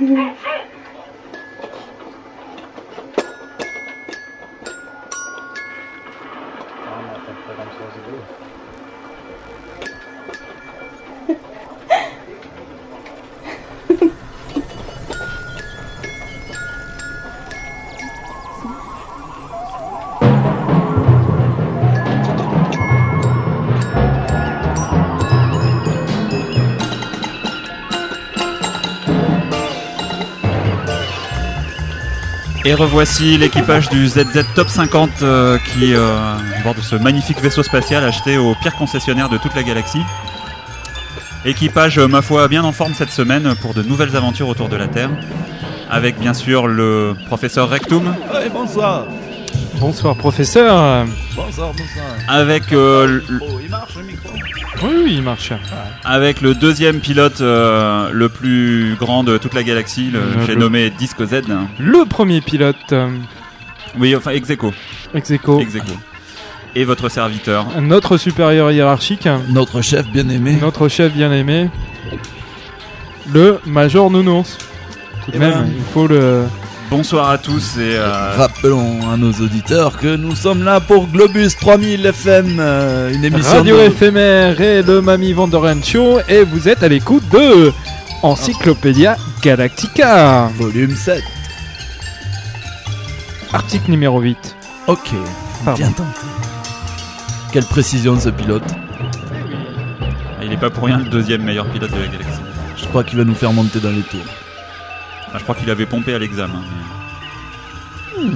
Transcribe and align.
Mm-hmm. 0.00 0.49
Et 32.70 32.74
revoici 32.74 33.36
l'équipage 33.36 33.88
du 33.88 34.06
ZZ 34.06 34.44
Top 34.54 34.68
50 34.68 35.10
euh, 35.22 35.58
qui 35.58 35.92
euh, 35.92 36.36
borde 36.62 36.78
ce 36.78 36.94
magnifique 36.94 37.40
vaisseau 37.40 37.64
spatial 37.64 38.04
acheté 38.04 38.38
au 38.38 38.54
pire 38.62 38.76
concessionnaire 38.76 39.28
de 39.28 39.38
toute 39.38 39.56
la 39.56 39.64
galaxie. 39.64 40.02
Équipage, 41.44 41.98
euh, 41.98 42.06
ma 42.06 42.22
foi, 42.22 42.46
bien 42.46 42.62
en 42.62 42.70
forme 42.70 42.94
cette 42.94 43.10
semaine 43.10 43.56
pour 43.60 43.74
de 43.74 43.82
nouvelles 43.82 44.14
aventures 44.14 44.46
autour 44.46 44.68
de 44.68 44.76
la 44.76 44.86
Terre. 44.86 45.10
Avec 45.90 46.20
bien 46.20 46.32
sûr 46.32 46.68
le 46.68 47.16
professeur 47.26 47.68
Rectum, 47.68 48.14
bonsoir. 48.52 49.06
Bonsoir 49.80 50.14
professeur. 50.14 51.06
Bonsoir, 51.34 51.72
bonsoir. 51.72 52.06
avec, 52.28 52.72
euh, 52.72 53.06
l- 53.28 53.40
Oh, 53.42 53.58
il 53.60 53.68
marche 53.68 53.96
le 53.96 54.04
micro. 54.04 54.28
Oui, 54.84 54.90
oui, 55.06 55.12
il 55.16 55.22
marche. 55.22 55.52
Avec 56.04 56.40
le 56.40 56.54
deuxième 56.54 57.00
pilote 57.00 57.40
euh, 57.40 58.08
le 58.12 58.28
plus 58.28 58.96
grand 58.98 59.22
de 59.24 59.36
toute 59.38 59.54
la 59.54 59.62
galaxie, 59.62 60.10
le- 60.10 60.20
Le- 60.20 60.46
j'ai 60.46 60.54
le- 60.54 60.60
nommé 60.60 60.90
Disco 60.90 61.24
Z. 61.26 61.42
Le 61.78 62.04
premier 62.06 62.40
pilote, 62.40 62.76
euh, 62.92 63.08
Oui, 63.98 64.14
enfin, 64.16 64.30
ex 64.32 64.48
aequo, 64.50 64.72
ex 65.14 65.30
aequo, 65.30 65.60
ex 65.60 65.74
aequo. 65.76 65.92
Et 66.76 66.84
votre 66.84 67.08
serviteur. 67.08 67.66
notre 67.80 68.16
supérieur 68.16 68.70
hiérarchique, 68.70 69.28
Notre 69.48 69.82
chef 69.82 70.06
bien 70.08 70.28
aimé. 70.28 70.56
notre 70.60 70.88
chef 70.88 71.12
bien 71.12 71.32
aimé, 71.32 71.68
le 73.32 73.58
Major 73.66 74.10
Nounours. 74.10 74.56
Tout 75.24 75.32
de 75.32 75.36
Eh 75.36 75.38
même, 75.40 75.50
ben. 75.52 75.72
il 75.76 75.82
faut 75.92 76.06
le. 76.06 76.44
Bonsoir 76.90 77.30
à 77.30 77.38
tous 77.38 77.76
et 77.76 77.94
euh, 77.96 78.32
Rappelons 78.36 79.08
à 79.12 79.16
nos 79.16 79.30
auditeurs 79.32 79.96
que 79.96 80.16
nous 80.16 80.34
sommes 80.34 80.64
là 80.64 80.80
pour 80.80 81.06
Globus 81.06 81.50
3000 81.60 82.04
FM, 82.06 82.56
euh, 82.58 83.12
une 83.14 83.24
émission 83.24 83.58
Radio 83.58 83.76
de- 83.76 83.82
éphémère 83.82 84.60
et 84.60 84.82
le 84.82 85.00
Mamie 85.00 85.32
Vandoren 85.32 85.84
Show 85.84 86.18
et 86.28 86.42
vous 86.42 86.68
êtes 86.68 86.82
à 86.82 86.88
l'écoute 86.88 87.22
de 87.30 87.72
Encyclopédia 88.22 89.16
Galactica, 89.40 90.50
volume 90.56 90.94
7. 90.96 91.22
article 93.52 93.90
numéro 93.90 94.20
8. 94.20 94.56
Ok, 94.88 95.10
Pardon. 95.64 95.78
bien 95.78 95.92
tenté. 95.92 96.20
Quelle 97.52 97.64
précision 97.66 98.14
de 98.16 98.20
ce 98.20 98.28
pilote. 98.30 98.64
il 100.42 100.48
n'est 100.48 100.56
pas 100.56 100.70
pour 100.70 100.84
rien 100.84 100.98
le 100.98 101.04
deuxième 101.04 101.42
meilleur 101.42 101.66
pilote 101.66 101.90
de 101.92 101.96
la 102.00 102.06
galaxie. 102.06 102.40
Je 102.76 102.86
crois 102.86 103.04
qu'il 103.04 103.16
va 103.18 103.24
nous 103.24 103.34
faire 103.34 103.52
monter 103.52 103.78
dans 103.78 103.90
les 103.90 104.02
tours. 104.02 104.20
Enfin, 105.30 105.38
je 105.38 105.42
crois 105.44 105.54
qu'il 105.54 105.70
avait 105.70 105.86
pompé 105.86 106.12
à 106.14 106.18
l'examen. 106.18 106.60
mais- 108.18 108.26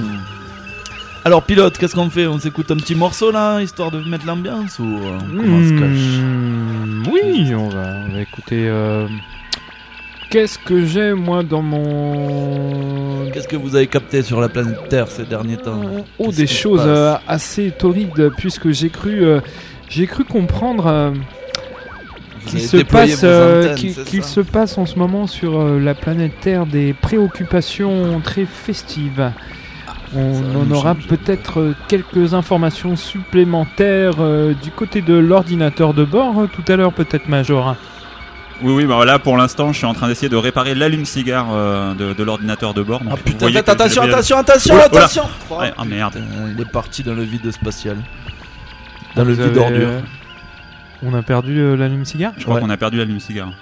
Alors 1.25 1.43
pilote, 1.43 1.79
qu'est-ce 1.79 1.95
qu'on 1.95 2.11
fait? 2.11 2.27
On 2.27 2.39
s'écoute 2.39 2.71
un 2.71 2.77
petit 2.77 2.95
morceau 2.95 3.31
là, 3.31 3.61
histoire 3.63 3.91
de 3.91 3.99
mettre 4.09 4.27
l'ambiance 4.27 4.79
ou 4.79 4.85
euh, 4.85 5.19
comment 5.27 5.57
on 5.57 5.63
Hmm, 6.21 7.03
oui, 7.11 7.55
on 7.55 7.69
va, 7.71 7.95
on 8.09 8.13
va 8.13 8.21
écouter. 8.21 8.69
euh, 8.69 9.07
Qu'est-ce 10.31 10.59
que 10.59 10.85
j'ai 10.85 11.15
moi 11.15 11.43
dans 11.43 11.63
mon. 11.63 13.31
Qu'est-ce 13.33 13.47
que 13.49 13.57
vous 13.57 13.75
avez 13.77 13.87
capté 13.87 14.23
sur 14.23 14.41
la 14.41 14.49
planète 14.49 14.89
Terre 14.89 15.09
ces 15.09 15.25
derniers 15.25 15.57
temps? 15.57 15.81
Oh, 16.19 16.27
Qu'est-ce 16.27 16.37
des 16.37 16.47
choses 16.47 16.83
euh, 16.85 17.15
assez 17.29 17.71
torrides 17.71 18.33
puisque 18.37 18.71
j'ai 18.73 18.91
cru, 18.91 19.25
euh, 19.25 19.41
j'ai 19.89 20.07
cru 20.07 20.25
comprendre 20.25 20.87
euh, 20.89 21.13
qu'il 22.47 22.61
se 22.61 22.77
passe, 22.79 23.21
euh, 23.25 23.77
se 23.77 24.41
passe 24.41 24.79
en 24.79 24.87
ce 24.87 24.99
moment 24.99 25.27
sur 25.27 25.61
euh, 25.61 25.79
la 25.81 25.95
planète 25.95 26.33
Terre 26.41 26.67
des 26.67 26.93
préoccupations 26.93 28.21
très 28.23 28.45
festives. 28.47 29.33
On 30.17 30.37
en 30.57 30.65
nous 30.65 30.77
aura 30.77 30.95
peut-être 30.95 31.61
euh, 31.61 31.75
quelques 31.89 32.35
informations 32.35 32.95
supplémentaires 32.97 34.15
euh, 34.21 34.55
du 34.63 34.71
côté 34.71 35.03
de 35.03 35.15
l'ordinateur 35.15 35.93
de 35.93 36.05
bord 36.05 36.39
euh, 36.39 36.47
tout 36.47 36.63
à 36.73 36.77
l'heure, 36.77 36.93
peut-être 36.93 37.29
Major. 37.29 37.75
Oui, 38.63 38.73
oui, 38.73 38.85
bah 38.87 39.05
là 39.05 39.19
pour 39.19 39.37
l'instant, 39.37 39.73
je 39.73 39.79
suis 39.79 39.87
en 39.87 39.95
train 39.95 40.07
d'essayer 40.07 40.29
de 40.29 40.37
réparer 40.37 40.77
l'allume-cigare 40.77 41.49
euh, 41.53 41.95
de, 41.95 42.13
de 42.13 42.23
l'ordinateur 42.23 42.73
de 42.75 42.83
bord. 42.83 43.01
donc 43.01 43.13
Ah 43.13 43.17
putain, 43.17 43.47
attention, 43.49 44.03
attention, 44.03 44.39
attention, 44.39 44.75
Oh 44.77 44.81
oh 44.81 44.97
attention 44.97 45.23
Ouais, 45.51 45.73
ah 45.77 45.85
merde. 45.85 46.15
Putain, 46.15 46.53
Il 46.55 46.61
est 46.61 46.71
parti 46.71 47.03
dans 47.03 47.15
le 47.15 47.25
vide 47.25 47.51
spatial. 47.51 47.97
Dans 49.17 49.25
le 49.25 49.35
Vous 49.35 49.43
vide 49.43 49.59
avez, 49.59 49.85
ordure. 49.85 49.89
On 51.05 51.15
a 51.15 51.23
perdu 51.23 51.59
euh, 51.59 51.77
l'allume-cigare 51.77 52.33
Je 52.37 52.43
crois 52.45 52.57
Ouais. 52.57 52.61
qu'on 52.61 52.71
a 52.71 52.77
perdu 52.77 52.97
l'allume-cigare. 52.99 53.53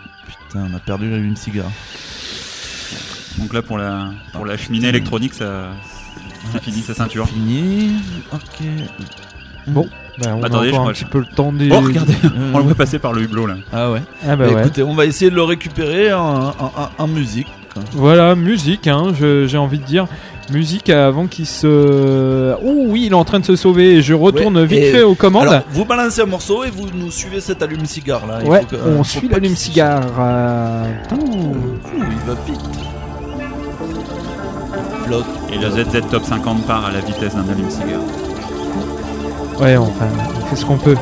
Putain, 0.49 0.67
on 0.71 0.77
a 0.77 0.79
perdu 0.79 1.11
l'allume-cigare. 1.11 1.71
Donc 3.39 3.53
là 3.55 3.63
pour 3.63 3.79
la, 3.79 4.11
pour 4.33 4.45
la 4.45 4.57
cheminée 4.57 4.89
électronique, 4.89 5.35
ça, 5.35 5.71
c'est 6.53 6.63
fini 6.63 6.83
sa 6.83 6.95
ceinture. 6.95 7.27
Fini. 7.29 7.93
Ok. 8.33 8.67
Bon, 9.69 9.89
bah, 10.19 10.35
on 10.37 10.43
Attendez, 10.43 10.69
a 10.69 10.71
je 10.71 10.75
encore 10.77 10.89
un 10.89 10.93
petit 10.93 11.05
peu 11.05 11.21
le 11.21 11.27
temps 11.27 11.53
des... 11.53 11.71
Oh 11.73 11.81
regardez, 11.81 12.15
Euh, 12.25 12.51
on 12.53 12.59
le 12.59 12.65
voit 12.65 12.75
passer 12.75 12.99
par 12.99 13.13
le 13.13 13.23
hublot 13.23 13.47
là. 13.47 13.55
Ah 13.73 13.91
ouais. 13.91 14.03
Ah 14.27 14.37
bah 14.37 14.47
Bah, 14.49 14.55
ouais. 14.55 14.61
Écoutez, 14.61 14.83
on 14.83 14.95
va 14.95 15.07
essayer 15.07 15.31
de 15.31 15.37
le 15.37 15.43
récupérer 15.43 16.13
en, 16.13 16.49
en- 16.49 16.53
en- 16.77 16.91
en 16.99 17.07
musique. 17.07 17.47
Voilà, 17.93 18.35
musique, 18.35 18.87
hein, 18.89 19.13
j'ai 19.19 19.59
envie 19.59 19.79
de 19.79 19.85
dire. 19.85 20.07
Musique 20.53 20.91
avant 20.91 21.27
qu'il 21.29 21.47
se... 21.47 22.55
Oh 22.63 22.85
oui, 22.89 23.05
il 23.07 23.13
est 23.13 23.15
en 23.15 23.25
train 23.25 23.39
de 23.41 23.45
se 23.45 23.57
sauver. 23.57 23.95
et 23.97 24.03
Je 24.03 24.13
retourne 24.13 24.57
Ouais, 24.59 24.67
vite 24.67 24.85
fait 24.87 25.03
aux 25.03 25.15
commandes. 25.15 25.49
Alors, 25.49 25.63
vous 25.71 25.85
balancez 25.85 26.21
un 26.21 26.27
morceau 26.27 26.65
et 26.65 26.71
vous 26.71 26.87
nous 26.93 27.11
suivez 27.11 27.41
cet 27.41 27.63
allume-cigare 27.63 28.27
là. 28.27 28.41
Il 28.43 28.51
ouais, 28.51 28.61
faut 28.61 28.67
que- 28.67 28.77
on 28.89 28.99
faut 29.05 29.19
suit 29.21 29.29
l'allume-cigare. 29.29 30.03
euh, 30.19 30.85
Ouh, 31.15 31.55
il 31.97 32.27
va 32.27 32.35
vite. 32.47 32.61
Flotte. 35.07 35.27
Et 35.53 35.59
la 35.59 35.71
ZZ 35.71 36.01
Top 36.11 36.25
50 36.25 36.67
part 36.67 36.87
à 36.87 36.91
la 36.93 37.01
vitesse 37.01 37.35
d'un 37.35 37.49
allume-cigare. 37.49 38.01
Ouais, 39.61 39.77
enfin, 39.77 40.07
on 40.43 40.47
fait 40.47 40.57
ce 40.57 40.65
qu'on 40.67 40.77
peut. 40.79 40.97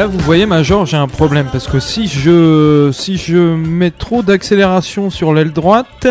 Là, 0.00 0.06
vous 0.06 0.18
voyez, 0.20 0.46
Major, 0.46 0.86
j'ai 0.86 0.96
un 0.96 1.08
problème 1.08 1.46
parce 1.52 1.68
que 1.68 1.78
si 1.78 2.08
je 2.08 2.88
si 2.90 3.18
je 3.18 3.36
mets 3.36 3.90
trop 3.90 4.22
d'accélération 4.22 5.10
sur 5.10 5.34
l'aile 5.34 5.52
droite, 5.52 6.08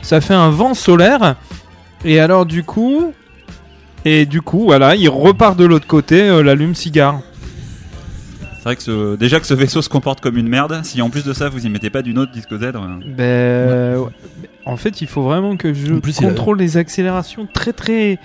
ça 0.00 0.20
fait 0.20 0.32
un 0.34 0.50
vent 0.50 0.74
solaire. 0.74 1.34
Et 2.04 2.20
alors, 2.20 2.46
du 2.46 2.62
coup, 2.62 3.12
et 4.04 4.26
du 4.26 4.42
coup, 4.42 4.60
voilà, 4.66 4.94
il 4.94 5.08
repart 5.08 5.58
de 5.58 5.64
l'autre 5.64 5.88
côté, 5.88 6.22
euh, 6.22 6.44
l'allume-cigare. 6.44 7.18
C'est 8.58 8.62
vrai 8.62 8.76
que 8.76 8.82
ce- 8.84 9.16
déjà 9.16 9.40
que 9.40 9.46
ce 9.46 9.54
vaisseau 9.54 9.82
se 9.82 9.88
comporte 9.88 10.20
comme 10.20 10.36
une 10.38 10.48
merde, 10.48 10.78
si 10.84 11.02
en 11.02 11.10
plus 11.10 11.24
de 11.24 11.32
ça 11.32 11.48
vous 11.48 11.66
y 11.66 11.68
mettez 11.68 11.90
pas 11.90 12.02
d'une 12.02 12.18
autre 12.20 12.30
disque 12.30 12.56
Z, 12.56 12.62
euh, 12.62 12.78
Ben, 13.04 13.98
ouais. 13.98 14.10
En 14.66 14.76
fait, 14.76 15.00
il 15.00 15.08
faut 15.08 15.22
vraiment 15.22 15.56
que 15.56 15.74
je 15.74 15.94
En 15.94 15.98
plus, 15.98 16.16
il 16.20 16.24
a- 16.24 16.28
contrôle 16.28 16.58
les 16.58 16.76
accélérations 16.76 17.48
très 17.52 17.72
très 17.72 18.20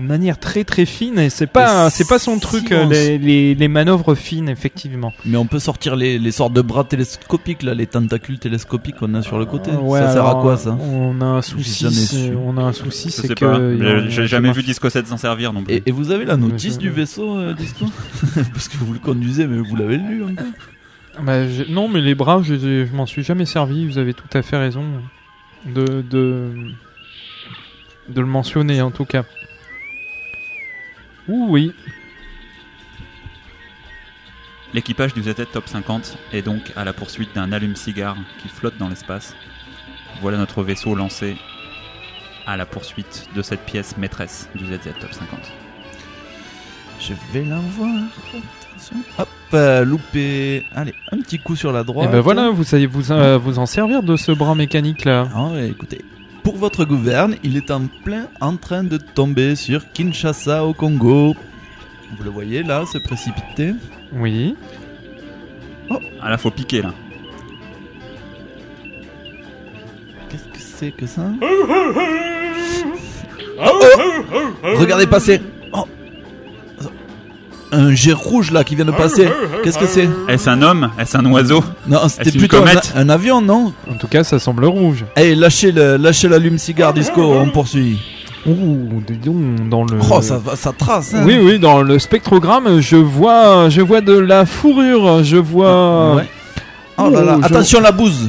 de 0.00 0.06
manière 0.06 0.38
très 0.38 0.64
très 0.64 0.84
fine 0.86 1.18
et 1.18 1.30
c'est 1.30 1.46
pas 1.46 1.90
c'est 1.90 2.08
pas 2.08 2.18
son 2.18 2.38
truc 2.38 2.72
euh, 2.72 2.86
les, 2.86 3.18
les, 3.18 3.54
les 3.54 3.68
manœuvres 3.68 4.14
fines 4.14 4.48
effectivement. 4.48 5.12
Mais 5.24 5.36
on 5.36 5.46
peut 5.46 5.58
sortir 5.60 5.94
les, 5.96 6.18
les 6.18 6.32
sortes 6.32 6.52
de 6.52 6.62
bras 6.62 6.84
télescopiques, 6.84 7.62
là, 7.62 7.74
les 7.74 7.86
tentacules 7.86 8.38
télescopiques 8.38 8.96
qu'on 8.96 9.14
a 9.14 9.22
sur 9.22 9.38
le 9.38 9.44
côté. 9.46 9.70
Euh, 9.70 9.76
ouais, 9.76 10.00
ça 10.00 10.12
sert 10.14 10.26
à 10.26 10.40
quoi 10.40 10.56
ça? 10.56 10.76
On 10.80 11.20
a 11.20 11.24
un 11.26 11.42
souci, 11.42 12.32
on 12.44 12.56
a 12.58 12.62
un 12.62 12.72
souci, 12.72 13.10
c'est 13.10 13.34
que 13.34 14.06
J'ai 14.08 14.26
jamais 14.26 14.50
vu 14.52 14.62
Disco 14.62 14.88
7 14.90 15.06
s'en 15.06 15.16
servir 15.16 15.52
non 15.52 15.62
plus. 15.62 15.74
et, 15.74 15.82
et 15.86 15.92
vous 15.92 16.10
avez 16.10 16.24
la 16.24 16.36
notice 16.36 16.74
je- 16.74 16.78
du 16.78 16.90
vaisseau, 16.90 17.38
euh, 17.38 17.54
Disco? 17.54 17.84
Parce 18.52 18.68
que 18.68 18.76
vous 18.78 18.92
le 18.92 18.98
conduisez, 18.98 19.46
mais 19.46 19.58
vous 19.60 19.76
l'avez 19.76 19.98
lu 19.98 20.24
peu. 20.36 20.44
Bah, 21.22 21.34
non, 21.68 21.88
mais 21.88 22.00
les 22.00 22.14
bras, 22.14 22.40
je, 22.42 22.54
je 22.56 22.96
m'en 22.96 23.04
suis 23.06 23.22
jamais 23.22 23.44
servi. 23.44 23.86
Vous 23.86 23.98
avez 23.98 24.14
tout 24.14 24.28
à 24.32 24.42
fait 24.42 24.56
raison 24.56 24.84
de 25.66 26.02
de 26.08 26.48
de 28.08 28.20
le 28.20 28.26
mentionner 28.26 28.80
en 28.80 28.90
tout 28.90 29.04
cas. 29.04 29.24
Ouh, 31.30 31.46
oui. 31.48 31.72
L'équipage 34.74 35.14
du 35.14 35.22
ZZ 35.22 35.46
Top 35.52 35.68
50 35.68 36.18
est 36.32 36.42
donc 36.42 36.72
à 36.74 36.84
la 36.84 36.92
poursuite 36.92 37.34
d'un 37.34 37.52
allume-cigare 37.52 38.16
qui 38.42 38.48
flotte 38.48 38.76
dans 38.78 38.88
l'espace. 38.88 39.36
Voilà 40.20 40.38
notre 40.38 40.64
vaisseau 40.64 40.94
lancé 40.96 41.36
à 42.46 42.56
la 42.56 42.66
poursuite 42.66 43.28
de 43.34 43.42
cette 43.42 43.60
pièce 43.60 43.96
maîtresse 43.96 44.48
du 44.56 44.66
ZZ 44.66 44.92
Top 45.00 45.12
50. 45.12 45.38
Je 46.98 47.14
vais 47.32 47.44
la 47.44 47.58
voir. 47.58 47.94
Attention. 48.68 48.96
Hop, 49.18 49.28
euh, 49.54 49.84
loupé. 49.84 50.66
Allez, 50.74 50.94
un 51.12 51.18
petit 51.18 51.38
coup 51.38 51.54
sur 51.54 51.70
la 51.70 51.84
droite. 51.84 52.08
Et 52.08 52.12
ben 52.12 52.20
voilà, 52.20 52.50
vous 52.50 52.64
savez 52.64 52.86
vous, 52.86 53.12
euh, 53.12 53.38
vous 53.38 53.60
en 53.60 53.66
servir 53.66 54.02
de 54.02 54.16
ce 54.16 54.32
bras 54.32 54.56
mécanique 54.56 55.04
là. 55.04 55.28
Ah 55.34 55.44
ouais, 55.46 55.68
écoutez. 55.68 56.04
Pour 56.42 56.56
votre 56.56 56.84
gouverne, 56.84 57.36
il 57.42 57.56
est 57.56 57.70
en 57.70 57.86
plein 58.04 58.28
en 58.40 58.56
train 58.56 58.82
de 58.82 58.96
tomber 58.96 59.56
sur 59.56 59.90
Kinshasa 59.92 60.64
au 60.64 60.72
Congo. 60.72 61.34
Vous 62.16 62.24
le 62.24 62.30
voyez 62.30 62.62
là, 62.62 62.84
se 62.86 62.98
précipiter. 62.98 63.72
Oui. 64.12 64.56
Ah 66.20 66.30
là 66.30 66.38
faut 66.38 66.50
piquer 66.50 66.82
là. 66.82 66.94
Qu'est-ce 70.28 70.44
que 70.44 70.58
c'est 70.58 70.90
que 70.92 71.06
ça 71.06 71.30
Oh, 73.62 73.82
oh 74.64 74.78
Regardez 74.78 75.06
passer 75.06 75.40
Oh 75.44 75.49
Un 77.80 77.94
jet 77.94 78.12
rouge 78.12 78.50
là 78.50 78.62
qui 78.62 78.74
vient 78.76 78.84
de 78.84 78.90
passer. 78.90 79.28
Qu'est-ce 79.64 79.78
que 79.78 79.86
c'est 79.86 80.08
Est-ce 80.28 80.50
un 80.50 80.60
homme 80.60 80.90
Est-ce 80.98 81.16
un 81.16 81.24
oiseau 81.26 81.64
Non, 81.86 82.00
c'était 82.08 82.28
Est-ce 82.28 82.34
une 82.34 82.40
plutôt 82.40 82.58
un, 82.94 83.08
avion, 83.08 83.40
non 83.40 83.72
En 83.90 83.94
tout 83.94 84.06
cas, 84.06 84.22
ça 84.22 84.38
semble 84.38 84.66
rouge. 84.66 85.04
Eh, 85.16 85.34
lâchez 85.34 85.72
le, 85.72 85.96
lâchez 85.96 86.28
l'allume-cigare 86.28 86.92
disco, 86.92 87.22
on 87.22 87.48
poursuit. 87.48 87.98
Ouh, 88.46 89.02
dis 89.06 89.16
donc, 89.16 89.68
dans 89.68 89.84
le. 89.84 89.98
Oh, 90.10 90.20
ça, 90.20 90.38
va- 90.38 90.56
ça 90.56 90.72
trace, 90.76 91.14
hein 91.14 91.22
Oui, 91.26 91.38
oui, 91.42 91.58
dans 91.58 91.82
le 91.82 91.98
spectrogramme, 91.98 92.80
je 92.80 92.96
vois, 92.96 93.68
je 93.68 93.80
vois 93.82 94.00
de 94.00 94.14
la 94.18 94.46
fourrure, 94.46 95.22
je 95.24 95.36
vois. 95.36 96.14
Ouais. 96.16 96.28
Oh 96.98 97.08
là 97.10 97.22
là, 97.22 97.36
Ouh, 97.36 97.40
je- 97.42 97.46
attention 97.46 97.80
la 97.80 97.92
bouse 97.92 98.28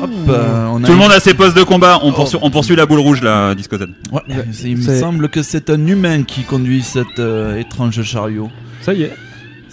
Hop, 0.00 0.10
euh, 0.28 0.66
on 0.70 0.82
a 0.82 0.86
Tout 0.86 0.92
le 0.92 0.98
monde 0.98 1.12
a 1.12 1.20
ses 1.20 1.34
postes 1.34 1.56
de 1.56 1.62
combat. 1.62 1.98
On 2.02 2.10
Oh. 2.10 2.12
poursuit, 2.12 2.38
on 2.42 2.50
poursuit 2.50 2.76
la 2.76 2.86
boule 2.86 2.98
rouge 3.00 3.22
là, 3.22 3.54
Disco 3.54 3.76
Z. 3.78 3.86
Ouais, 4.12 4.20
il 4.64 4.76
me 4.76 4.82
C'est- 4.82 5.00
semble 5.00 5.28
que 5.28 5.42
c'est 5.42 5.70
un 5.70 5.86
humain 5.86 6.22
qui 6.24 6.42
conduit 6.42 6.82
cet 6.82 7.18
euh, 7.18 7.58
étrange 7.58 8.02
chariot. 8.02 8.50
Ça 8.82 8.92
y 8.94 9.02
est. 9.02 9.12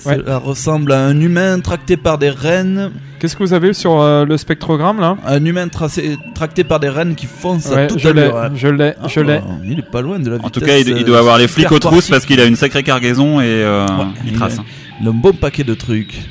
Ouais. 0.05 0.17
Cela 0.17 0.37
ressemble 0.37 0.91
à 0.91 1.03
un 1.05 1.19
humain 1.19 1.59
tracté 1.59 1.97
par 1.97 2.17
des 2.19 2.29
rennes. 2.29 2.91
Qu'est-ce 3.19 3.35
que 3.35 3.41
vous 3.43 3.53
avez 3.53 3.73
sur 3.73 3.99
euh, 4.01 4.23
le 4.25 4.37
spectrogramme 4.37 4.99
là? 4.99 5.17
Un 5.25 5.43
humain 5.43 5.67
tracé- 5.67 6.15
tracté 6.35 6.63
par 6.63 6.79
des 6.79 6.89
rennes 6.89 7.15
qui 7.15 7.25
foncent 7.25 7.71
à 7.71 7.75
Ouais, 7.75 7.87
toute 7.87 7.99
je 7.99 8.09
l'ai, 8.09 8.23
allure. 8.23 8.51
je 8.55 8.67
l'ai, 8.67 8.93
je 9.07 9.19
Ah, 9.19 9.23
l'ai. 9.23 9.41
Il 9.65 9.79
est 9.79 9.89
pas 9.89 10.01
loin 10.01 10.19
de 10.19 10.29
la 10.29 10.35
En 10.45 10.49
tout 10.49 10.59
cas, 10.59 10.77
il, 10.77 10.87
il 10.89 10.93
euh, 10.97 11.03
doit 11.03 11.19
avoir 11.19 11.37
les 11.39 11.47
flics 11.47 11.71
aux 11.71 11.79
trousses 11.79 12.09
parce 12.09 12.25
qu'il 12.25 12.39
a 12.39 12.45
une 12.45 12.55
sacrée 12.57 12.83
cargaison 12.83 13.39
et 13.41 13.45
euh, 13.45 13.85
Ouais, 13.87 14.05
il 14.25 14.33
il 14.33 14.37
trace. 14.37 14.59
a- 14.59 14.63
Il 15.01 15.07
a 15.07 15.09
un 15.09 15.13
bon 15.13 15.33
paquet 15.33 15.63
de 15.63 15.73
trucs. 15.73 16.21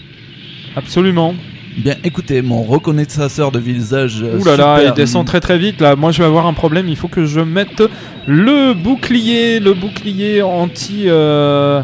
Absolument. 0.76 1.34
Bien, 1.76 1.94
écoutez, 2.04 2.40
mon 2.40 2.62
reconnaisseur 2.62 3.50
de 3.50 3.58
visage. 3.58 4.22
euh, 4.22 4.38
Ouh 4.38 4.44
là 4.44 4.56
là, 4.56 4.78
il 4.84 4.92
descend 4.92 5.26
très 5.26 5.40
très 5.40 5.58
vite 5.58 5.80
là. 5.80 5.96
Moi 5.96 6.12
je 6.12 6.18
vais 6.20 6.24
avoir 6.24 6.46
un 6.46 6.52
problème. 6.52 6.88
Il 6.88 6.96
faut 6.96 7.08
que 7.08 7.24
je 7.26 7.40
mette 7.40 7.82
le 8.26 8.74
bouclier, 8.74 9.58
le 9.58 9.74
bouclier 9.74 10.40
anti, 10.42 11.04
euh, 11.06 11.82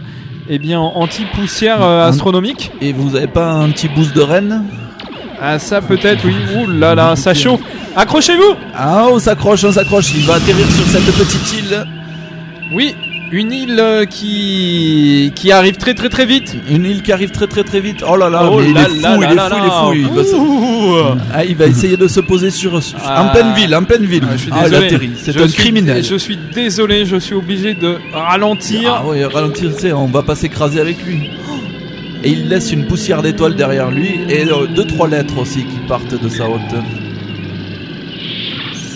eh 0.48 0.58
bien 0.60 0.78
anti 0.78 1.22
poussière 1.34 1.80
Hum. 1.82 2.08
astronomique. 2.08 2.70
Et 2.80 2.92
vous 2.92 3.16
avez 3.16 3.26
pas 3.26 3.50
un 3.50 3.68
petit 3.70 3.88
boost 3.88 4.14
de 4.14 4.20
rennes 4.20 4.62
Ah 5.42 5.58
ça 5.58 5.80
peut-être 5.80 6.24
oui. 6.24 6.34
Ouh 6.56 6.70
là 6.70 6.94
là, 6.94 7.16
ça 7.24 7.34
chauffe. 7.34 7.60
Accrochez-vous. 7.96 8.54
Ah, 8.76 9.06
on 9.10 9.18
s'accroche, 9.18 9.64
on 9.64 9.72
s'accroche. 9.72 10.14
Il 10.14 10.22
va 10.24 10.34
atterrir 10.34 10.66
sur 10.70 10.84
cette 10.86 11.04
petite 11.16 11.52
île. 11.58 11.84
Oui, 12.72 12.94
une 13.32 13.52
île 13.52 13.78
euh, 13.78 14.04
qui 14.06 15.32
qui 15.34 15.52
arrive 15.52 15.76
très 15.76 15.94
très 15.94 16.08
très 16.08 16.26
vite. 16.26 16.56
Une 16.68 16.84
île 16.84 17.02
qui 17.02 17.12
arrive 17.12 17.30
très 17.30 17.46
très 17.46 17.62
très 17.64 17.80
vite. 17.80 18.02
Oh 18.08 18.16
là 18.16 18.28
là, 18.28 18.48
oh 18.50 18.58
mais 18.60 18.68
il 18.68 18.74
là 18.74 18.82
est 18.82 18.88
fou, 18.88 19.00
là 19.00 19.16
il 19.18 19.22
est 19.32 19.34
là 19.34 19.48
fou, 19.50 19.92
il 19.94 20.00
est 20.00 20.24
fou. 20.24 20.42
Il 20.92 21.02
va. 21.02 21.16
Ah, 21.32 21.44
il 21.44 21.62
essayer 21.62 21.96
de 21.96 22.08
se 22.08 22.20
poser 22.20 22.50
sur, 22.50 22.82
sur- 22.82 22.98
Ah. 23.04 23.24
en 23.24 23.28
pleine 23.32 23.52
ville, 23.54 23.74
en 23.74 23.84
pleine 23.84 24.04
ville. 24.04 24.24
Ah, 24.28 24.32
je 24.36 24.42
suis 24.42 24.50
Ah, 24.52 24.62
il 24.66 24.70
désolé. 24.70 25.10
C'est 25.16 25.32
Je 25.32 25.38
un 25.40 25.48
suis- 25.48 25.62
criminel. 25.62 26.02
Je 26.04 26.14
suis 26.16 26.38
désolé, 26.54 27.04
je 27.04 27.16
suis 27.16 27.34
obligé 27.34 27.74
de 27.74 27.96
ralentir. 28.12 28.92
Ah 28.94 29.02
oui, 29.06 29.24
ralentir, 29.24 29.70
c'est, 29.78 29.92
on 29.92 30.06
va 30.06 30.22
pas 30.22 30.34
s'écraser 30.34 30.80
avec 30.80 31.04
lui. 31.06 31.30
Et 32.22 32.30
il 32.30 32.48
laisse 32.48 32.70
une 32.72 32.86
poussière 32.86 33.22
d'étoiles 33.22 33.54
derrière 33.54 33.90
lui 33.90 34.10
et 34.28 34.44
euh, 34.46 34.66
deux 34.66 34.84
trois 34.84 35.08
lettres 35.08 35.38
aussi 35.38 35.60
qui 35.64 35.78
partent 35.88 36.20
de 36.22 36.28
sa 36.28 36.48
haute. 36.48 36.60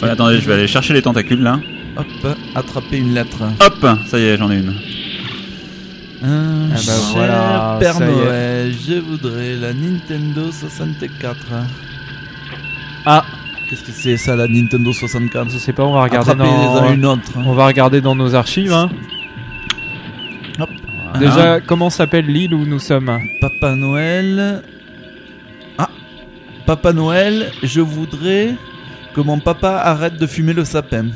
Ouais, 0.03 0.11
attendez, 0.11 0.39
je 0.41 0.47
vais 0.47 0.55
aller 0.55 0.67
chercher 0.67 0.93
les 0.93 1.01
tentacules 1.03 1.41
là. 1.43 1.59
Hop, 1.97 2.07
attraper 2.55 2.99
une 2.99 3.15
lettre. 3.15 3.43
Hop, 3.61 3.87
ça 4.07 4.19
y 4.19 4.23
est, 4.25 4.37
j'en 4.37 4.51
ai 4.51 4.57
une. 4.59 4.75
Un 6.25 6.71
Ah 6.71 6.75
bah 6.75 6.77
cher 6.81 6.95
voilà, 7.13 7.77
Père. 7.81 8.01
Noël, 8.01 8.75
je 8.87 8.95
voudrais 8.95 9.55
la 9.57 9.73
Nintendo 9.75 10.51
64. 10.51 11.37
Ah, 13.07 13.25
Qu'est-ce 13.69 13.83
que 13.85 13.93
c'est 13.93 14.17
ça 14.17 14.35
la 14.37 14.47
Nintendo 14.47 14.93
64 14.93 15.51
je 15.51 15.59
sais 15.59 15.73
pas, 15.73 15.85
on 15.85 15.93
va 15.95 16.03
regarder 16.03 16.35
dans 16.35 16.93
une 16.93 17.07
autre. 17.07 17.33
on 17.37 17.53
va 17.55 17.67
regarder 17.67 18.01
dans 18.01 18.15
nos 18.15 18.35
archives. 18.35 18.73
hein. 18.73 18.91
Hop. 20.59 20.69
Déjà, 21.19 21.61
comment 21.61 21.91
s'appelle 21.91 22.27
l'île 22.27 22.55
où 22.55 22.65
nous 22.67 22.79
sommes? 22.81 23.19
Papa 23.41 23.75
Noël. 23.75 24.63
Ah 25.79 25.89
Papa 26.67 26.93
Noël, 26.93 27.53
je 27.63 27.81
voudrais 27.81 28.55
que 29.15 29.21
mon 29.21 29.39
papa 29.39 29.77
arrête 29.77 30.17
de 30.19 30.27
fumer 30.27 30.53
le 30.55 30.65
sapin. 30.65 31.07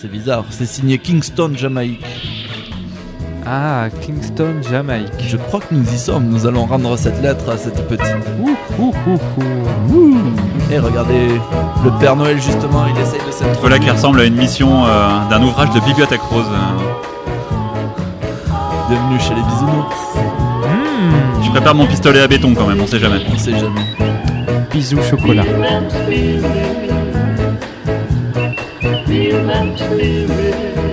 C'est 0.00 0.10
bizarre, 0.10 0.44
c'est 0.50 0.64
signé 0.64 0.98
Kingston, 0.98 1.50
Jamaïque. 1.56 2.04
Ah, 3.44 3.88
Kingston, 4.00 4.62
Jamaïque. 4.70 5.10
Je 5.26 5.36
crois 5.36 5.58
que 5.58 5.74
nous 5.74 5.82
y 5.92 5.98
sommes, 5.98 6.28
nous 6.28 6.46
allons 6.46 6.66
rendre 6.66 6.96
cette 6.96 7.20
lettre 7.20 7.50
à 7.50 7.56
cette 7.56 7.84
petite. 7.88 8.06
Ouh, 8.40 8.54
ouh, 8.78 8.94
ouh, 9.08 9.92
ouh. 9.92 10.16
Et 10.70 10.78
regardez, 10.78 11.40
le 11.84 11.90
Père 11.98 12.14
Noël 12.14 12.40
justement, 12.40 12.86
il 12.86 13.00
essaye 13.00 13.18
de 13.26 13.32
s'être. 13.32 13.58
Voilà 13.60 13.80
qui 13.80 13.90
ressemble 13.90 14.20
à 14.20 14.24
une 14.24 14.36
mission 14.36 14.84
euh, 14.86 15.28
d'un 15.30 15.42
ouvrage 15.42 15.70
de 15.70 15.80
Bibliothèque 15.80 16.22
Rose. 16.22 16.46
Bienvenue 18.88 19.18
chez 19.18 19.34
les 19.34 19.42
bisounours. 19.42 19.96
Mmh, 20.14 21.42
Je 21.44 21.50
prépare 21.50 21.74
mon 21.74 21.86
pistolet 21.86 22.20
à 22.20 22.28
béton 22.28 22.54
quand 22.54 22.68
même, 22.68 22.80
on 22.80 22.86
sait 22.86 23.00
jamais. 23.00 23.22
On 23.34 23.36
sait 23.36 23.58
jamais. 23.58 23.80
bisous 24.70 25.02
chocolat. 25.02 25.42
human 29.18 29.76
spirit. 29.76 30.87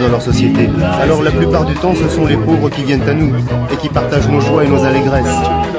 Dans 0.00 0.08
leur 0.08 0.22
société. 0.22 0.68
Alors 1.00 1.22
la 1.22 1.30
plupart 1.30 1.64
du 1.64 1.74
temps, 1.74 1.94
ce 1.94 2.08
sont 2.08 2.26
les 2.26 2.36
pauvres 2.36 2.70
qui 2.70 2.82
viennent 2.84 3.08
à 3.08 3.14
nous 3.14 3.32
et 3.70 3.76
qui 3.76 3.88
partagent 3.88 4.28
nos 4.28 4.40
joies 4.40 4.64
et 4.64 4.68
nos 4.68 4.82
allégresses. 4.84 5.71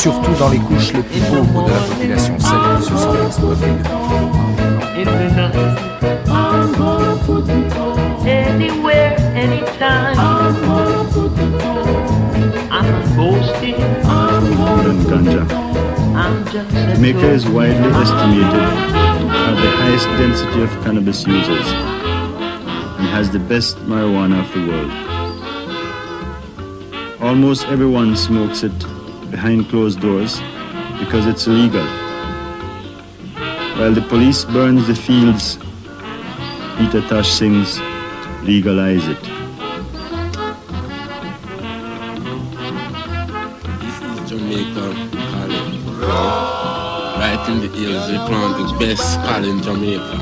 Surtout 0.00 0.32
dans 0.38 0.48
les 0.48 0.58
couches 0.58 0.94
les 0.94 1.02
plus 1.02 1.20
pauvres 1.20 1.66
de 1.66 1.70
la 1.70 1.78
population, 1.78 2.34
celles 2.38 2.78
qui 2.78 2.84
se 2.84 2.96
sentent 2.96 3.26
exploitées 3.26 3.66
depuis 3.66 4.00
in 4.96 5.04
the 5.04 5.28
night. 5.36 5.54
I'm 6.26 6.72
gonna 6.72 7.16
put 7.26 7.48
it 7.50 7.76
on. 7.76 8.26
Anywhere, 8.26 9.16
anytime. 9.34 10.18
I'm 10.18 10.54
gonna 10.54 11.04
put 11.12 11.32
it 11.38 11.62
on. 11.62 11.86
I'm 12.72 12.86
not 12.90 13.06
boasting. 13.14 13.74
I'm 14.04 14.44
gonna 14.56 14.94
put 15.04 15.26
it 15.26 15.52
on. 15.52 16.16
I'm 16.16 16.44
just 16.46 16.74
a 16.74 16.94
Jamaica 16.94 17.30
is 17.32 17.44
girl. 17.44 17.54
widely 17.56 17.90
estimated 18.00 18.52
to 19.20 19.28
have 19.28 19.56
the 19.56 19.70
highest 19.80 20.06
density 20.18 20.62
of 20.62 20.70
cannabis 20.82 21.26
users 21.26 21.68
and 22.98 23.06
has 23.08 23.30
the 23.30 23.38
best 23.38 23.76
marijuana 23.80 24.40
of 24.40 24.48
the 24.54 24.62
world. 24.66 24.92
Almost 27.20 27.66
everyone 27.66 28.16
smokes 28.16 28.62
it 28.62 28.72
behind 29.40 29.66
closed 29.70 30.00
doors 30.00 30.38
because 30.98 31.24
it's 31.26 31.46
illegal. 31.46 31.86
While 33.78 33.94
the 33.94 34.02
police 34.02 34.44
burns 34.44 34.86
the 34.86 34.94
fields, 34.94 35.56
Peter 36.76 37.00
Tosh 37.08 37.30
sings, 37.30 37.80
legalize 38.42 39.08
it. 39.08 39.22
This 43.80 43.96
is 44.10 44.28
Jamaica 44.28 44.86
Cali. 45.30 45.62
Right 47.22 47.42
in 47.48 47.60
the 47.64 47.70
hills, 47.78 48.08
they 48.10 48.20
plant 48.28 48.52
the 48.60 48.66
best 48.78 49.16
Cali 49.24 49.48
in 49.48 49.62
Jamaica. 49.62 50.18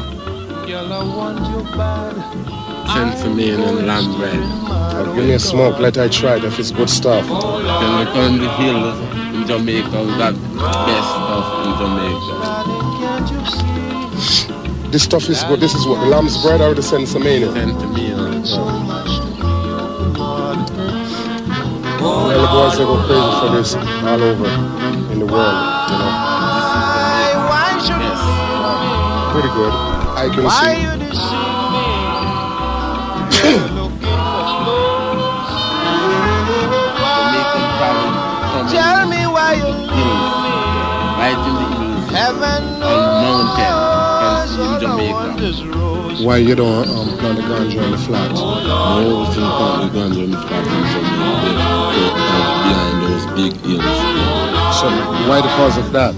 Sensimane 2.94 3.66
and 3.68 3.86
lamb 3.86 4.16
bread. 4.16 4.68
Give 5.16 5.26
me 5.26 5.32
a 5.32 5.38
smoke, 5.38 5.78
let 5.80 5.98
I 5.98 6.08
try 6.08 6.36
it 6.36 6.44
if 6.44 6.58
it's 6.58 6.70
good 6.70 6.88
stuff. 6.88 7.26
Then 7.26 7.98
we 7.98 8.04
go 8.12 8.22
in 8.26 8.38
the 8.38 8.48
hills 8.62 8.98
in 9.00 9.07
Jamaica, 9.48 10.02
we 10.04 10.12
got 10.18 10.34
best 10.34 11.08
stuff 11.08 11.46
in 11.64 11.72
Jamaica. 11.80 12.34
This 14.92 15.02
stuff 15.04 15.28
is 15.30 15.42
good. 15.44 15.58
This 15.58 15.74
is 15.74 15.86
what 15.86 16.00
the 16.00 16.06
lamb's 16.06 16.36
bread 16.42 16.60
or 16.60 16.74
the 16.74 16.82
sensimania. 16.82 17.50
Sensimane. 17.54 18.44
Well, 21.98 22.28
the 22.28 22.46
boys 22.52 22.76
they 22.76 22.84
go 22.84 22.96
crazy 23.06 23.32
for 23.40 23.50
this 23.56 23.74
all 24.04 24.22
over 24.22 24.48
in 25.14 25.18
the 25.20 25.26
world. 25.26 25.56
You 25.88 25.96
know, 25.96 26.12
Yes. 27.88 28.20
pretty 29.32 29.48
good. 29.56 29.72
I 29.72 30.28
can 30.34 30.44
see. 33.40 33.68
Why 46.24 46.38
you 46.38 46.54
don't 46.54 46.88
um, 46.88 47.16
plant 47.18 47.36
the 47.36 47.42
ganja 47.42 47.82
on 47.82 47.90
the 47.92 47.98
flat? 47.98 48.32
No, 48.32 49.24
we 49.24 49.32
still 49.32 49.50
plant 49.56 49.92
the 49.92 49.98
guns 49.98 50.16
on 50.18 50.30
the 50.30 50.40
flat 50.46 50.64
in 50.66 50.82
Jamaica. 50.92 51.48
They 51.94 52.08
go 52.08 52.18
down 52.18 52.48
behind 52.68 52.96
those 53.06 53.26
big 53.38 53.52
hills. 53.62 53.98
So 54.80 54.86
why 55.28 55.40
the 55.40 55.48
cause 55.58 55.78
of 55.78 55.92
that? 55.92 56.14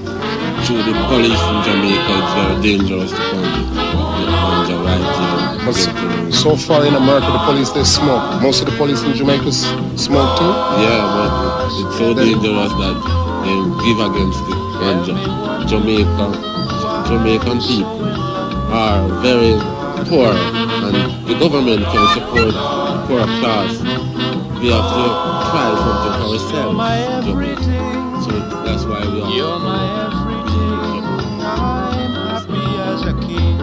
through 0.64 0.82
the 0.84 0.92
police 1.08 1.40
in 1.40 1.58
Jamaica, 1.64 2.12
it's 2.20 2.32
very 2.36 2.56
dangerous 2.62 3.10
to 3.10 3.16
with 3.16 4.28
the 4.28 4.36
ganja 4.44 4.76
right. 4.84 5.64
But 5.64 5.74
Get 5.76 6.34
so 6.34 6.56
far 6.56 6.84
in 6.86 6.94
America, 6.94 7.26
the 7.26 7.42
police 7.44 7.70
they 7.70 7.84
smoke. 7.84 8.42
Most 8.42 8.60
of 8.62 8.70
the 8.70 8.76
police 8.76 9.02
in 9.02 9.14
Jamaica 9.14 9.52
smoke 9.52 10.38
too. 10.38 10.52
Yeah, 10.84 11.02
but 11.16 11.30
it's 11.80 11.98
so 11.98 12.14
dangerous 12.14 12.72
that 12.82 12.96
they 13.44 13.56
give 13.84 13.98
against 13.98 14.40
the 14.48 14.56
ganja. 14.80 15.16
Jamaica, 15.68 16.26
Jamaican 17.08 17.58
people 17.60 18.00
are 18.72 19.08
very 19.22 19.58
poor 20.06 20.32
and 20.32 20.96
the 21.26 21.34
government 21.38 21.84
can 21.84 22.06
support 22.14 22.52
the 22.52 23.04
poor 23.06 23.24
class. 23.40 23.72
We 24.60 24.68
have 24.70 24.88
to 24.92 25.04
try 25.50 25.68
something 25.84 26.14
for 26.20 26.28
ourselves. 26.34 26.76
So 28.24 28.30
that's 28.64 28.84
why 28.84 29.00
we 29.06 29.20
are. 29.22 29.30
You're 29.30 29.58
my 29.58 29.82
everything. 30.06 31.02
I'm 31.42 32.12
happy 32.28 32.64
as 32.90 33.02
a 33.02 33.14
king. 33.26 33.56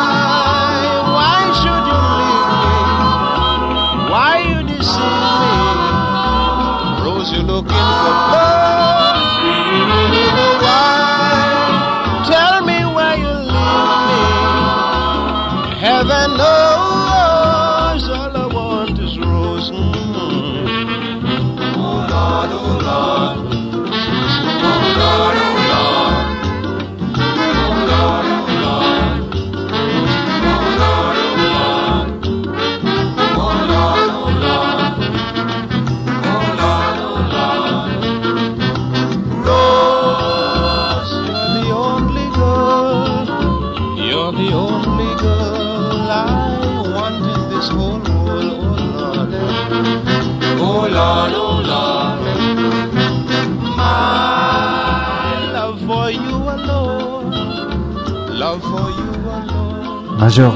Major, 60.26 60.52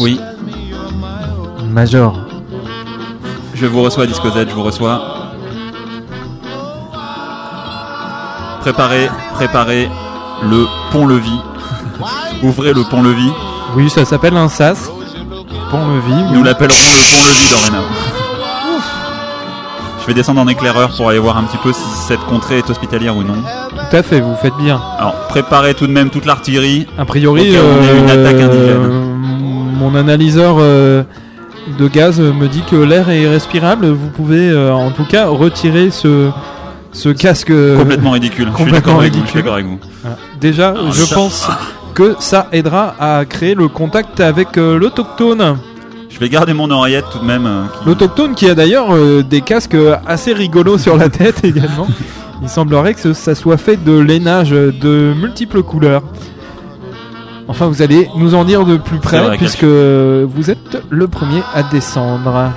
Oui. 0.00 0.20
Major, 1.70 2.12
je 3.54 3.64
vous 3.64 3.80
reçois, 3.82 4.04
Disco 4.06 4.28
Z, 4.28 4.44
je 4.50 4.54
vous 4.54 4.62
reçois. 4.62 5.00
Préparez, 8.60 9.08
préparez 9.32 9.88
le 10.42 10.66
pont-levis. 10.92 11.40
Ouvrez 12.42 12.74
le 12.74 12.82
pont-levis. 12.90 13.32
oui, 13.74 13.88
ça 13.88 14.04
s'appelle 14.04 14.36
un 14.36 14.50
sas. 14.50 14.90
Pont-levis. 15.70 16.34
Nous 16.34 16.42
l'appellerons 16.42 16.74
le 16.76 17.16
pont-levis 17.16 17.50
dorénavant. 17.50 17.94
Je 20.02 20.06
vais 20.12 20.14
descendre 20.14 20.40
en 20.40 20.46
éclaireur 20.46 20.90
pour 20.94 21.08
aller 21.08 21.18
voir 21.18 21.36
un 21.36 21.42
petit 21.42 21.56
peu 21.56 21.72
si 21.72 21.80
cette 22.06 22.20
contrée 22.26 22.58
est 22.58 22.70
hospitalière 22.70 23.16
ou 23.16 23.24
non. 23.24 23.42
Tout 23.90 23.96
à 23.96 24.02
fait, 24.04 24.20
vous 24.20 24.36
faites 24.40 24.54
bien. 24.56 24.80
Alors, 25.00 25.14
préparez 25.28 25.74
tout 25.74 25.88
de 25.88 25.92
même 25.92 26.10
toute 26.10 26.26
l'artillerie. 26.26 26.86
A 26.96 27.04
priori, 27.04 27.56
on 27.58 27.82
ait 27.82 27.98
une 27.98 28.08
euh, 28.10 28.26
attaque 28.26 28.40
indigène. 28.40 29.05
Mon 29.76 29.94
analyseur 29.94 30.56
euh, 30.58 31.02
de 31.78 31.88
gaz 31.88 32.20
me 32.20 32.46
dit 32.48 32.62
que 32.70 32.76
l'air 32.76 33.08
est 33.10 33.28
respirable. 33.28 33.86
Vous 33.88 34.08
pouvez 34.08 34.50
euh, 34.50 34.72
en 34.72 34.90
tout 34.90 35.04
cas 35.04 35.26
retirer 35.26 35.90
ce, 35.90 36.30
ce 36.92 37.08
casque. 37.10 37.50
euh, 37.50 37.78
Complètement 37.78 38.10
ridicule. 38.12 38.46
Je 38.50 38.54
suis 38.56 38.64
complètement 38.64 38.78
d'accord 38.92 39.00
avec 39.00 39.14
vous, 39.14 39.22
je 39.24 39.26
suis 39.30 39.38
ridicule. 39.38 39.42
d'accord 39.42 39.54
avec 39.54 39.66
vous. 39.66 39.78
Voilà. 40.02 40.16
Déjà, 40.40 40.74
Ah, 40.76 40.80
je 40.92 41.02
ça- 41.02 41.14
pense 41.14 41.48
que 41.94 42.14
ça 42.18 42.48
aidera 42.52 42.94
à 43.00 43.24
créer 43.24 43.54
le 43.54 43.68
contact 43.68 44.20
avec 44.20 44.58
euh, 44.58 44.78
l'autochtone. 44.78 45.56
Je 46.10 46.18
vais 46.18 46.28
garder 46.28 46.54
mon 46.54 46.70
oreillette 46.70 47.04
tout 47.12 47.18
de 47.18 47.24
même. 47.24 47.46
euh, 47.46 47.62
qui- 47.80 47.88
L'autochtone 47.88 48.34
qui 48.34 48.48
a 48.48 48.54
d'ailleurs 48.54 48.94
euh, 48.94 49.22
des 49.22 49.40
casques 49.42 49.76
assez 50.06 50.32
rigolos 50.32 50.78
sur 50.78 50.96
la 50.96 51.08
tête 51.08 51.40
également. 51.44 51.86
Il 52.42 52.48
semblerait 52.50 52.92
que 52.94 53.12
ça 53.14 53.34
soit 53.34 53.56
fait 53.56 53.82
de 53.82 53.98
lainage 53.98 54.50
de 54.50 55.12
multiples 55.18 55.62
couleurs. 55.62 56.02
Enfin, 57.48 57.66
vous 57.66 57.80
allez 57.82 58.08
nous 58.16 58.34
en 58.34 58.44
dire 58.44 58.64
de 58.64 58.76
plus 58.76 58.98
près 58.98 59.20
vrai, 59.22 59.36
puisque 59.36 59.64
vous 59.64 60.50
êtes 60.50 60.82
le 60.90 61.06
premier 61.08 61.42
à 61.54 61.62
descendre. 61.62 62.50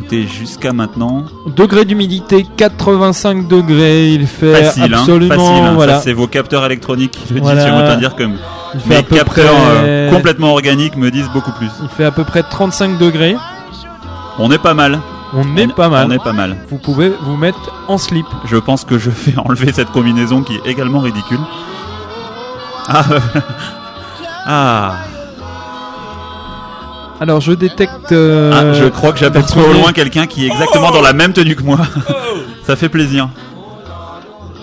Écoutez, 0.00 0.26
jusqu'à 0.26 0.72
maintenant, 0.72 1.24
Degré 1.56 1.84
d'humidité 1.84 2.44
85 2.56 3.46
degrés, 3.46 4.10
il 4.12 4.26
fait 4.26 4.64
facile, 4.64 4.92
hein, 4.94 4.98
absolument 4.98 5.34
facile. 5.46 5.64
hein. 5.64 5.72
voilà. 5.74 6.00
C'est 6.00 6.12
vos 6.12 6.26
capteurs 6.26 6.64
électroniques 6.66 7.18
le 7.32 7.40
Voilà. 7.40 7.62
envie 7.74 7.94
de 7.94 8.00
dire 8.00 8.14
à 8.18 8.88
mes 8.88 9.02
capteurs 9.04 9.54
euh, 9.70 10.08
près- 10.08 10.16
complètement 10.16 10.50
organiques 10.52 10.96
me 10.96 11.10
disent 11.12 11.30
beaucoup 11.32 11.52
plus. 11.52 11.68
Il 11.82 11.88
fait 11.88 12.04
à 12.04 12.10
peu 12.10 12.24
près 12.24 12.42
35 12.42 12.98
degrés. 12.98 13.36
On 14.40 14.50
est 14.50 14.58
pas 14.58 14.74
mal. 14.74 14.98
On 15.32 15.56
est 15.56 15.66
On- 15.66 15.70
pas 15.70 15.88
mal. 15.88 16.06
On 16.08 16.10
est 16.10 16.18
pas 16.22 16.32
mal. 16.32 16.56
Vous 16.68 16.78
pouvez 16.78 17.12
vous 17.22 17.36
mettre 17.36 17.72
en 17.86 17.96
slip. 17.98 18.26
Je 18.46 18.56
pense 18.56 18.84
que 18.84 18.98
je 18.98 19.10
vais 19.10 19.38
enlever 19.44 19.72
cette 19.72 19.90
combinaison 19.90 20.42
qui 20.42 20.54
est 20.56 20.66
également 20.68 20.98
ridicule. 21.00 21.38
Ah, 22.92 23.04
ah. 24.46 24.94
Alors 27.20 27.40
je 27.40 27.52
détecte. 27.52 28.12
euh, 28.12 28.50
Ah, 28.54 28.72
je 28.72 28.86
crois 28.86 29.12
que 29.12 29.18
j'aperçois 29.18 29.62
au 29.64 29.72
loin 29.72 29.92
quelqu'un 29.92 30.26
qui 30.26 30.44
est 30.44 30.48
exactement 30.48 30.90
dans 30.90 31.02
la 31.02 31.12
même 31.12 31.32
tenue 31.32 31.54
que 31.54 31.62
moi. 31.62 31.78
Ça 32.64 32.76
fait 32.76 32.88
plaisir. 32.88 33.28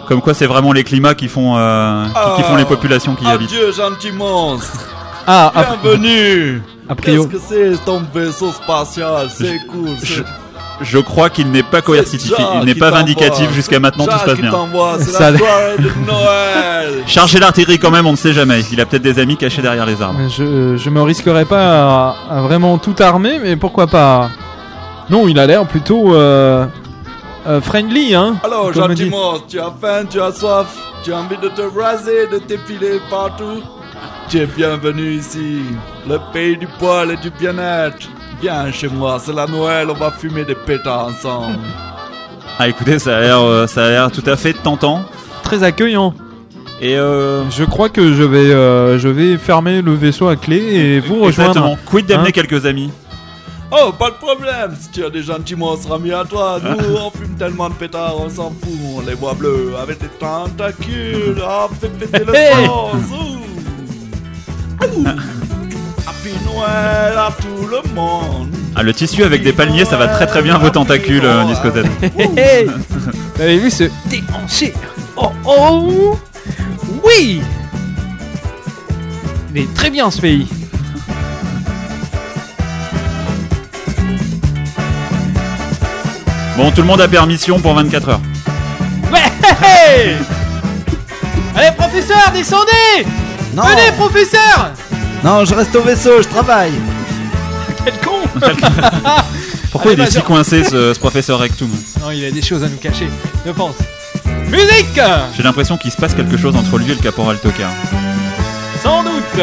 Comme 0.07 0.21
quoi, 0.21 0.33
c'est 0.33 0.45
vraiment 0.47 0.71
les 0.71 0.83
climats 0.85 1.15
qui 1.15 1.27
font, 1.27 1.57
euh, 1.57 2.05
qui, 2.05 2.41
qui 2.41 2.47
font 2.47 2.55
les 2.55 2.63
populations 2.65 3.13
qui 3.15 3.25
y 3.25 3.27
habitent. 3.27 3.49
Adieu, 3.51 3.71
gentil 3.73 4.11
monstre. 4.13 4.79
Ah, 5.27 5.51
Bienvenue. 5.83 6.61
a 6.87 6.95
priori- 6.95 7.27
Qu'est-ce 7.29 7.49
que 7.49 7.75
c'est 7.77 7.85
ton 7.85 8.01
vaisseau 8.13 8.51
spatial? 8.51 9.27
C'est 9.29 9.59
cool. 9.67 9.89
Je, 10.81 10.97
crois 10.99 11.29
qu'il 11.29 11.51
n'est 11.51 11.63
pas 11.63 11.81
coercitif, 11.81 12.33
il 12.59 12.65
n'est 12.65 12.75
pas 12.75 12.91
vindicatif 12.91 13.51
jusqu'à 13.51 13.79
maintenant, 13.79 14.05
tout 14.05 14.17
se 14.17 14.25
passe 14.25 14.39
bien. 14.39 14.51
Ça 14.99 15.31
la 15.31 15.37
soirée 15.37 15.77
de 15.79 16.05
Noël. 16.05 17.03
Chargez 17.07 17.39
l'artillerie 17.39 17.79
quand 17.79 17.91
même, 17.91 18.05
on 18.05 18.11
ne 18.11 18.17
sait 18.17 18.33
jamais. 18.33 18.61
Il 18.71 18.81
a 18.81 18.85
peut-être 18.85 19.01
des 19.01 19.19
amis 19.19 19.37
cachés 19.37 19.61
derrière 19.61 19.85
les 19.85 20.01
arbres. 20.01 20.19
Je, 20.29 20.77
je 20.77 20.89
me 20.89 21.01
risquerai 21.01 21.45
pas 21.45 22.15
à, 22.29 22.37
à 22.37 22.41
vraiment 22.41 22.77
tout 22.77 22.95
armer, 22.99 23.39
mais 23.41 23.55
pourquoi 23.55 23.87
pas 23.87 24.29
Non, 25.09 25.27
il 25.27 25.39
a 25.39 25.47
l'air 25.47 25.65
plutôt 25.65 26.13
euh, 26.13 26.65
euh, 27.47 27.61
friendly, 27.61 28.13
hein 28.13 28.35
Alors, 28.43 28.73
gentil 28.73 29.11
tu 29.47 29.59
as 29.59 29.73
faim, 29.79 30.05
tu 30.09 30.19
as 30.21 30.33
soif, 30.33 30.67
tu 31.03 31.13
as 31.13 31.17
envie 31.17 31.37
de 31.37 31.47
te 31.47 31.61
raser, 31.61 32.27
de 32.27 32.39
t'épiler 32.39 32.99
partout. 33.09 33.61
Tu 34.27 34.39
es 34.39 34.45
bienvenu 34.45 35.13
ici, 35.13 35.61
le 36.07 36.17
pays 36.33 36.57
du 36.57 36.67
poil 36.77 37.11
et 37.11 37.17
du 37.17 37.29
bien-être. 37.29 38.09
Viens 38.41 38.71
chez 38.71 38.87
moi, 38.87 39.19
c'est 39.23 39.33
la 39.33 39.47
Noël, 39.47 39.87
on 39.89 39.93
va 39.95 40.11
fumer 40.11 40.45
des 40.45 40.53
pétards 40.55 41.07
ensemble. 41.07 41.57
Ah, 42.59 42.67
écoutez, 42.67 42.99
ça 42.99 43.17
a 43.17 43.21
l'air, 43.21 43.39
euh, 43.41 43.67
ça 43.67 43.85
a 43.85 43.89
l'air 43.89 44.11
tout 44.11 44.23
à 44.27 44.35
fait 44.35 44.53
tentant. 44.53 45.01
Très 45.43 45.63
accueillant. 45.63 46.13
Et 46.81 46.95
euh, 46.97 47.49
Je 47.49 47.63
crois 47.63 47.89
que 47.89 48.13
je 48.13 48.23
vais, 48.23 48.51
euh, 48.51 48.99
je 48.99 49.07
vais 49.07 49.37
fermer 49.37 49.81
le 49.81 49.93
vaisseau 49.93 50.27
à 50.27 50.35
clé 50.35 50.57
et 50.57 50.99
vous 50.99 51.15
rejoindre. 51.23 51.49
exactement. 51.51 51.77
Quid 51.85 52.05
d'amener 52.05 52.29
Hein 52.29 52.31
quelques 52.31 52.65
amis 52.65 52.91
Oh, 53.71 53.91
pas 53.91 54.11
de 54.11 54.15
problème, 54.15 54.73
si 54.79 54.89
tu 54.91 55.03
as 55.03 55.09
des 55.09 55.23
gentils 55.23 55.55
monstres 55.55 55.91
amis 55.93 56.13
à 56.13 56.23
toi, 56.23 56.57
nous 56.63 56.95
on 56.95 57.09
fume 57.11 57.35
tellement 57.37 57.69
de 57.69 57.73
pétards, 57.73 58.15
on 58.19 58.29
s'en 58.29 58.49
fout, 58.51 58.79
on 58.95 59.01
les 59.01 59.13
voit 59.15 59.33
bleus 59.33 59.73
avec 59.81 59.99
des 59.99 60.07
tentacules, 60.07 61.41
ah, 61.45 61.67
fait 61.81 61.89
péter 61.89 62.23
le 62.25 62.33
Hey. 62.35 62.65
sang, 62.65 62.91
ouh. 63.11 63.37
Ouh. 64.85 65.05
Happy 66.19 66.33
Noël 66.45 67.17
à 67.17 67.31
tout 67.39 67.67
le 67.67 67.93
monde. 67.93 68.49
Ah, 68.75 68.81
le 68.81 68.93
tissu 68.93 69.23
avec 69.23 69.43
des 69.43 69.53
palmiers, 69.53 69.85
ça 69.85 69.97
va 69.97 70.07
très 70.07 70.25
très 70.25 70.41
bien 70.41 70.57
vos 70.57 70.69
tentacules, 70.69 71.23
euh, 71.23 71.43
Disco 71.45 71.69
Z. 71.69 71.83
Vous 73.35 73.41
avez 73.41 73.57
vu 73.57 73.69
ce 73.69 73.83
déhanché? 74.05 74.73
Oh 75.15 75.31
oh 75.45 76.17
Oui 77.03 77.41
Il 79.53 79.61
est 79.61 79.73
très 79.75 79.89
bien 79.89 80.09
ce 80.09 80.21
pays. 80.21 80.47
Bon, 86.55 86.71
tout 86.71 86.81
le 86.81 86.87
monde 86.87 87.01
a 87.01 87.07
permission 87.07 87.59
pour 87.59 87.75
24 87.75 88.09
heures. 88.09 88.21
Ouais 89.11 90.15
Allez 91.55 91.71
professeur, 91.77 92.31
descendez 92.33 93.05
Non. 93.53 93.63
Venez 93.63 93.91
professeur 93.97 94.71
Non, 95.23 95.45
je 95.45 95.53
reste 95.53 95.75
au 95.75 95.81
vaisseau, 95.81 96.21
je 96.21 96.27
travaille. 96.27 96.73
Quel 97.83 97.93
con 97.99 98.19
Pourquoi 99.71 99.91
Allez, 99.91 100.01
il 100.03 100.07
est 100.07 100.11
si 100.11 100.21
coincé 100.21 100.63
ce, 100.63 100.93
ce 100.93 100.99
professeur 100.99 101.39
Rectum 101.39 101.69
Non, 102.01 102.11
il 102.11 102.23
a 102.25 102.31
des 102.31 102.41
choses 102.41 102.63
à 102.63 102.69
nous 102.69 102.77
cacher, 102.77 103.09
je 103.45 103.51
pense. 103.51 103.75
Musique 104.49 104.99
J'ai 105.35 105.43
l'impression 105.43 105.77
qu'il 105.77 105.91
se 105.91 105.97
passe 105.97 106.13
quelque 106.13 106.37
chose 106.37 106.55
entre 106.55 106.77
lui 106.77 106.91
et 106.91 106.95
le 106.95 107.01
caporal 107.01 107.37
Tokar. 107.37 107.71
Sans 108.81 109.03
doute 109.03 109.41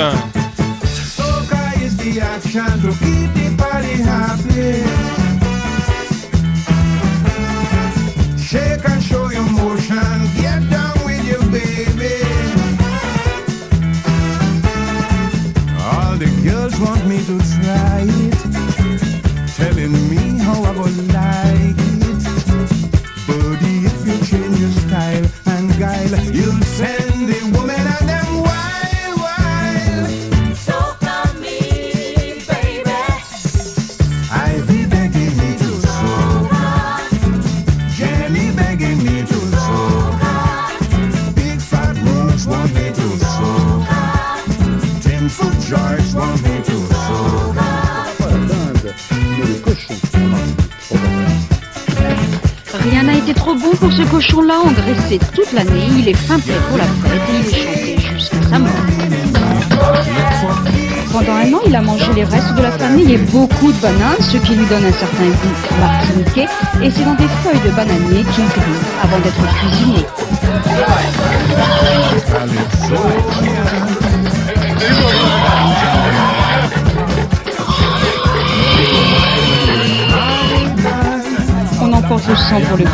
ce 54.24 54.32
cochon-là, 54.32 54.54
engraissé 54.60 55.18
toute 55.34 55.52
l'année. 55.52 55.86
Il 55.98 56.08
est 56.08 56.14
fin 56.14 56.38
prêt 56.38 56.54
pour 56.68 56.78
la 56.78 56.84
fête 56.84 57.22
et 57.28 57.36
il 57.40 57.46
est 57.48 57.54
chanté 57.54 57.98
jusqu'à 57.98 58.42
sa 58.50 58.58
mort. 58.58 58.70
Pendant 61.12 61.34
un 61.34 61.52
an, 61.52 61.60
il 61.66 61.76
a 61.76 61.80
mangé 61.80 62.12
les 62.14 62.24
restes 62.24 62.54
de 62.56 62.62
la 62.62 62.72
famille 62.72 63.12
et 63.12 63.18
beaucoup 63.18 63.72
de 63.72 63.80
bananes, 63.80 64.20
ce 64.20 64.36
qui 64.38 64.54
lui 64.54 64.66
donne 64.66 64.84
un 64.84 64.92
certain 64.92 65.24
goût 65.24 65.80
martiniquais. 65.80 66.48
Et 66.82 66.90
c'est 66.90 67.04
dans 67.04 67.14
des 67.14 67.28
feuilles 67.42 67.60
de 67.64 67.70
bananier 67.70 68.24
qu'il 68.34 68.46
grille 68.46 68.82
avant 69.02 69.18
d'être 69.20 69.46
cuisiné. 69.58 70.04
On 81.80 81.92
emporte 81.92 82.28
le 82.28 82.36
sang 82.36 82.60
pour 82.68 82.78
le 82.78 82.84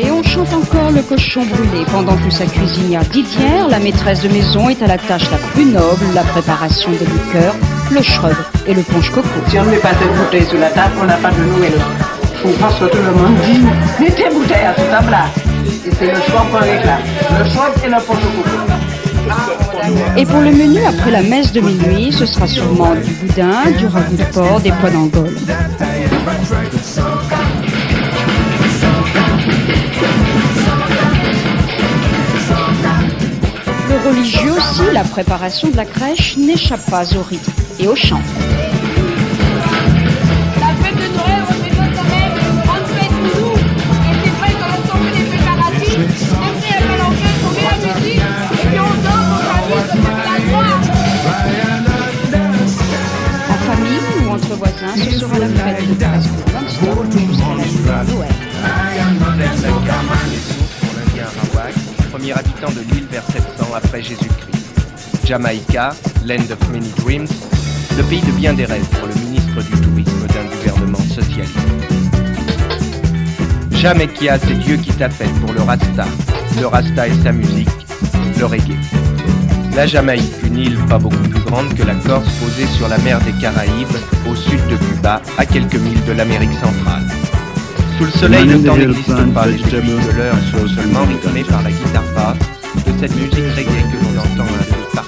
Et 0.00 0.10
on 0.12 0.22
chante 0.22 0.52
encore 0.52 0.92
le 0.92 1.02
cochon 1.02 1.44
brûlé 1.46 1.84
pendant 1.90 2.16
que 2.16 2.30
sa 2.30 2.46
cuisinière 2.46 3.02
Didière, 3.06 3.68
la 3.68 3.80
maîtresse 3.80 4.22
de 4.22 4.28
maison, 4.28 4.68
est 4.68 4.80
à 4.82 4.86
la 4.86 4.98
tâche 4.98 5.28
la 5.32 5.38
plus 5.38 5.64
noble, 5.64 6.04
la 6.14 6.22
préparation 6.22 6.92
des 6.92 6.98
liqueurs, 6.98 7.56
le 7.90 8.00
shrub 8.00 8.36
et 8.68 8.74
le 8.74 8.82
punch 8.82 9.10
coco. 9.10 9.26
Si 9.48 9.58
on 9.58 9.64
ne 9.64 9.70
met 9.70 9.78
pas 9.78 9.94
de 9.94 10.06
bouteilles 10.16 10.46
sur 10.46 10.60
la 10.60 10.70
table, 10.70 10.94
on 11.02 11.06
n'a 11.06 11.16
pas 11.16 11.32
de 11.32 11.42
nouvelles. 11.42 11.80
Faut 12.40 12.50
pas 12.50 12.68
que 12.68 12.84
tout 12.84 13.02
le 13.02 13.10
monde 13.20 13.34
dit, 13.44 13.64
mettez 13.98 14.30
bouteilles 14.32 14.66
à 14.66 14.74
cette 14.76 14.90
table-là. 14.90 15.24
Et 15.86 15.90
c'est 15.98 16.06
le 16.06 16.20
choix 16.20 16.46
qu'on 16.52 16.58
réclame. 16.58 17.00
Le 17.36 17.50
choix 17.50 17.70
et 17.84 17.88
le 17.88 17.96
pochococo. 17.96 18.73
Et 20.16 20.24
pour 20.24 20.40
le 20.40 20.52
menu 20.52 20.80
après 20.84 21.10
la 21.10 21.22
messe 21.22 21.52
de 21.52 21.60
minuit, 21.60 22.12
ce 22.12 22.26
sera 22.26 22.46
sûrement 22.46 22.94
du 22.94 23.10
boudin, 23.12 23.70
du 23.76 23.86
ragoût 23.86 24.16
de 24.16 24.24
porc, 24.24 24.60
des 24.60 24.72
pois 24.72 24.90
d'Angole. 24.90 25.36
Le 33.88 34.08
religieux 34.08 34.52
aussi, 34.52 34.82
la 34.92 35.04
préparation 35.04 35.68
de 35.70 35.76
la 35.76 35.84
crèche 35.84 36.36
n'échappe 36.36 36.84
pas 36.90 37.04
au 37.16 37.22
rythme 37.22 37.52
et 37.78 37.88
au 37.88 37.94
chant. 37.94 38.22
Premier 62.10 62.32
habitant 62.32 62.70
de 62.70 62.80
l'île 62.92 63.06
vers 63.10 63.24
700 63.24 63.74
après 63.74 64.02
Jésus-Christ. 64.02 65.26
Jamaïca, 65.26 65.94
land 66.24 66.50
of 66.50 66.70
many 66.70 66.90
dreams, 66.96 67.26
le 67.96 68.02
pays 68.04 68.20
de 68.22 68.32
bien 68.32 68.54
des 68.54 68.64
rêves 68.64 68.86
pour 68.98 69.08
le 69.08 69.14
ministre 69.14 69.62
du 69.62 69.80
tourisme 69.80 70.26
d'un 70.28 70.44
gouvernement 70.44 70.98
socialiste. 70.98 71.58
Jamaica, 73.72 74.38
c'est 74.38 74.58
Dieu 74.60 74.76
qui 74.76 74.92
t'appelle 74.92 75.32
pour 75.40 75.52
le 75.52 75.62
Rasta. 75.62 76.06
Le 76.58 76.66
Rasta 76.66 77.08
et 77.08 77.22
sa 77.22 77.32
musique, 77.32 77.68
le 78.38 78.46
reggae. 78.46 79.03
La 79.74 79.86
Jamaïque, 79.86 80.32
une 80.44 80.58
île 80.58 80.78
pas 80.88 80.98
beaucoup 80.98 81.16
plus 81.16 81.40
grande 81.40 81.74
que 81.74 81.82
la 81.82 81.94
Corse 81.94 82.28
posée 82.38 82.66
sur 82.76 82.88
la 82.88 82.96
mer 82.98 83.18
des 83.22 83.32
Caraïbes, 83.40 83.96
au 84.30 84.36
sud 84.36 84.60
de 84.68 84.76
Cuba, 84.76 85.20
à 85.36 85.44
quelques 85.44 85.74
milles 85.74 86.04
de 86.06 86.12
l'Amérique 86.12 86.54
centrale. 86.54 87.02
Sous 87.98 88.04
le 88.04 88.10
soleil, 88.12 88.46
le 88.46 88.62
temps 88.62 88.76
n'existe 88.76 89.32
pas, 89.32 89.46
les 89.46 89.56
de 89.56 90.16
l'heure 90.16 90.36
sont 90.52 90.68
seulement 90.68 91.04
rythmées 91.04 91.44
par 91.44 91.62
la 91.62 91.70
guitare 91.70 92.04
basse 92.14 92.38
de 92.86 93.00
cette 93.00 93.16
musique 93.16 93.56
reggae 93.56 93.82
que 93.90 94.04
l'on 94.04 94.20
entend 94.20 94.52
un 94.52 94.64
peu 94.64 95.03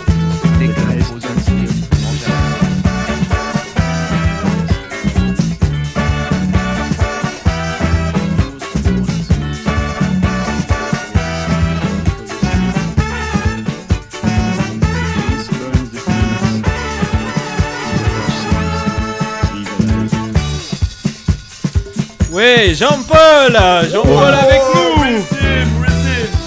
Jean-Paul 22.74 23.58
Jean-Paul 23.92 24.34
avec 24.34 24.60
nous 24.74 25.04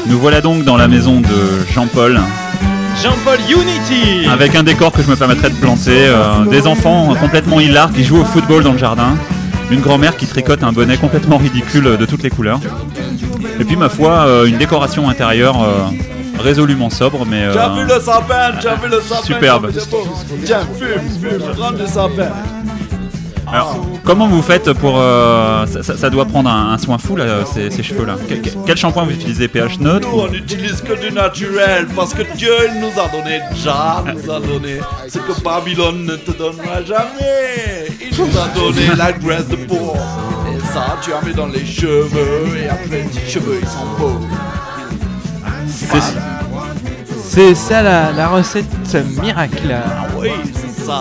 Nous 0.05 0.19
voilà 0.19 0.39
donc 0.39 0.63
dans 0.63 0.77
la 0.77 0.87
maison 0.87 1.19
de 1.19 1.27
Jean-Paul, 1.73 2.19
Jean-Paul 3.03 3.37
Unity 3.49 4.25
avec 4.31 4.55
un 4.55 4.63
décor 4.63 4.93
que 4.93 5.01
je 5.01 5.07
me 5.09 5.15
permettrais 5.17 5.49
de 5.49 5.55
planter, 5.55 6.07
euh, 6.07 6.45
des 6.45 6.67
enfants 6.67 7.15
complètement 7.19 7.59
hilars 7.59 7.91
qui 7.91 8.05
jouent 8.05 8.21
au 8.21 8.25
football 8.25 8.63
dans 8.63 8.71
le 8.71 8.77
jardin, 8.77 9.17
une 9.71 9.81
grand-mère 9.81 10.15
qui 10.15 10.25
tricote 10.25 10.63
un 10.63 10.71
bonnet 10.71 10.95
complètement 10.95 11.37
ridicule 11.37 11.97
de 11.97 12.05
toutes 12.05 12.23
les 12.23 12.29
couleurs, 12.29 12.61
et 13.59 13.65
puis 13.65 13.75
ma 13.75 13.89
foi, 13.89 14.25
euh, 14.25 14.45
une 14.45 14.57
décoration 14.57 15.09
intérieure 15.09 15.61
euh, 15.61 15.89
résolument 16.41 16.89
sobre, 16.89 17.25
mais 17.25 17.43
euh, 17.43 17.51
Tu 17.51 17.59
as 17.59 17.69
vu 17.69 17.83
le 17.83 17.99
sapin, 17.99 18.51
tu 18.59 18.67
as 18.67 18.75
vu 18.75 18.87
le 18.89 19.01
sapin. 19.01 19.23
Superbe. 19.23 19.71
Tiens, 20.45 20.61
fume, 20.77 21.29
fume, 21.29 21.39
prends 21.57 21.71
le 21.71 21.85
sapin. 21.85 22.29
Alors, 23.51 23.75
comment 24.03 24.27
vous 24.27 24.41
faites 24.43 24.71
pour... 24.73 24.95
euh, 24.99 25.65
ça, 25.65 25.81
ça- 25.83 25.97
ça 25.97 26.09
doit 26.09 26.25
prendre 26.25 26.49
un, 26.49 26.73
un 26.73 26.77
soin 26.77 26.97
fou, 26.99 27.15
là, 27.15 27.45
ces, 27.51 27.71
ces 27.71 27.81
cheveux-là. 27.83 28.15
Quel, 28.65 28.77
shampoing 28.77 29.05
vous 29.05 29.11
utilisez 29.11 29.47
pH 29.47 29.79
neutre 29.79 30.07
Nous, 30.11 30.19
on 30.19 30.27
n'utilise 30.27 30.81
que 30.81 30.93
du 30.93 31.11
naturel 31.11 31.87
parce 31.95 32.13
que 32.13 32.21
Dieu 32.35 32.53
il 32.73 32.79
nous 32.81 32.99
a 32.99 33.07
donné, 33.07 33.39
Jah 33.55 34.03
nous 34.05 34.31
a 34.31 34.39
donné 34.39 34.79
ce 35.07 35.17
que 35.17 35.41
Babylone 35.41 36.05
ne 36.05 36.15
te 36.15 36.31
donnera 36.31 36.83
jamais. 36.85 37.87
Il 37.99 38.15
nous 38.17 38.37
a 38.37 38.47
donné 38.53 38.95
la 38.95 39.11
graisse 39.13 39.47
de 39.47 39.55
porc. 39.55 39.97
Et 40.55 40.59
ça, 40.73 40.97
tu 41.01 41.11
as 41.11 41.21
mis 41.25 41.33
dans 41.33 41.47
les 41.47 41.65
cheveux 41.65 42.55
et 42.63 42.69
après 42.69 43.03
tes 43.11 43.27
cheveux 43.31 43.59
ils 43.61 43.67
sont 43.67 43.85
beaux. 43.97 44.19
C'est 47.31 47.55
ça 47.55 47.81
la, 47.81 48.11
la 48.11 48.27
recette 48.27 48.65
miracle. 49.21 49.73
Ah 49.75 50.07
oui, 50.19 50.29
c'est 50.53 50.83
ça. 50.85 50.99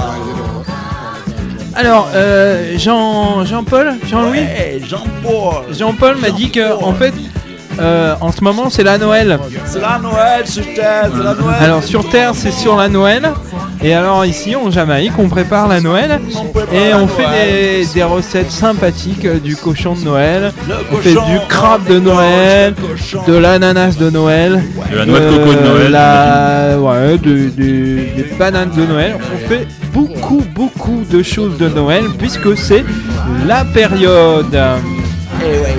Alors, 1.81 2.09
euh, 2.13 2.77
Jean, 2.77 3.45
Jean-Paul 3.45 3.99
Jean-Louis 4.11 4.41
Ouais, 4.41 4.81
Jean-Paul. 4.85 5.73
Jean-Paul 5.73 6.17
m'a 6.17 6.31
dit 6.31 6.51
que, 6.51 6.73
en 6.83 6.93
fait, 6.93 7.15
euh, 7.81 8.15
en 8.21 8.33
ce 8.33 8.43
moment, 8.43 8.71
c'est 8.71 8.83
la 8.83 8.99
Noël. 8.99 9.39
C'est 9.67 9.81
la 9.81 9.99
Noël 9.99 10.47
sur 10.47 10.63
Terre, 10.75 11.11
c'est 11.15 11.23
la 11.23 11.35
Noël. 11.35 11.57
Alors, 11.61 11.83
sur 11.85 12.09
Terre, 12.09 12.33
c'est 12.35 12.51
sur 12.53 12.77
la 12.77 12.89
Noël. 12.89 13.31
Et 13.83 13.95
alors, 13.95 14.25
ici, 14.25 14.57
en 14.57 14.71
Jamaïque, 14.71 15.13
on 15.19 15.29
prépare 15.29 15.69
la 15.69 15.81
Noël. 15.81 16.21
Et 16.73 16.93
on 16.95 17.07
fait 17.07 17.25
des, 17.83 17.87
des 17.95 18.03
recettes 18.03 18.51
sympathiques 18.51 19.25
euh, 19.25 19.39
du 19.39 19.55
cochon 19.57 19.95
de 19.95 20.01
Noël. 20.05 20.53
On 20.93 20.97
fait 20.97 21.13
du 21.13 21.39
crabe 21.49 21.87
de 21.87 21.99
Noël, 22.01 22.75
de 23.27 23.35
l'ananas 23.37 23.97
de 23.97 24.11
Noël, 24.11 24.63
De 24.91 24.97
la 24.97 25.07
noix 25.07 25.21
de 25.21 25.29
coco 25.29 25.53
de 25.55 25.69
Noël, 25.69 25.91
la, 25.93 26.79
ouais, 26.79 27.19
de- 27.19 27.49
de- 27.51 27.51
des 28.17 28.27
bananes 28.39 28.71
de 28.77 28.85
Noël. 28.85 29.17
On 29.35 29.49
fait 29.49 29.67
beaucoup, 29.93 30.43
beaucoup 30.55 31.03
de 31.11 31.23
choses 31.23 31.57
de 31.59 31.69
Noël 31.69 32.05
puisque 32.19 32.57
c'est 32.57 32.85
la 33.47 33.65
période. 33.65 34.55
Et 35.41 35.45
oui. 35.45 35.78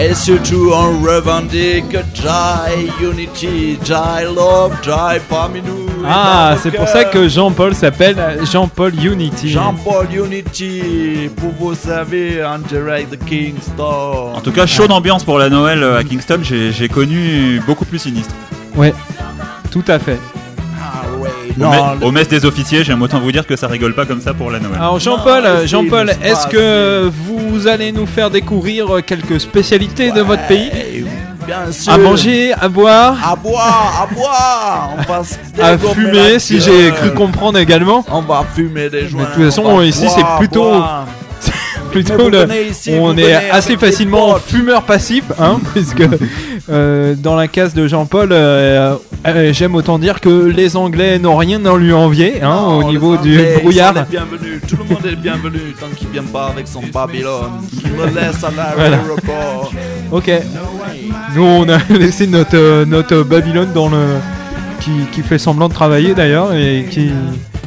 Et 0.00 0.14
surtout, 0.14 0.70
on 0.72 1.02
revendique 1.02 1.96
Jai 2.14 2.88
Unity, 3.02 3.76
Jai 3.84 4.24
Love, 4.32 4.76
Jai 4.80 5.20
parmi 5.28 5.60
nous. 5.60 5.88
Ah, 6.06 6.54
c'est 6.62 6.70
pour 6.70 6.86
ça 6.86 7.04
que 7.04 7.28
Jean-Paul 7.28 7.74
s'appelle 7.74 8.16
Jean-Paul 8.44 8.94
Unity. 8.94 9.48
Jean-Paul 9.50 10.06
Unity 10.14 11.28
pour 11.36 11.50
vous 11.58 11.74
servir 11.74 12.48
en 12.48 12.60
direct 12.60 13.10
de 13.10 13.16
Kingston. 13.16 14.34
En 14.36 14.40
tout 14.40 14.52
cas, 14.52 14.66
chaud 14.66 14.86
d'ambiance 14.86 15.24
pour 15.24 15.36
la 15.36 15.48
Noël 15.48 15.82
euh, 15.82 15.98
à 15.98 16.04
Kingston, 16.04 16.42
j'ai 16.42 16.88
connu 16.88 17.60
beaucoup 17.66 17.84
plus 17.84 17.98
sinistre. 17.98 18.34
Ouais, 18.76 18.94
tout 19.72 19.84
à 19.88 19.98
fait. 19.98 20.20
Au, 22.02 22.10
mess 22.12 22.28
des 22.28 22.44
officiers, 22.44 22.84
j'aime 22.84 23.02
autant 23.02 23.20
vous 23.20 23.32
dire 23.32 23.46
que 23.46 23.56
ça 23.56 23.66
rigole 23.68 23.94
pas 23.94 24.06
comme 24.06 24.20
ça 24.20 24.34
pour 24.34 24.50
la 24.50 24.58
Noël. 24.60 24.76
Alors 24.76 24.98
Jean-Paul, 24.98 25.44
Jean-Paul, 25.66 26.10
est-ce 26.22 26.46
que 26.46 27.10
vous 27.26 27.66
allez 27.66 27.92
nous 27.92 28.06
faire 28.06 28.30
découvrir 28.30 28.86
quelques 29.06 29.40
spécialités 29.40 30.10
de 30.12 30.20
votre 30.20 30.46
pays 30.46 30.70
Bien 31.46 31.72
sûr. 31.72 31.90
À 31.94 31.96
manger, 31.96 32.52
à 32.52 32.68
boire, 32.68 33.16
À 33.24 33.34
boire, 33.34 34.06
à 34.06 34.14
boire. 34.14 34.90
On 34.98 35.02
va 35.10 35.24
se 35.24 35.34
à 35.62 35.78
fumer, 35.78 36.38
si 36.38 36.60
j'ai 36.60 36.90
cru 36.90 37.10
comprendre 37.14 37.58
également. 37.58 38.04
On 38.10 38.20
va 38.20 38.44
fumer 38.54 38.90
des 38.90 39.08
joints. 39.08 39.22
de 39.22 39.26
toute 39.34 39.44
façon, 39.44 39.80
ici, 39.80 40.06
c'est 40.14 40.26
plutôt- 40.38 40.72
boire. 40.72 41.06
Plutôt 41.90 42.28
le- 42.28 42.46
ici, 42.70 42.92
on 42.98 43.16
est 43.16 43.34
assez 43.50 43.76
facilement 43.76 44.36
fumeur 44.36 44.82
passif, 44.82 45.24
hein, 45.40 45.58
puisque 45.74 46.02
euh, 46.70 47.14
dans 47.16 47.34
la 47.36 47.48
case 47.48 47.74
de 47.74 47.86
Jean-Paul, 47.88 48.28
euh, 48.32 48.94
euh, 49.26 49.52
j'aime 49.52 49.74
autant 49.74 49.98
dire 49.98 50.20
que 50.20 50.28
les 50.46 50.76
Anglais 50.76 51.18
n'ont 51.18 51.36
rien 51.36 51.64
à 51.64 51.76
lui 51.76 51.92
envier 51.92 52.42
hein, 52.42 52.48
Non, 52.62 52.76
au 52.78 52.90
niveau 52.90 53.16
du 53.16 53.38
Anglais, 53.38 53.58
brouillard. 53.62 53.94
sont 53.94 54.00
les 54.00 54.06
bienvenus. 54.18 54.60
Tout 54.68 54.76
le 54.76 54.94
monde 54.94 55.06
est 55.06 55.16
bienvenu 55.16 55.58
tant 55.80 55.86
qu'il 55.96 56.08
vient 56.08 56.22
pas 56.22 56.46
avec 56.52 56.68
son 56.68 56.82
Babylone. 56.92 57.50
Qui 57.70 57.86
me 57.90 58.06
laisse 58.06 58.42
à 58.44 58.50
Voilà. 58.76 58.98
Ok. 60.12 60.30
Nous, 61.34 61.42
on 61.44 61.68
a 61.68 61.78
laissé 61.98 62.26
notre, 62.26 62.84
notre 62.84 63.22
Babylone 63.22 63.68
dans 63.74 63.88
le. 63.88 63.98
Qui, 64.80 64.90
qui 65.10 65.22
fait 65.22 65.38
semblant 65.38 65.68
de 65.68 65.74
travailler 65.74 66.14
d'ailleurs 66.14 66.54
et 66.54 66.86
qui. 66.90 67.10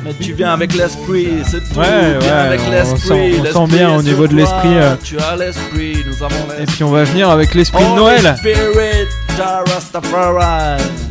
Mais 0.04 0.14
tu 0.20 0.34
viens 0.34 0.54
avec 0.54 0.74
l'esprit, 0.74 1.28
c'est 1.46 1.60
tout. 1.60 1.80
Ouais, 1.80 1.86
tu 2.20 2.26
viens 2.26 2.34
ouais, 2.34 2.48
avec 2.48 2.62
on 2.68 2.72
l'esprit. 2.72 3.00
sent- 3.02 3.42
on 3.56 3.68
sent 3.68 3.76
bien 3.76 3.96
au 3.96 4.02
niveau 4.02 4.26
de 4.28 4.36
l'esprit, 4.36 4.76
euh. 4.78 4.96
Tu 5.04 5.18
as 5.20 5.36
l'esprit, 5.36 6.04
nous 6.08 6.24
avons 6.26 6.36
Et 6.36 6.60
l'esprit. 6.60 6.66
puis 6.76 6.84
on 6.84 6.92
va 6.92 7.04
venir 7.04 7.30
avec 7.30 7.54
l'esprit 7.54 7.84
de 7.84 7.96
Noël. 7.96 8.36
Spirit. 8.38 8.58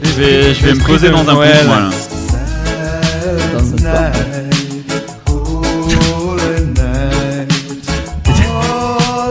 Je 0.02 0.08
vais, 0.20 0.54
je 0.54 0.66
vais 0.66 0.74
me 0.74 0.84
poser 0.86 1.10
dans 1.10 1.20
un 1.20 1.34
Noël. 1.34 1.66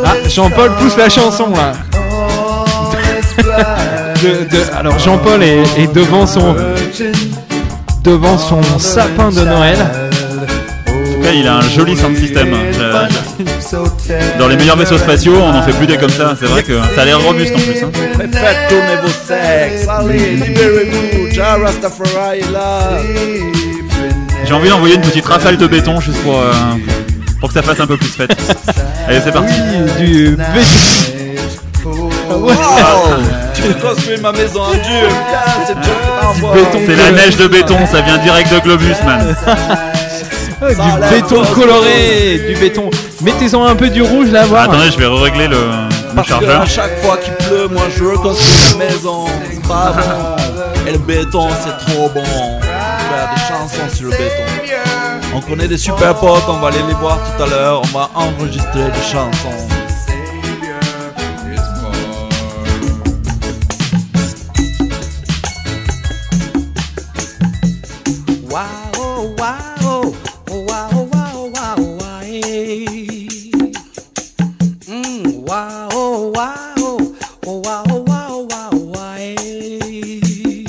Ah, 0.05 0.13
Jean-Paul 0.27 0.71
pousse 0.79 0.97
la 0.97 1.09
chanson 1.09 1.49
là. 1.51 1.73
De- 4.21 4.49
de- 4.57 4.75
alors 4.77 4.99
Jean-Paul 4.99 5.41
est, 5.43 5.63
est 5.77 5.93
devant 5.93 6.25
son 6.27 6.55
devant 8.09 8.37
son 8.37 8.61
sapin 8.79 9.29
de 9.29 9.41
Noël. 9.41 9.77
En 10.87 11.13
tout 11.13 11.21
cas, 11.21 11.31
il 11.33 11.47
a 11.47 11.57
un 11.57 11.61
joli 11.61 11.95
sound 11.95 12.17
system. 12.17 12.49
Euh, 12.53 13.07
Dans 14.39 14.47
les 14.47 14.55
meilleurs 14.57 14.77
vaisseaux 14.77 14.97
spatiaux, 14.97 15.35
on 15.39 15.51
n'en 15.53 15.61
fait 15.61 15.73
plus 15.73 15.85
des 15.85 15.97
comme 15.97 16.09
ça. 16.09 16.35
C'est 16.39 16.47
vrai 16.47 16.63
que 16.63 16.73
ça 16.95 17.01
a 17.03 17.05
l'air 17.05 17.21
robuste 17.21 17.53
en 17.55 17.59
plus. 17.59 17.83
hein. 17.83 17.91
Mais 18.17 18.25
faites 18.27 18.67
tourner 18.69 18.95
vos 19.03 19.09
sexes, 19.09 19.87
allez, 19.87 20.35
libérez-vous, 20.37 21.33
Ja 21.33 21.55
Rastafari 21.63 22.39
est 22.39 22.51
là. 22.51 22.97
J'ai 24.45 24.53
envie 24.53 24.69
d'envoyer 24.69 24.95
une 24.95 25.01
petite 25.01 25.25
rafale 25.25 25.57
de 25.57 25.67
béton 25.67 25.99
juste 25.99 26.17
pour, 26.23 26.39
euh, 26.39 26.51
pour 27.39 27.49
que 27.49 27.53
ça 27.53 27.61
fasse 27.61 27.79
un 27.79 27.85
peu 27.87 27.97
plus 27.97 28.07
fête. 28.07 28.35
Allez, 29.07 29.19
c'est 29.23 29.31
parti. 29.31 29.53
du 29.99 30.35
Wow, 32.29 32.53
tu 33.53 33.73
construis 33.75 34.17
ma 34.21 34.31
maison 34.31 34.61
en 34.61 34.71
dur, 34.71 35.09
viens, 35.67 35.75
c'est 36.85 36.95
la 36.95 37.11
neige 37.11 37.37
de 37.37 37.47
béton, 37.47 37.75
ça 37.91 38.01
vient 38.01 38.17
direct 38.19 38.53
de 38.53 38.59
Globus, 38.59 38.95
man. 39.05 39.35
Du 40.61 41.09
béton 41.09 41.43
coloré, 41.55 42.41
du 42.49 42.55
béton. 42.59 42.89
Mettez-en 43.21 43.65
un 43.65 43.75
peu 43.75 43.89
du 43.89 44.01
rouge 44.01 44.29
là, 44.31 44.45
voir. 44.45 44.63
Attendez, 44.63 44.91
je 44.91 44.97
vais 44.99 45.07
régler 45.07 45.47
le, 45.47 45.55
le 45.57 46.15
Parce 46.15 46.27
que 46.27 46.33
chargeur. 46.33 46.61
à 46.61 46.65
chaque 46.65 47.01
fois 47.01 47.17
qu'il 47.17 47.33
pleut, 47.33 47.67
moi 47.69 47.83
je 47.97 48.03
reconstruis 48.03 48.77
ma 48.77 48.85
maison. 48.85 49.25
C'est 49.51 49.67
pas 49.67 49.93
bon. 49.93 50.87
Et 50.87 50.91
le 50.93 50.97
béton, 50.97 51.47
c'est 51.63 51.93
trop 51.93 52.09
bon. 52.09 52.23
Faire 52.23 53.29
des 53.33 53.41
chansons 53.41 53.95
sur 53.95 54.05
le 54.05 54.11
béton. 54.11 54.43
On 55.35 55.41
connaît 55.41 55.67
des 55.67 55.77
super 55.77 56.15
potes, 56.15 56.43
on 56.49 56.59
va 56.59 56.67
aller 56.69 56.83
les 56.87 56.93
voir 56.95 57.17
tout 57.37 57.43
à 57.43 57.47
l'heure. 57.47 57.81
On 57.83 57.97
va 57.97 58.09
enregistrer 58.15 58.83
des 58.83 59.01
chansons. 59.11 59.67
Wow, 68.49 68.91
oh, 68.95 69.35
wow, 69.37 69.75
oh, 69.81 70.17
oh, 70.49 70.63
wow, 70.65 70.89
oh, 70.91 71.03
wow, 71.03 71.31
oh, 71.35 71.51
wow, 71.53 71.75
oh, 71.77 71.97
wow, 71.97 72.19
hey. 72.21 72.83
Eh. 72.85 73.71
Mm, 74.87 75.43
wow, 75.47 75.89
oh, 75.91 76.31
wow, 76.33 76.73
oh, 76.77 77.15
oh, 77.45 77.59
wow, 77.59 77.83
oh, 77.89 78.01
wow, 78.07 78.27
oh, 78.31 78.45
wow, 78.49 78.69
oh, 78.73 78.77
wow, 78.85 79.15
hey. 79.15 79.35
Eh. 79.37 80.65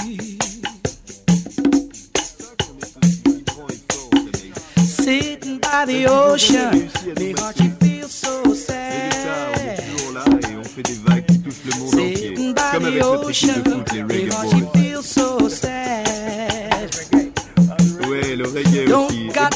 Sitting 4.76 5.58
by 5.58 5.84
the 5.86 6.06
ocean, 6.06 6.90
me 7.18 7.32
heart 7.32 7.58
you 7.60 7.70
feel 7.80 8.08
so 8.08 8.52
sad. 8.54 9.80
et 9.80 10.56
on 10.56 10.64
fait 10.64 10.82
des 10.82 10.94
vagues 11.06 11.24
qui 11.26 11.40
touchent 11.40 11.64
le 11.64 11.78
monde 11.78 11.94
entier. 11.94 12.28
Sitting 12.28 12.54
by 12.54 12.60
the 12.60 12.76
avec 12.76 12.94
notre 13.02 13.30
équipe 13.30 13.62
de 13.64 13.69
ocean, 13.69 13.69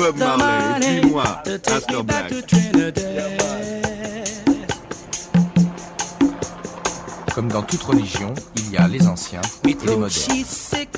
Bob 0.04 0.16
the 0.16 0.18
Marley. 0.18 0.44
Et 0.44 0.68
money 0.68 1.00
puis 1.00 1.10
moi, 1.10 1.24
to 1.44 1.58
take 1.58 1.76
Astor 1.76 2.02
me 2.02 2.02
back 2.06 2.28
Black. 2.28 2.46
to 2.46 2.56
Trinidad. 2.56 3.00
Comme 7.34 7.48
dans 7.48 7.62
toute 7.62 7.82
religion, 7.82 8.34
il 8.56 8.70
y 8.70 8.76
a 8.76 8.86
les 8.86 9.06
anciens 9.06 9.40
et 9.66 9.68
les 9.68 9.96
modernes. 9.96 10.10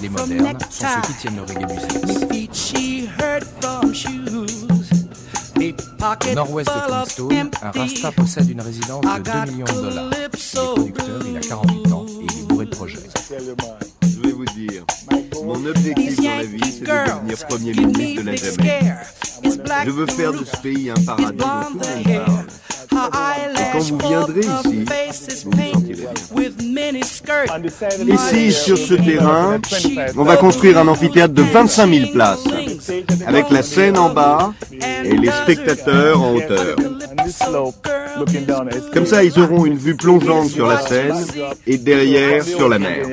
Les 0.03 0.09
modernes 0.09 0.59
sont 0.69 0.87
ceux 0.87 1.01
qui 1.07 1.15
tiennent 1.21 1.37
le 1.37 1.43
reggae 1.43 1.67
business. 1.67 2.17
Nord-ouest 6.35 6.69
de 6.69 6.93
of 6.93 7.15
Kingston, 7.15 7.51
un. 7.63 7.71
Rasta 7.71 8.13
possède 8.13 8.51
une 8.51 8.61
résidence 8.61 9.03
de 9.03 9.23
2 9.23 9.23
got 9.23 9.53
millions 9.53 9.65
de 9.67 9.73
dollars. 9.73 10.11
Il 10.13 10.19
est 10.19 10.29
producteur, 10.75 11.21
il 11.27 11.37
a 11.37 11.41
48 11.41 11.93
ans 11.93 12.07
et 12.09 12.25
il 12.25 12.41
est 12.41 12.43
bourré 12.43 12.65
de 12.67 12.71
projets. 12.71 12.99
Je 14.03 14.21
vais 14.21 14.33
vous 14.33 14.45
dire, 14.47 14.85
mon 15.45 15.65
objectif 15.65 16.17
dans 16.17 16.23
la 16.25 16.43
vie, 16.43 16.66
devenir 16.87 17.47
Premier 17.49 17.73
ministre 17.73 18.23
de 18.23 18.27
la 18.27 18.37
Jamaïque. 18.37 18.85
Je 19.85 19.91
veux 19.91 20.07
faire 20.07 20.33
de 20.33 20.45
ce 20.45 20.57
pays 20.59 20.91
un 20.91 20.95
paradis 21.05 21.37
dont 21.37 21.45
tout 21.45 21.79
le 21.79 21.79
monde 21.79 22.07
parle. 22.11 22.47
Et 23.57 23.73
quand 23.73 23.79
vous 23.81 23.99
viendrez 23.99 24.41
ici, 24.41 25.45
vous 25.45 25.51
vous 25.51 25.63
sentirez 25.63 26.09
bien. 28.05 28.15
Ici, 28.15 28.53
sur 28.53 28.79
ce 28.79 28.95
terrain, 28.95 29.61
on 30.17 30.25
va 30.25 30.37
construire 30.37 30.79
un 30.79 30.89
amphithéâtre 30.89 31.35
de 31.35 31.43
25 31.43 31.93
000 31.93 32.13
places, 32.13 32.45
avec 33.27 33.51
la 33.51 33.63
scène 33.63 33.99
en 33.99 34.11
bas 34.11 34.55
et 35.05 35.17
les 35.17 35.31
spectateurs 35.31 36.23
en 36.23 36.35
hauteur. 36.37 36.77
Comme 38.95 39.07
ça, 39.07 39.25
ils 39.25 39.39
auront 39.39 39.67
une 39.67 39.77
vue 39.77 39.97
plongeante 39.97 40.49
sur 40.49 40.67
la 40.67 40.81
Seine 40.81 41.17
et 41.67 41.77
derrière 41.77 42.45
sur 42.45 42.69
la 42.69 42.79
mer. 42.79 43.07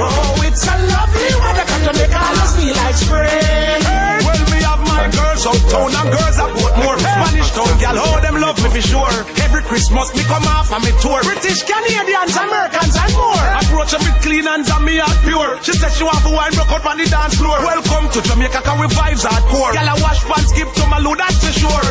Oh, 0.00 0.46
it's 0.46 0.64
a 0.66 0.76
lovely 0.76 1.32
weather 1.40 1.64
'cause 1.64 1.82
Jamaica 1.86 2.18
always 2.20 2.52
feel 2.56 2.76
like 2.76 2.96
spring. 2.96 3.84
Well, 4.24 4.42
me 4.50 4.58
have 4.62 4.82
my 4.86 5.06
girls 5.08 5.46
uptown 5.46 5.90
and 5.94 6.08
girls 6.12 6.38
at 6.38 6.50
Portmore. 6.54 6.98
Spanish 7.00 7.50
town, 7.50 7.78
gal, 7.80 7.96
how 7.96 8.20
them 8.20 8.36
love 8.40 8.58
me 8.62 8.68
for 8.70 8.82
sure. 8.82 9.16
Every 9.44 9.62
Christmas 9.62 10.14
me 10.14 10.22
come 10.24 10.46
off 10.46 10.72
on 10.72 10.82
me 10.84 10.92
tour. 11.00 11.20
British, 11.22 11.62
Canadians, 11.64 12.36
Americans 12.36 12.96
and 12.96 13.12
more. 13.14 13.46
Approach 13.60 13.92
with 13.92 14.18
clean 14.22 14.44
hands 14.46 14.68
and 14.70 14.84
me 14.84 14.98
heart 14.98 15.18
pure. 15.24 15.58
She 15.62 15.72
said 15.72 15.92
she 15.92 16.04
want 16.04 16.22
to 16.22 16.30
wine 16.30 16.52
broke 16.52 16.72
out 16.72 16.86
on 16.86 16.98
the 16.98 17.06
dance 17.06 17.34
floor. 17.36 17.58
Welcome 17.64 18.08
to 18.10 18.20
Jamaica, 18.22 18.60
cause 18.62 18.78
we 18.80 18.86
vibes 18.86 19.24
hardcore. 19.24 19.72
Gal, 19.72 19.88
I 19.88 19.94
wash 20.00 20.20
pants, 20.28 20.50
skip 20.50 20.72
to 20.74 20.86
my 20.86 20.98
load, 20.98 21.18
that's 21.18 21.38
for 21.44 21.52
sure. 21.52 21.84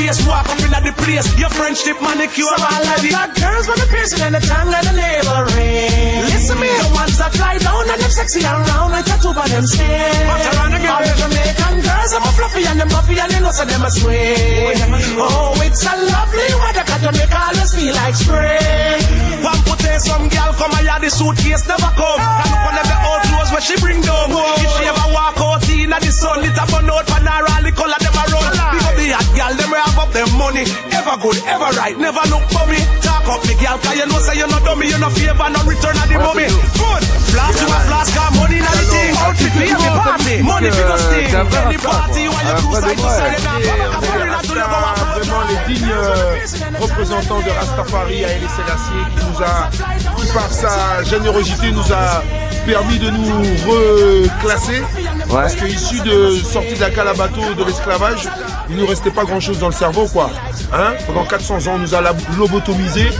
Face, 0.00 0.20
walk 0.26 0.48
up 0.48 0.60
in 0.64 0.70
the 0.72 0.92
place. 0.96 1.26
Your 1.38 1.50
friendship, 1.52 1.96
manicure, 2.00 2.44
So 2.48 2.56
I 2.56 2.80
love 2.80 3.04
already. 3.04 3.10
the 3.12 3.24
girls 3.40 3.66
with 3.68 3.80
the 3.84 3.88
piercing 3.92 4.22
and 4.24 4.34
the 4.34 4.40
tongue 4.40 4.72
and 4.72 4.86
the 4.88 4.94
laboring. 4.96 6.24
Listen 6.32 6.56
me, 6.60 6.68
the 6.80 6.88
ones 6.96 7.16
that 7.20 7.32
fly 7.36 7.58
down 7.58 7.84
and 7.92 8.00
them 8.00 8.10
sexy 8.10 8.40
and 8.44 8.60
round 8.68 8.92
like 8.92 9.04
tattoo 9.04 9.32
on 9.36 9.48
them 9.48 9.66
skin. 9.66 10.28
All 10.30 11.04
Jamaican 11.20 11.76
girls 11.84 12.12
are 12.16 12.32
fluffy 12.38 12.64
and 12.66 12.80
them 12.80 12.88
buffy 12.88 13.18
and 13.20 13.32
you 13.32 13.40
know 13.40 13.50
so 13.52 13.64
them 13.64 13.82
a 13.84 13.90
swing. 13.90 14.76
Oh, 15.20 15.54
oh, 15.54 15.62
it's 15.66 15.84
a 15.84 15.94
lovely 15.96 16.48
weather 16.62 16.84
'cause 16.88 17.02
Jamaica 17.04 17.38
always 17.48 17.70
feel 17.74 17.94
like 17.94 18.14
spring. 18.16 19.00
One 19.44 19.60
put 19.68 19.78
there 19.80 19.98
some 20.00 20.28
girl 20.28 20.52
come 20.56 20.72
here, 20.80 20.98
the 21.00 21.10
suitcase 21.10 21.64
never 21.68 21.90
come. 22.00 22.20
Can 22.20 22.48
look 22.50 22.64
on 22.68 22.74
the 22.90 22.96
old 23.08 23.22
clothes 23.28 23.50
where 23.52 23.60
she 23.68 23.76
bring 23.80 24.00
down. 24.00 24.30
If 24.64 24.70
she 24.76 24.84
ever 24.90 25.06
walk 25.12 25.36
out 25.40 25.59
in 25.84 25.90
the 25.90 26.10
sun, 26.12 26.44
it 26.44 26.56
a 26.56 26.64
burn 26.68 26.90
out 26.90 27.06
for 27.08 27.20
her, 27.20 27.44
all 27.48 27.62
the 27.64 27.72
color 27.72 28.00
them 28.00 28.16
a 28.16 28.24
run. 28.28 28.52
Big 28.52 28.84
up 28.84 28.94
the 28.96 29.06
hot 29.16 29.28
girl, 29.32 29.54
them 29.56 29.72
have 29.72 29.98
up 29.98 30.10
them 30.12 30.30
money. 30.36 30.64
Ever 30.92 31.16
good, 31.20 31.38
ever 31.48 31.70
right, 31.76 31.96
never 31.96 32.24
look 32.28 32.44
for 32.52 32.64
me. 32.68 32.80
Talk 33.00 33.26
up 33.28 33.40
me 33.48 33.54
girl, 33.56 33.78
cause 33.80 33.96
you 33.96 34.06
know 34.06 34.20
say 34.20 34.36
you 34.36 34.48
no 34.48 34.58
dummy, 34.60 34.92
you 34.92 34.98
no 35.00 35.08
favor, 35.10 35.48
no 35.48 35.60
return 35.64 35.96
of 35.96 36.06
the 36.08 36.18
money. 36.20 36.48
Good, 36.76 37.02
flash 37.32 37.56
you 37.60 37.68
a 37.68 37.78
flash, 37.88 38.10
got 38.12 38.30
money 38.36 38.60
in 38.60 38.66
the 38.66 38.84
thing. 38.92 39.12
Outfit 39.16 39.52
for 39.56 39.64
every 39.64 39.90
party, 39.96 40.34
money 40.44 40.70
for 40.70 40.84
the 40.84 40.96
sting. 41.00 41.30
Any 41.32 41.78
party 41.80 42.20
you 42.28 42.32
want 42.32 42.44
you 42.44 42.56
cruise 42.60 42.80
side 42.84 42.98
to 43.00 43.08
side, 43.08 43.36
you 43.36 43.44
not 43.44 43.60
come 43.60 43.62
back 43.64 43.80
a 43.80 44.00
foreigner 44.04 44.40
to 44.44 44.52
live 44.52 44.74
a 44.74 45.00
Vraiment 45.20 45.42
les 45.48 45.60
dignes 45.74 45.92
euh, 45.92 46.38
représentants 46.80 47.40
de 47.40 47.50
Rastafari 47.50 48.24
à 48.24 48.28
Selassie 48.28 49.04
qui 49.16 49.24
nous 49.26 49.40
a, 49.42 49.70
qui 50.16 50.26
par 50.32 50.50
sa 50.50 51.02
générosité 51.04 51.70
nous 51.72 51.92
a 51.92 52.22
permis 52.66 52.98
de 52.98 53.10
nous 53.10 53.42
reclasser. 53.66 54.82
Parce 55.30 55.54
qu'issus 55.54 56.00
de 56.02 56.30
sortie 56.42 56.74
de 56.74 56.80
la 56.80 56.90
calabato 56.90 57.40
de 57.56 57.64
l'esclavage, 57.64 58.28
il 58.68 58.76
nous 58.76 58.86
restait 58.86 59.10
pas 59.10 59.24
grand 59.24 59.40
chose 59.40 59.58
dans 59.58 59.68
le 59.68 59.72
cerveau 59.74 60.06
quoi. 60.06 60.30
Hein? 60.72 60.94
Pendant 61.06 61.24
400 61.24 61.54
ans 61.68 61.72
on 61.74 61.78
nous 61.78 61.94
a 61.94 62.02
lobotomisés. 62.36 63.10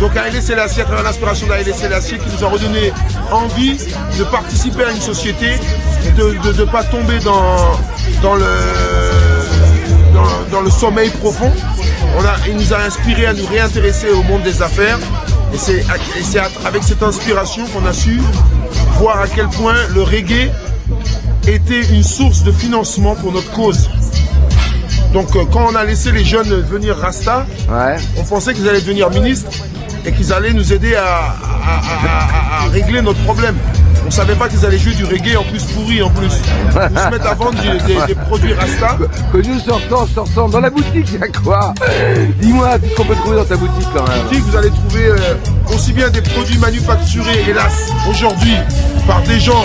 Donc 0.00 0.16
Haïlé 0.16 0.40
Selassie, 0.40 0.80
à 0.80 0.84
travers 0.84 1.04
l'inspiration 1.04 1.46
d'Haïlé 1.46 1.72
Selassie, 1.72 2.16
qui 2.18 2.28
nous 2.36 2.44
a 2.44 2.48
redonné 2.48 2.92
envie 3.30 3.76
de 4.18 4.24
participer 4.24 4.84
à 4.84 4.90
une 4.90 5.00
société 5.00 5.50
de 6.16 6.52
ne 6.58 6.64
pas 6.64 6.82
tomber 6.84 7.18
dans, 7.20 7.78
le 8.36 8.44
dans, 10.50 10.60
le 10.60 10.70
sommeil 10.70 11.10
profond. 11.10 11.52
On 12.18 12.24
a, 12.24 12.34
il 12.48 12.56
nous 12.56 12.72
a 12.72 12.78
inspiré 12.78 13.26
à 13.26 13.32
nous 13.34 13.46
réintéresser 13.46 14.08
au 14.10 14.22
monde 14.22 14.42
des 14.42 14.62
affaires. 14.62 14.98
Et 15.52 15.58
c'est 15.58 15.84
à- 16.38 16.48
avec 16.66 16.82
cette 16.82 17.02
inspiration 17.02 17.64
qu'on 17.66 17.86
a 17.86 17.92
su 17.92 18.20
voir 18.98 19.20
à 19.20 19.28
quel 19.28 19.48
point 19.48 19.76
le 19.94 20.02
reggae 20.02 20.50
était 21.46 21.82
une 21.92 22.02
source 22.02 22.42
de 22.42 22.52
financement 22.52 23.14
pour 23.16 23.32
notre 23.32 23.50
cause. 23.52 23.88
Donc 25.12 25.34
euh, 25.36 25.44
quand 25.52 25.66
on 25.70 25.74
a 25.76 25.84
laissé 25.84 26.10
les 26.12 26.24
jeunes 26.24 26.48
devenir 26.48 26.96
Rasta, 26.96 27.46
on 28.18 28.22
pensait 28.24 28.54
qu'ils 28.54 28.68
allaient 28.68 28.80
devenir 28.80 29.10
ministres 29.10 29.50
et 30.04 30.12
qu'ils 30.12 30.32
allaient 30.32 30.52
nous 30.52 30.72
aider 30.72 30.94
à, 30.96 31.04
à- 31.04 31.06
à- 31.06 32.62
à- 32.62 32.66
à 32.66 32.68
régler 32.70 33.00
notre 33.02 33.20
problème. 33.20 33.56
On 34.06 34.10
savait 34.10 34.34
pas 34.34 34.48
qu'ils 34.50 34.66
allaient 34.66 34.76
jouer 34.78 34.92
du 34.94 35.04
reggae 35.06 35.34
en 35.38 35.44
plus 35.44 35.62
pourri 35.62 36.02
en 36.02 36.10
plus. 36.10 36.26
Ils 36.26 36.98
se 36.98 37.08
mettent 37.08 37.24
à 37.26 37.32
vendre 37.34 37.58
des, 37.62 37.78
des- 37.94 38.06
des 38.08 38.14
produits 38.14 38.52
Rasta. 38.52 38.98
Que 39.32 39.38
nous 39.38 39.58
sortons, 39.60 40.06
sortons 40.14 40.48
dans 40.48 40.60
la 40.60 40.68
boutique, 40.68 41.08
il 41.14 41.20
y 41.20 41.22
a 41.22 41.28
quoi? 41.28 41.72
Dis-moi, 42.40 42.78
qu'est-ce 42.80 42.94
qu'on 42.96 43.04
peut 43.06 43.14
trouver 43.14 43.36
dans 43.36 43.44
ta 43.46 43.56
boutique 43.56 43.88
quand 43.94 44.06
même? 44.06 44.22
Boutique, 44.24 44.44
vous 44.44 44.56
allez 44.56 44.70
trouver 44.70 45.04
euh, 45.06 45.16
aussi 45.74 45.92
bien 45.94 46.10
des 46.10 46.20
produits 46.20 46.58
manufacturés, 46.58 47.44
hélas, 47.48 47.92
aujourd'hui, 48.10 48.56
par 49.06 49.22
des 49.22 49.40
gens 49.40 49.64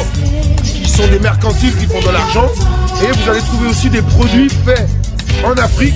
sont 1.00 1.08
des 1.08 1.20
mercantiles 1.20 1.76
qui 1.78 1.86
font 1.86 2.02
de 2.02 2.12
l'argent. 2.14 2.48
Et 3.02 3.12
vous 3.12 3.30
allez 3.30 3.40
trouver 3.40 3.70
aussi 3.70 3.90
des 3.90 4.02
produits 4.02 4.50
faits 4.66 4.88
en 5.46 5.54
Afrique 5.54 5.96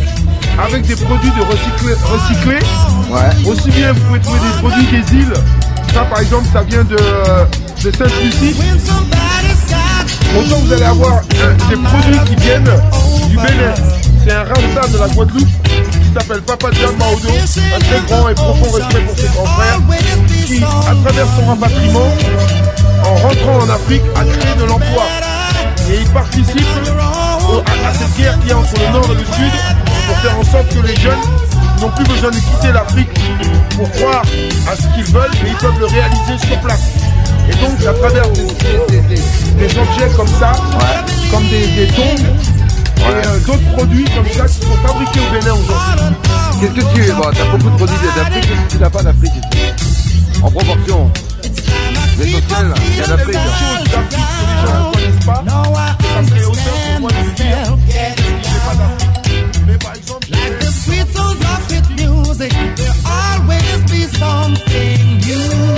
avec 0.63 0.86
des 0.86 0.96
produits 0.96 1.32
de 1.32 1.42
recyclés. 1.42 1.96
recyclés. 2.06 3.50
Aussi 3.50 3.70
bien, 3.72 3.94
vous 3.94 4.02
pouvez 4.02 4.20
trouver 4.20 4.39
des 4.39 4.60
produits 4.60 4.86
des 4.88 5.16
îles. 5.16 5.34
Ça, 5.94 6.02
par 6.06 6.20
exemple, 6.20 6.48
ça 6.54 6.62
vient 6.63 6.84
de, 6.84 6.96
de 6.96 7.96
Sainte-Lucie. 7.96 8.56
Autant 10.38 10.56
vous 10.60 10.74
allez 10.74 10.84
avoir 10.84 11.22
euh, 11.36 11.54
des 11.70 11.76
produits 11.76 12.20
qui 12.26 12.36
viennent 12.42 12.72
du 13.30 13.36
Bénin. 13.36 13.74
C'est 14.24 14.32
un 14.32 14.44
rasta 14.44 14.88
de 14.92 14.98
la 14.98 15.08
Guadeloupe 15.10 15.48
qui 15.48 16.13
s'appelle 16.13 16.42
Papa 16.42 16.70
John 16.72 16.96
Maodo, 16.98 17.30
un 17.30 17.80
très 17.80 18.00
grand 18.08 18.30
et 18.30 18.34
profond 18.34 18.72
respect 18.72 19.02
pour 19.02 19.18
ses 19.18 19.28
grands 19.28 19.46
frères, 19.46 19.80
qui, 20.48 20.63
à 20.63 20.96
travers 21.04 21.28
son 21.38 21.46
rapatriement, 21.48 22.08
en 23.06 23.16
rentrant 23.16 23.66
en 23.66 23.70
Afrique, 23.70 24.02
a 24.16 24.24
créé 24.24 24.56
de 24.56 24.63
l'emploi. 24.66 25.04
Et 25.89 26.00
il 26.02 26.08
participe 26.10 26.66
à, 27.00 27.89
à 27.89 27.94
cette 27.94 28.16
guerre 28.18 28.39
qu'il 28.39 28.50
y 28.50 28.52
a 28.54 28.58
entre 28.58 28.74
le 28.80 28.92
Nord 28.94 29.06
et 29.12 29.16
le 29.16 29.26
Sud 29.26 29.54
pour 30.08 30.18
faire 30.20 30.39
en 30.39 30.44
sorte 30.44 30.70
que 30.74 30.88
les 30.88 30.96
jeunes 30.96 31.20
n'ont 31.82 31.89
plus 31.89 32.06
besoin 32.06 32.30
de 32.32 32.36
quitter 32.38 32.72
l'Afrique 32.72 33.10
pour 33.76 33.92
croire 33.92 34.24
à 34.72 34.76
ce 34.76 34.88
qu'ils 34.96 35.12
veulent, 35.13 35.32
mais 35.44 35.50
ils 35.50 35.56
peuvent 35.58 35.80
le 35.80 35.86
réaliser 35.88 36.48
sur 36.48 36.58
place. 36.62 36.82
Et 37.50 37.56
donc, 37.56 37.78
à 37.86 37.94
travers 37.94 38.30
des, 38.30 38.44
des- 38.44 39.02
des- 39.02 39.16
des- 39.16 39.68
des 39.68 39.78
objets 39.78 40.10
comme 40.16 40.28
ça, 40.39 40.54
comme 41.32 41.46
des, 41.50 41.68
des 41.68 41.88
tongs, 41.88 42.24
et 43.00 43.28
euh, 43.28 43.39
d'autres 43.46 43.72
produits 43.76 44.06
comme 44.16 44.28
ça 44.30 44.46
qui 44.46 44.66
sont 44.66 44.78
fabriqués 44.88 45.20
au 45.20 45.34
Bénin 45.34 45.54
aujourd'hui. 45.54 46.16
Qu'est-ce 46.62 46.72
que 46.72 46.96
tu 46.96 47.12
bon, 47.12 47.22
T'as 47.34 47.44
beaucoup 47.52 47.70
de 47.70 47.76
produits 47.76 47.98
d'Afrique, 48.16 48.42
qu'est-ce 48.48 48.62
que 48.68 48.72
tu 48.72 48.78
n'as 48.80 48.89
pas 48.89 49.04
d'Afrique 49.04 49.34
En 50.42 50.50
proportion. 50.50 51.12
L'essentiel, 52.19 52.73
il 52.91 52.97
y 52.97 53.02
a 53.02 53.08
d'Afrique. 53.08 53.34
choses 53.36 53.91
d'Afrique 53.91 54.10
que 54.10 54.45
les 54.45 54.67
gens 54.67 54.80
ne 54.80 54.93
connaissent 54.93 55.26
pas, 55.26 55.43
ça 55.43 56.28
serait 56.28 56.45
autant 56.45 56.62
pour 56.91 56.99
moi 57.02 57.10
de 57.12 57.15
vous 57.15 57.32
dire 57.36 57.78
que 57.88 57.93
j'ai 58.43 58.60
pas 58.65 58.76
d'Afrique. 58.76 59.63
Mais 59.67 59.78
par 59.78 59.95
exemple, 59.95 60.28
Like 60.32 60.60
the 60.60 60.71
sweet 60.71 61.08
sounds 61.13 61.41
of 61.41 61.71
hit 61.71 61.86
music, 61.99 62.54
there 62.76 62.95
always 63.06 63.80
be 63.91 64.02
something 64.17 65.17
new. 65.19 65.72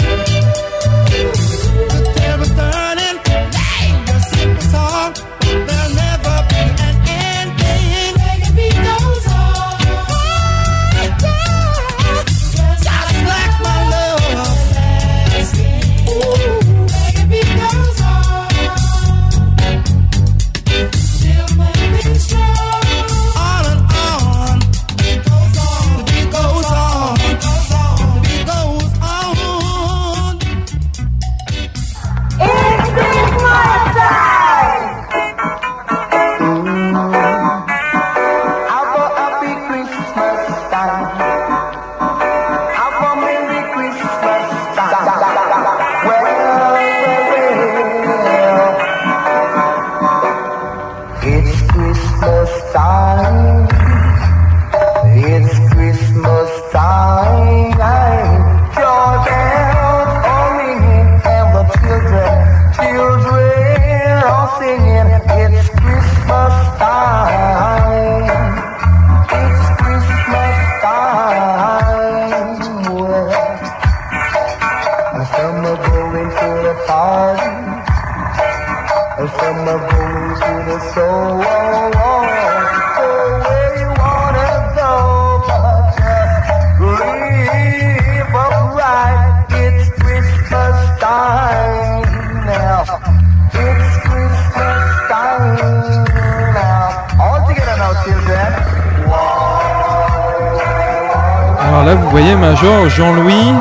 Voyez 102.18 102.36
Major 102.36 102.88
Jean-Louis, 102.90 103.54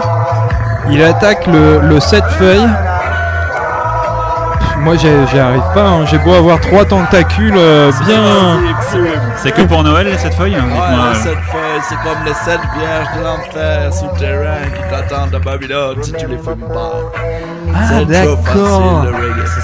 il 0.90 1.02
attaque 1.02 1.46
le, 1.48 1.80
le 1.80 1.98
7 1.98 2.22
feuilles. 2.38 2.68
Moi, 4.78 4.94
j'y 4.96 5.08
arrive 5.38 5.62
pas. 5.74 5.80
hein. 5.82 6.04
J'ai 6.06 6.18
beau 6.18 6.34
avoir 6.34 6.60
trois 6.60 6.84
tentacules 6.84 7.54
euh, 7.56 7.90
bien. 8.06 8.60
C'est 9.36 9.50
que 9.50 9.62
pour 9.62 9.82
Noël, 9.82 10.06
les 10.06 10.18
7 10.18 10.34
feuilles 10.34 10.54
hein, 10.56 10.64
Ouais, 10.68 11.08
les 11.08 11.14
sept 11.20 11.38
feuilles, 11.50 11.80
c'est 11.88 11.96
comme 11.96 12.22
les 12.26 12.34
sept 12.34 12.60
vierges 12.76 13.08
de 13.18 13.24
l'enfer 13.24 13.92
souterrain 13.92 14.68
qui 14.74 14.82
t'attendent 14.90 15.34
à 15.34 15.38
Babylone 15.38 15.96
si 16.02 16.12
tu 16.12 16.26
les 16.26 16.36
fumes 16.36 16.68
pas. 16.72 16.92
Ah, 17.74 17.78
c'est 17.88 17.94
trop 18.04 18.04
d'accord. 18.04 19.06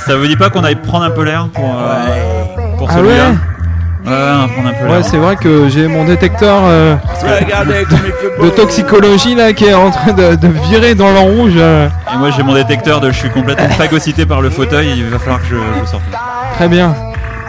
Ça 0.07 0.17
vous 0.17 0.27
dit 0.27 0.37
pas 0.37 0.49
qu'on 0.51 0.65
aille 0.65 0.77
prendre 0.77 1.05
un 1.05 1.11
peu 1.11 1.23
l'air 1.23 1.47
pour, 1.53 1.65
euh, 1.65 2.77
pour 2.79 2.89
Ah 2.91 2.95
celui-là 2.95 3.15
ouais 3.15 3.31
Ouais, 3.31 3.35
un 4.15 4.49
peu 4.49 4.87
l'air. 4.87 4.91
Ouais, 4.97 5.03
c'est 5.03 5.17
vrai 5.17 5.37
que 5.37 5.69
j'ai 5.69 5.87
mon 5.89 6.05
détecteur 6.05 6.61
euh, 6.65 6.97
de 8.43 8.49
toxicologie 8.51 9.35
là 9.35 9.53
qui 9.53 9.67
est 9.67 9.75
en 9.75 9.91
train 9.91 10.13
de, 10.13 10.35
de 10.35 10.49
virer 10.69 10.95
dans 10.95 11.11
l'en 11.11 11.23
rouge. 11.25 11.53
euh. 11.57 11.89
Et 12.13 12.17
moi 12.17 12.31
j'ai 12.37 12.43
mon 12.43 12.55
détecteur 12.55 13.01
de 13.01 13.11
je 13.11 13.17
suis 13.19 13.31
complètement 13.31 13.69
phagocyté 13.71 14.27
par 14.27 14.41
le 14.41 14.51
fauteuil, 14.51 14.95
il 14.97 15.09
va 15.11 15.19
falloir 15.19 15.41
que 15.41 15.47
je, 15.47 15.57
je 15.85 15.87
sorte. 15.91 16.03
Très 16.57 16.69
bien. 16.69 16.95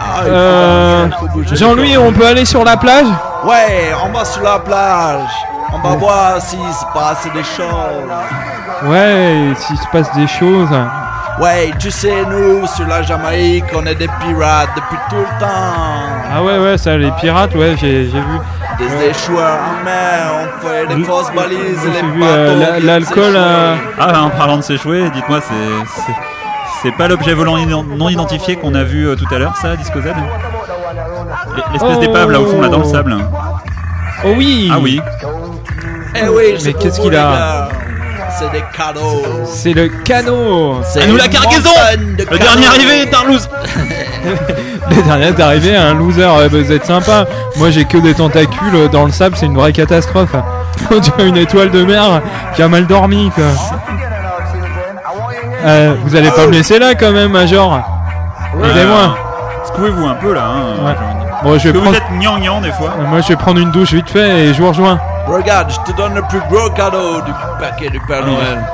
Ah, 0.00 0.22
Euh, 0.26 1.06
Jean-Louis, 1.52 1.96
on 1.96 2.12
peut 2.12 2.26
aller 2.26 2.44
sur 2.44 2.64
la 2.64 2.76
plage? 2.76 3.06
Ouais, 3.44 3.90
on 4.04 4.16
va 4.16 4.24
sur 4.24 4.42
la 4.42 4.58
plage. 4.58 5.28
On 5.74 5.88
va 5.88 5.96
voir 5.96 6.40
s'il 6.40 6.58
se 6.58 6.84
passe 6.92 7.24
des 7.32 7.42
choses. 7.42 8.10
Ouais, 8.84 9.54
s'il 9.56 9.78
se 9.78 9.86
passe 9.92 10.12
des 10.14 10.26
choses. 10.26 10.68
Ouais, 11.40 11.70
tu 11.78 11.90
sais, 11.90 12.24
nous, 12.30 12.66
sur 12.66 12.86
la 12.86 13.02
Jamaïque, 13.02 13.64
on 13.74 13.84
est 13.86 13.94
des 13.94 14.08
pirates 14.20 14.68
depuis 14.76 14.98
tout 15.08 15.16
le 15.16 15.40
temps. 15.40 15.46
Ah 16.34 16.42
ouais, 16.42 16.58
ouais, 16.58 16.78
ça, 16.78 16.96
les 16.96 17.10
pirates, 17.12 17.54
ouais, 17.54 17.74
j'ai 17.80 18.10
j'ai 18.10 18.20
vu. 18.20 18.38
Des 18.78 19.06
échoueurs 19.10 19.58
en 19.58 19.84
mer, 19.84 20.32
on 20.42 20.66
fait 20.66 20.94
des 20.94 21.04
fausses 21.04 21.32
balises, 21.34 21.80
J'ai 21.82 21.90
les 22.02 22.02
vu 22.12 22.20
bateaux. 22.20 22.32
euh, 22.72 22.80
l'alcool. 22.82 23.34
euh, 23.36 23.74
Ah, 23.98 24.22
en 24.24 24.30
parlant 24.30 24.56
de 24.58 24.62
s'échouer, 24.62 25.10
dites-moi, 25.10 25.40
c'est. 25.40 26.00
c'est- 26.02 26.12
C'est 26.82 26.90
pas 26.96 27.06
l'objet 27.06 27.32
volant 27.32 27.56
non 27.96 28.08
identifié 28.08 28.56
qu'on 28.56 28.74
a 28.74 28.82
vu 28.82 29.06
euh, 29.06 29.14
tout 29.14 29.32
à 29.32 29.38
l'heure, 29.38 29.54
ça, 29.56 29.76
Disco 29.76 30.00
Z? 30.00 30.06
L'espèce 31.72 31.94
Oh. 31.96 32.00
d'épave 32.00 32.30
là 32.32 32.40
au 32.40 32.46
fond, 32.46 32.60
là 32.60 32.66
dans 32.68 32.78
le 32.78 32.84
sable. 32.84 33.14
Oh 34.24 34.28
oui 34.36 34.68
Ah 34.72 34.78
oui. 34.80 35.00
Eh 36.16 36.28
oui, 36.28 36.56
Mais 36.64 36.72
qu'est-ce 36.72 37.00
qu'il 37.00 37.14
a 37.16 37.22
gars. 37.22 37.68
C'est 38.38 38.50
des 38.50 38.64
cadeaux. 38.76 39.22
C'est 39.46 39.72
le 39.74 39.88
canot 40.04 40.80
C'est 40.84 41.02
À 41.02 41.06
nous 41.06 41.16
la 41.16 41.28
cargaison 41.28 41.70
de 42.16 42.24
Le 42.30 42.38
dernier 42.38 42.66
arrivé, 42.66 43.10
Tarlouse 43.10 43.48
Le 44.90 45.02
dernier 45.02 45.26
est 45.26 45.40
arrivé, 45.40 45.76
un 45.76 45.94
loser, 45.94 46.22
bah, 46.26 46.48
vous 46.48 46.72
êtes 46.72 46.86
sympa. 46.86 47.26
Moi 47.56 47.70
j'ai 47.70 47.84
que 47.84 47.98
des 47.98 48.14
tentacules 48.14 48.74
euh, 48.74 48.88
dans 48.88 49.04
le 49.04 49.12
sable, 49.12 49.36
c'est 49.36 49.46
une 49.46 49.56
vraie 49.56 49.72
catastrophe. 49.72 50.34
On 50.90 50.98
dirait 50.98 51.28
une 51.28 51.36
étoile 51.36 51.70
de 51.70 51.84
mer 51.84 52.20
qui 52.54 52.62
a 52.62 52.68
mal 52.68 52.86
dormi 52.86 53.30
quoi. 53.34 53.44
Euh, 55.64 55.94
vous 56.04 56.16
allez 56.16 56.30
pas 56.30 56.46
me 56.46 56.52
laisser 56.52 56.78
là 56.78 56.94
quand 56.94 57.12
même, 57.12 57.32
Major 57.32 57.80
Aidez-moi 58.64 59.16
Secouez-vous 59.66 60.06
un 60.06 60.14
peu 60.14 60.34
là. 60.34 60.44
Hein, 60.46 60.86
Ouais. 60.86 60.94
Bon, 61.44 61.58
je 61.58 61.68
vais 61.68 61.72
prendre- 61.72 61.90
vous 61.90 61.96
êtes 61.96 62.18
gnangnan 62.20 62.60
des 62.60 62.72
fois. 62.72 62.94
Euh, 62.98 63.06
Moi 63.06 63.20
je 63.20 63.28
vais 63.28 63.36
prendre 63.36 63.60
une 63.60 63.70
douche 63.70 63.92
vite 63.92 64.08
fait 64.10 64.46
et 64.46 64.54
je 64.54 64.60
vous 64.62 64.68
rejoins. 64.68 64.98
Regarde, 65.26 65.70
je 65.70 65.92
te 65.92 65.96
donne 65.96 66.14
le 66.14 66.22
plus 66.22 66.40
gros 66.50 66.70
cadeau 66.70 67.20
du 67.22 67.32
paquet 67.58 67.90
du 67.90 68.00
Père 68.00 68.26
Noël. 68.26 68.64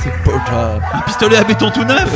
C'est 0.00 0.12
pour 0.22 0.42
toi. 0.44 0.78
Un 0.94 1.00
pistolet 1.00 1.36
à 1.36 1.44
béton 1.44 1.70
tout 1.70 1.84
neuf 1.84 2.08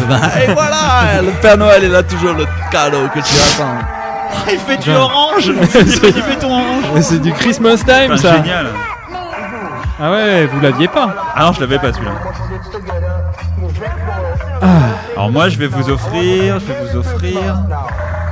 et 0.43 0.53
voilà, 0.53 1.23
le 1.23 1.31
Père 1.41 1.59
Noël, 1.59 1.83
il 1.85 1.95
a 1.95 2.03
toujours 2.03 2.35
le 2.35 2.47
cadeau 2.71 3.09
que 3.09 3.21
tu 3.21 3.35
attends. 3.35 3.79
Il 4.51 4.59
fait 4.59 4.77
du 4.79 4.91
orange 4.91 5.47
Il 5.75 5.87
fait 5.87 6.13
du 6.13 6.23
béton 6.23 6.51
orange 6.51 6.85
Mais 6.95 7.03
C'est 7.03 7.21
du 7.21 7.33
Christmas 7.33 7.77
time 7.79 8.17
ça. 8.17 8.37
Génial 8.37 8.67
Ah 10.01 10.11
ouais, 10.11 10.47
vous 10.47 10.61
l'aviez 10.61 10.89
pas. 10.89 11.15
Ah 11.37 11.45
non, 11.45 11.53
je 11.53 11.61
l'avais 11.61 11.79
pas 11.79 11.93
celui-là. 11.93 12.13
Ah. 14.63 14.67
Alors 15.17 15.31
moi, 15.31 15.49
je 15.49 15.59
vais 15.59 15.67
vous 15.67 15.91
offrir, 15.91 16.59
je 16.59 16.67
vais 16.67 16.79
vous 16.91 16.99
offrir... 16.99 17.39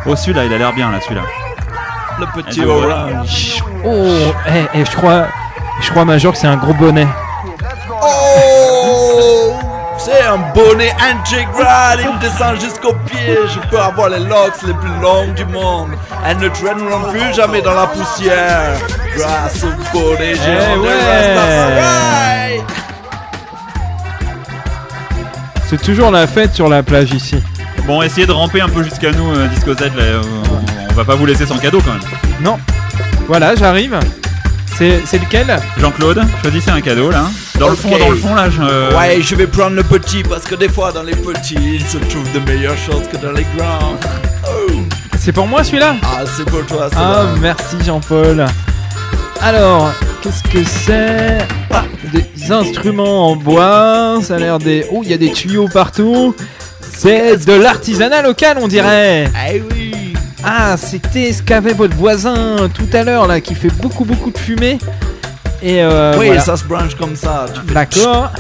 Oh, 0.07 0.17
celui-là, 0.17 0.45
il 0.45 0.53
a 0.53 0.59
l'air 0.59 0.73
bien, 0.73 0.91
là, 0.91 0.99
celui-là. 1.01 1.23
Le 2.21 2.43
petit 2.43 2.65
orange. 2.65 3.63
Oh, 3.85 4.33
eh, 4.49 4.65
eh, 4.75 4.85
je 4.85 4.97
crois, 4.97 5.27
je 5.81 5.91
crois 5.91 6.05
Major 6.05 6.33
que 6.33 6.39
c'est 6.39 6.47
un 6.47 6.57
gros 6.57 6.75
bonnet. 6.75 7.07
Oh 8.01 9.55
C'est 9.99 10.23
un 10.23 10.39
bonnet 10.55 10.93
intégral, 11.01 12.01
il 12.01 12.15
me 12.15 12.21
descend 12.21 12.61
jusqu'aux 12.61 12.95
pieds. 13.07 13.39
Je 13.49 13.69
peux 13.69 13.79
avoir 13.79 14.09
les 14.09 14.21
locks 14.21 14.63
les 14.67 14.75
plus 14.75 15.01
longues 15.01 15.35
du 15.35 15.45
monde. 15.47 15.91
Elles 16.27 16.39
ne 16.39 16.49
traîneront 16.49 17.11
plus 17.11 17.35
jamais 17.35 17.63
dans 17.63 17.75
la 17.75 17.87
poussière. 17.87 18.79
Grâce 19.17 19.65
au 19.65 19.69
bonnet 19.93 20.35
géant 20.35 20.75
Eh 20.75 20.77
de 20.77 20.83
ouais. 20.83 22.63
C'est 25.69 25.81
toujours 25.81 26.11
la 26.11 26.27
fête 26.27 26.55
sur 26.55 26.69
la 26.69 26.83
plage 26.83 27.13
ici. 27.13 27.43
Bon, 27.87 28.03
essayez 28.03 28.27
de 28.27 28.33
ramper 28.33 28.61
un 28.61 28.69
peu 28.69 28.83
jusqu'à 28.83 29.11
nous, 29.11 29.35
euh, 29.35 29.49
Disco 29.49 29.75
Z, 29.75 29.81
là, 29.81 30.03
euh, 30.03 30.23
on, 30.51 30.82
on 30.93 30.95
va 30.95 31.05
pas 31.05 31.15
vous 31.15 31.27
laisser 31.27 31.47
sans 31.47 31.59
cadeau 31.59 31.81
quand 31.85 31.93
même. 31.93 32.01
Non. 32.43 32.59
Voilà, 33.27 33.55
j'arrive. 33.57 33.99
C'est 34.77 35.01
c'est 35.05 35.19
lequel? 35.19 35.55
Jean-Claude, 35.79 36.23
choisissez 36.43 36.71
un 36.71 36.81
cadeau, 36.81 37.11
là. 37.11 37.25
Dans 37.59 37.69
le 37.69 37.75
Ok. 37.75 37.79
fond, 37.81 37.99
dans 37.99 38.09
le 38.11 38.17
fond, 38.17 38.35
là, 38.35 38.49
je... 38.51 38.61
euh, 38.63 38.97
Ouais, 38.99 39.21
je 39.21 39.35
vais 39.35 39.47
prendre 39.47 39.77
le 39.77 39.83
petit 39.83 40.23
parce 40.23 40.43
que 40.45 40.55
des 40.55 40.69
fois 40.69 40.93
dans 40.93 41.03
les 41.03 41.15
petits, 41.15 41.57
il 41.75 41.85
se 41.87 41.99
trouve 41.99 42.31
de 42.33 42.41
meilleures 42.51 42.77
choses 42.79 43.03
que 43.11 43.17
dans 43.19 43.33
les 43.33 43.47
grands. 43.57 43.97
Oh. 44.47 44.73
C'est 45.19 45.33
pour 45.33 45.47
moi 45.47 45.63
celui-là? 45.63 45.97
Ah, 46.03 46.25
c'est 46.27 46.45
pour 46.47 46.65
toi, 46.67 46.89
c'est 46.91 46.99
Ah, 46.99 47.27
merci 47.41 47.77
Jean-Paul. 47.85 48.45
Alors, 49.41 49.93
qu'est-ce 50.23 50.43
que 50.45 50.65
c'est? 50.65 51.39
Ah, 51.71 51.85
des 52.13 52.51
instruments 52.53 53.31
en 53.31 53.37
bois. 53.37 54.19
Ça 54.23 54.37
a 54.37 54.39
l'air 54.39 54.59
des. 54.59 54.87
Oh, 54.91 55.03
il 55.05 55.11
y 55.11 55.15
a 55.15 55.19
des 55.19 55.33
tuyaux 55.33 55.69
partout. 55.73 56.35
C'est 56.97 57.45
de 57.47 57.53
l'artisanat 57.53 58.23
local, 58.23 58.59
on 58.61 58.69
dirait. 58.69 59.29
Ah 59.35 59.51
oui. 59.71 59.92
Ah, 60.45 60.77
c'était 60.77 61.33
ce 61.33 61.43
qu'avait 61.43 61.73
votre 61.73 61.97
voisin 61.97 62.69
tout 62.75 62.89
à 62.93 63.03
l'heure 63.05 63.27
là, 63.27 63.41
qui 63.41 63.55
fait 63.55 63.73
beaucoup 63.81 64.05
beaucoup 64.05 64.31
de 64.31 64.39
fumée. 64.39 64.79
Et 65.63 65.81
euh, 65.83 66.15
oui, 66.19 66.27
voilà. 66.27 66.41
ça 66.41 66.57
se 66.57 66.65
branche 66.65 66.95
comme 66.97 67.15
ça. 67.15 67.47
D'accord. 67.73 68.33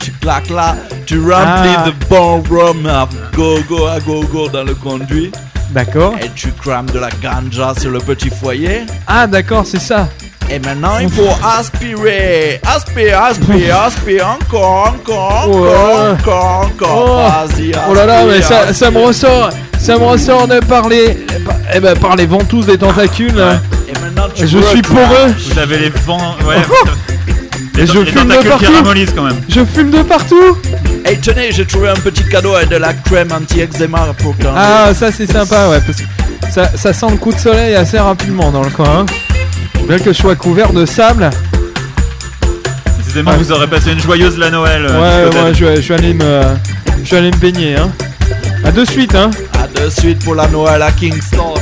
tu 0.00 0.10
claques 0.12 0.50
là, 0.50 0.74
tu 1.06 1.18
remplis 1.20 1.76
Ah. 1.76 1.84
de 1.86 1.92
bon 2.08 2.42
rhum 2.50 2.86
à 2.86 3.08
go-go 3.34 3.86
à 3.86 4.00
go-go 4.00 4.48
dans 4.48 4.64
le 4.64 4.74
conduit. 4.74 5.30
D'accord. 5.70 6.14
Et 6.20 6.28
tu 6.34 6.48
crames 6.52 6.86
de 6.90 6.98
la 6.98 7.10
ganja 7.22 7.74
sur 7.80 7.90
le 7.90 7.98
petit 8.00 8.30
foyer. 8.30 8.82
Ah, 9.06 9.26
d'accord, 9.26 9.64
c'est 9.66 9.80
ça. 9.80 10.08
Et 10.50 10.58
maintenant, 10.58 10.98
il 11.00 11.08
faut 11.08 11.30
aspirer. 11.58 12.60
Aspire, 12.64 13.22
aspire, 13.22 13.80
aspire. 13.86 14.28
Encore, 14.40 14.94
encore, 14.94 15.48
encore, 15.48 16.10
encore, 16.20 16.66
encore. 16.66 17.16
Vas-y, 17.46 17.72
Oh 17.88 17.94
là 17.94 18.04
là, 18.06 18.24
mais 18.26 18.42
ça, 18.42 18.72
ça 18.74 18.90
me 18.90 18.98
ressort, 19.00 19.50
ça 19.84 19.98
me 19.98 20.04
ressort 20.04 20.48
de 20.48 20.60
parler, 20.60 21.26
eh 21.74 21.80
ben, 21.80 21.94
par 21.98 22.16
les 22.16 22.26
ventouses 22.26 22.66
des 22.66 22.78
tentacules. 22.78 23.34
là. 23.34 23.60
Et 23.88 23.92
maintenant, 24.00 24.28
tu 24.34 24.46
Je 24.46 24.58
vois, 24.58 24.70
suis 24.70 24.82
tu- 24.82 24.90
poreux. 24.90 25.34
Vous 25.52 25.58
avez 25.58 25.78
les 25.78 25.90
vents... 26.06 26.36
Ouais, 26.46 26.56
Et 27.76 27.80
les, 27.80 27.86
je 27.86 27.98
les 27.98 28.06
fume 28.06 28.28
de 28.28 28.34
tentacules 28.34 28.42
qui 28.42 28.48
partout. 28.64 28.72
ramollissent 28.76 29.12
quand 29.14 29.24
même. 29.24 29.40
Je 29.48 29.60
fume 29.64 29.90
de 29.90 30.02
partout. 30.02 30.56
Hey, 31.04 31.18
tenez, 31.18 31.52
j'ai 31.52 31.66
trouvé 31.66 31.90
un 31.90 31.94
petit 31.96 32.24
cadeau 32.24 32.54
avec 32.54 32.70
de 32.70 32.76
la 32.76 32.94
crème 32.94 33.28
anti-eczéma 33.32 34.14
pour 34.18 34.34
quand 34.40 34.54
Ah, 34.56 34.92
ça 34.94 35.12
c'est 35.12 35.30
sympa, 35.30 35.68
ouais, 35.68 35.80
parce 35.84 35.98
que 35.98 36.04
ça, 36.50 36.70
ça 36.76 36.92
sent 36.94 37.06
le 37.10 37.16
coup 37.18 37.32
de 37.32 37.38
soleil 37.38 37.74
assez 37.74 37.98
rapidement 37.98 38.50
dans 38.50 38.62
le 38.62 38.70
coin. 38.70 39.00
hein. 39.00 39.06
Bien 39.86 39.98
que 39.98 40.12
je 40.14 40.18
sois 40.18 40.34
couvert 40.34 40.72
de 40.72 40.86
sable. 40.86 41.28
Décidément, 42.98 43.32
Ouais. 43.32 43.36
vous 43.36 43.52
aurez 43.52 43.66
passé 43.66 43.92
une 43.92 44.00
joyeuse 44.00 44.38
la 44.38 44.50
Noël. 44.50 44.86
euh, 44.88 45.28
Ouais, 45.30 45.36
ouais, 45.42 45.52
je, 45.54 45.64
vais- 45.66 45.82
je 45.82 45.88
vais 45.92 45.94
aller 45.98 46.14
me, 46.14 46.40
je 47.04 47.10
vais 47.10 47.18
aller 47.18 47.30
me 47.32 47.36
baigner. 47.36 47.76
Hein. 47.76 47.90
À 48.64 48.72
de 48.72 48.84
suite, 48.84 49.14
hein. 49.14 49.30
À 49.62 49.66
de 49.68 49.90
suite 49.90 50.24
pour 50.24 50.34
la 50.34 50.48
Noël 50.48 50.82
à 50.82 50.90
Kingston. 50.90 51.54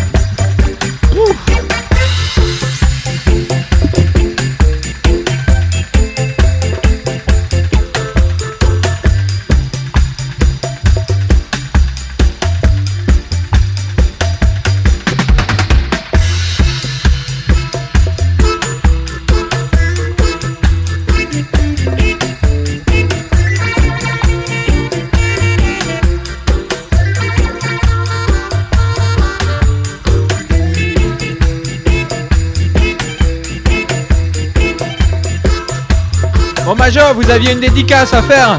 Bon, 36.72 36.78
Major, 36.78 37.12
vous 37.12 37.30
aviez 37.30 37.52
une 37.52 37.60
dédicace 37.60 38.14
à 38.14 38.22
faire. 38.22 38.56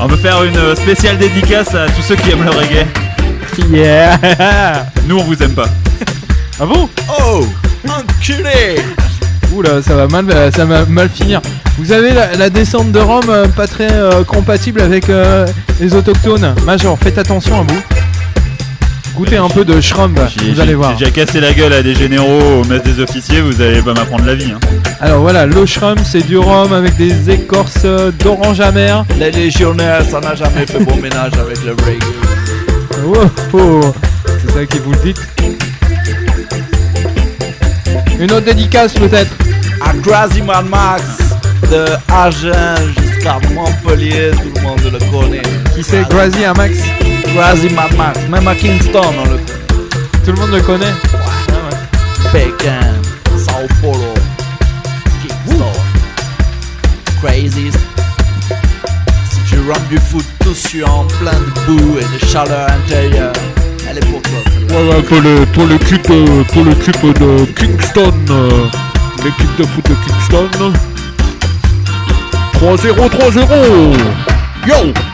On 0.00 0.06
veut 0.08 0.16
faire 0.16 0.42
une 0.42 0.74
spéciale 0.74 1.16
dédicace 1.16 1.72
à 1.76 1.86
tous 1.86 2.02
ceux 2.02 2.16
qui 2.16 2.32
aiment 2.32 2.42
le 2.42 2.50
reggae. 2.50 2.84
Yeah. 3.70 4.18
Nous, 5.06 5.16
on 5.16 5.22
vous 5.22 5.40
aime 5.40 5.54
pas. 5.54 5.68
Ah 6.60 6.66
bon 6.66 6.88
Oh, 7.08 7.46
enculé 7.88 8.80
Oula, 9.52 9.80
ça 9.80 9.94
va 9.94 10.08
mal, 10.08 10.26
ça 10.52 10.64
va 10.64 10.86
mal 10.86 11.08
finir. 11.08 11.40
Vous 11.78 11.92
avez 11.92 12.12
la, 12.12 12.34
la 12.34 12.50
descente 12.50 12.90
de 12.90 12.98
Rome 12.98 13.28
euh, 13.28 13.46
pas 13.46 13.68
très 13.68 13.92
euh, 13.92 14.24
compatible 14.24 14.80
avec 14.80 15.08
euh, 15.08 15.46
les 15.80 15.94
autochtones. 15.94 16.52
Major, 16.64 16.98
faites 16.98 17.18
attention 17.18 17.60
à 17.60 17.62
vous. 17.62 17.93
Goûtez 19.14 19.36
un 19.36 19.48
peu 19.48 19.64
de 19.64 19.80
Schrum, 19.80 20.14
J'ai- 20.36 20.50
vous 20.52 20.60
allez 20.60 20.70
j'ai- 20.70 20.74
voir. 20.74 20.96
J'ai 20.98 21.04
déjà 21.06 21.10
cassé 21.26 21.40
la 21.40 21.52
gueule 21.52 21.72
à 21.72 21.82
des 21.82 21.94
généraux 21.94 22.60
au 22.62 22.64
mess 22.64 22.82
des 22.82 23.00
officiers, 23.00 23.40
vous 23.40 23.60
allez 23.60 23.80
pas 23.80 23.94
m'apprendre 23.94 24.24
la 24.24 24.34
vie. 24.34 24.50
Hein. 24.52 24.58
Alors 25.00 25.20
voilà, 25.20 25.46
le 25.46 25.64
Schrum, 25.66 25.96
c'est 26.04 26.26
du 26.26 26.36
rhum 26.36 26.72
avec 26.72 26.96
des 26.96 27.30
écorces 27.30 27.86
d'orange 28.18 28.58
amer. 28.60 29.04
Les 29.20 29.30
légionnaires, 29.30 30.02
ça 30.10 30.18
n'a 30.20 30.34
jamais 30.34 30.66
fait 30.66 30.80
bon 30.80 30.96
ménage 30.96 31.32
avec 31.40 31.62
le 31.64 31.72
reggae. 31.72 32.02
Oh, 33.06 33.14
oh, 33.52 33.80
c'est 34.26 34.52
ça 34.52 34.66
qui 34.66 34.78
vous 34.78 34.90
le 34.92 34.98
dites. 35.04 35.20
Une 38.18 38.32
autre 38.32 38.46
dédicace 38.46 38.94
peut-être. 38.94 39.30
À 39.80 39.92
Crazy 40.02 40.42
Man 40.42 40.66
Max, 40.68 41.02
de 41.70 41.84
Agen 42.12 42.92
jusqu'à 42.98 43.38
Montpellier, 43.54 44.30
tout 44.32 44.50
le 44.56 44.60
monde 44.62 44.80
le 44.92 44.98
connaît. 45.10 45.42
Qui 45.74 45.82
c'est 45.84 46.08
Grazi 46.08 46.44
à 46.44 46.54
Max? 46.54 46.78
Crazy 47.34 47.68
Man 47.74 47.90
Max, 47.96 48.20
même 48.30 48.46
à 48.46 48.54
Kingston 48.54 49.00
on 49.18 49.24
le 49.24 49.38
connaît. 49.38 50.24
Tout 50.24 50.30
le 50.30 50.40
monde 50.40 50.50
le 50.52 50.60
connaît? 50.60 50.94
Pékin, 52.32 52.78
Sao 53.36 53.66
Paulo, 53.82 54.14
Kingston, 55.20 55.72
Crazy. 57.20 57.72
Si 59.30 59.40
tu 59.48 59.56
rentres 59.68 59.88
du 59.88 59.98
foot 59.98 60.24
tout 60.44 60.54
suant, 60.54 61.00
en 61.00 61.04
plein 61.18 61.32
de 61.32 61.60
boue 61.66 61.98
et 61.98 62.04
de 62.04 62.24
chaleur 62.24 62.68
intérieure, 62.70 63.32
elle 63.90 63.98
est 63.98 64.06
pour 64.06 64.22
toi. 64.22 64.38
Voilà 64.68 65.02
pour 65.02 65.20
le 65.20 65.44
pour 65.46 65.66
l'équipe 65.66 66.02
pour 66.02 66.64
l'équipe 66.64 67.20
de 67.20 67.44
Kingston, 67.46 68.14
euh, 68.30 68.66
l'équipe 69.24 69.56
de 69.58 69.64
foot 69.64 69.84
de 69.88 69.94
Kingston. 70.06 70.72
3-0, 72.60 73.08
3-0. 73.08 73.96
Yo. 74.68 75.13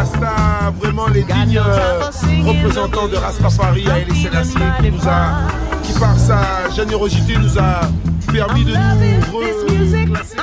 Rastas, 0.00 0.72
vraiment 0.80 1.08
les 1.08 1.24
dignes 1.24 1.58
euh, 1.58 2.00
représentants 2.46 3.06
de 3.06 3.16
Rastafari 3.16 3.86
à 3.86 3.98
Haile 3.98 4.14
Selassie, 4.14 4.56
qui 4.80 4.90
nous 4.90 5.06
a, 5.06 5.42
qui 5.82 5.92
par 5.92 6.18
sa 6.18 6.40
générosité 6.74 7.36
nous 7.36 7.58
a 7.58 7.82
permis 8.32 8.64
de 8.64 8.72
nous 8.72 9.38
reclasser. 9.38 10.39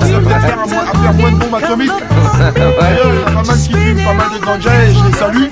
À 0.00 1.12
moins- 1.12 1.30
de 1.30 1.36
bombes 1.36 1.54
atomiques. 1.62 1.90
D'ailleurs, 2.80 3.06
il 3.12 3.20
y 3.20 3.24
en 3.24 3.26
a 3.26 3.42
pas 3.42 3.46
mal 3.48 3.56
qui 3.58 3.72
fument 3.72 4.04
pas 4.04 4.14
mal 4.14 4.26
de 4.40 4.44
ganja 4.44 4.70
et 4.84 4.94
je 4.94 5.06
les 5.06 5.12
salue. 5.18 5.48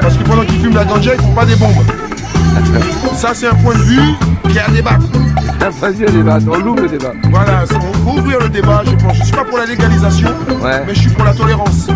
Parce 0.00 0.16
que 0.16 0.22
pendant 0.24 0.42
qu'ils 0.44 0.60
fument 0.60 0.74
la 0.74 0.84
ganja, 0.84 1.14
ils 1.14 1.20
font 1.20 1.32
pas 1.32 1.44
des 1.44 1.56
bombes. 1.56 1.84
Ça, 3.14 3.30
c'est 3.34 3.48
un 3.48 3.54
point 3.54 3.74
de 3.74 3.82
vue 3.82 4.00
qui 4.50 4.58
est 4.58 4.60
à 4.60 4.68
débattre. 4.70 5.06
Vas-y, 5.80 5.98
le 6.00 6.10
débat, 6.12 6.38
on 6.50 6.58
l'ouvre 6.58 6.82
le 6.82 6.88
débat. 6.88 7.12
Voilà, 7.30 7.64
c'est- 7.68 7.76
on 7.76 7.92
faut 8.10 8.18
ouvrir 8.18 8.38
le 8.40 8.48
débat, 8.48 8.82
je 8.86 8.92
pense. 9.04 9.16
Je 9.18 9.22
suis 9.24 9.32
pas 9.32 9.44
pour 9.44 9.58
la 9.58 9.66
légalisation, 9.66 10.28
mais 10.86 10.94
je 10.94 11.00
suis 11.00 11.10
pour 11.10 11.24
la 11.24 11.32
tolérance. 11.34 11.88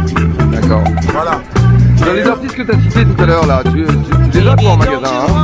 D'accord. 0.50 0.82
Voilà. 1.12 1.40
Dans 2.04 2.12
les 2.12 2.26
artistes 2.26 2.54
que 2.56 2.62
tu 2.62 2.70
as 2.72 2.74
cités 2.74 3.04
tout 3.04 3.22
à 3.22 3.26
l'heure, 3.26 3.46
là, 3.46 3.62
tu, 3.64 3.84
tu, 3.84 4.30
tu 4.32 4.40
les 4.40 4.48
as 4.48 4.56
toi 4.56 4.70
en 4.72 4.76
magasin, 4.76 4.98
hein 5.28 5.41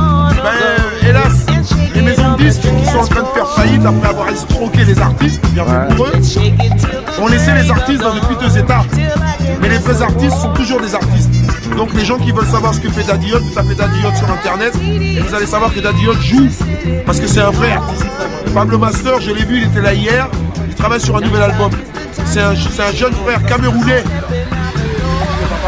qui 2.57 2.85
sont 2.85 2.97
en 2.97 3.07
train 3.07 3.21
de 3.21 3.27
faire 3.27 3.47
faillite 3.49 3.85
après 3.85 4.09
avoir 4.09 4.29
escroqué 4.29 4.83
les 4.85 4.99
artistes, 4.99 5.41
bien 5.53 5.65
pour 5.95 6.05
eux, 6.07 6.11
ont 7.21 7.27
laissé 7.27 7.51
les 7.51 7.69
artistes 7.69 8.01
dans 8.01 8.15
de 8.15 8.19
piteux 8.21 8.57
états. 8.57 8.83
Mais 9.61 9.69
les 9.69 9.77
vrais 9.77 10.01
artistes 10.01 10.37
sont 10.37 10.53
toujours 10.53 10.81
des 10.81 10.95
artistes. 10.95 11.29
Donc 11.77 11.93
les 11.93 12.05
gens 12.05 12.17
qui 12.17 12.31
veulent 12.31 12.47
savoir 12.47 12.73
ce 12.73 12.79
que 12.79 12.89
fait 12.89 13.03
Daddy 13.03 13.29
Yacht, 13.29 13.41
vous 13.41 13.53
tapez 13.53 13.75
Daddy 13.75 14.01
Yacht 14.01 14.17
sur 14.17 14.31
internet 14.31 14.73
et 14.83 15.19
vous 15.19 15.35
allez 15.35 15.45
savoir 15.45 15.73
que 15.73 15.79
Daddy 15.79 16.05
Yacht 16.05 16.21
joue 16.21 16.49
parce 17.05 17.19
que 17.19 17.27
c'est 17.27 17.41
un 17.41 17.51
vrai 17.51 17.71
artiste. 17.71 18.05
Pablo 18.53 18.79
Master, 18.79 19.21
je 19.21 19.31
l'ai 19.31 19.45
vu, 19.45 19.57
il 19.57 19.63
était 19.65 19.81
là 19.81 19.93
hier, 19.93 20.27
il 20.67 20.75
travaille 20.75 21.01
sur 21.01 21.15
un 21.17 21.21
nouvel 21.21 21.43
album. 21.43 21.71
C'est 22.25 22.41
un, 22.41 22.53
c'est 22.55 22.83
un 22.83 22.91
jeune 22.91 23.13
frère 23.13 23.43
camerounais 23.45 24.03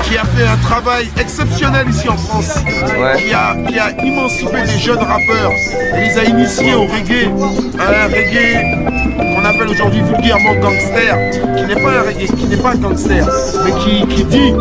qui 0.04 0.18
a 0.18 0.26
fait 0.26 0.45
un 0.45 0.58
travail 0.58 1.10
exceptionnel 1.20 1.88
ici 1.89 2.10
en 2.10 2.18
France, 2.18 2.56
qui, 3.18 3.34
a, 3.34 3.56
qui 3.68 3.80
a 3.80 4.06
émancipé 4.06 4.62
des 4.64 4.80
jeunes 4.80 4.99
rappeurs 4.99 5.52
et 5.95 6.02
les 6.02 6.18
a 6.18 6.24
initiés 6.24 6.74
au 6.74 6.82
reggae, 6.84 7.30
à 7.80 8.06
un 8.06 8.08
reggae 8.08 9.36
qu'on 9.36 9.45
appelle 9.45 9.70
aujourd'hui 9.70 10.02
vulgairement 10.02 10.56
gangster, 10.56 11.18
qui 11.58 11.64
n'est 11.66 11.82
pas 11.82 11.91
un 11.91 12.02
reggae, 12.02 12.28
qui 12.36 12.45
n'est 12.45 12.58
pas 12.58 12.72
un 12.72 12.76
gangster, 12.76 13.26
mais 13.66 13.72
qui, 13.84 14.08
qui 14.08 14.24
dit 14.26 14.54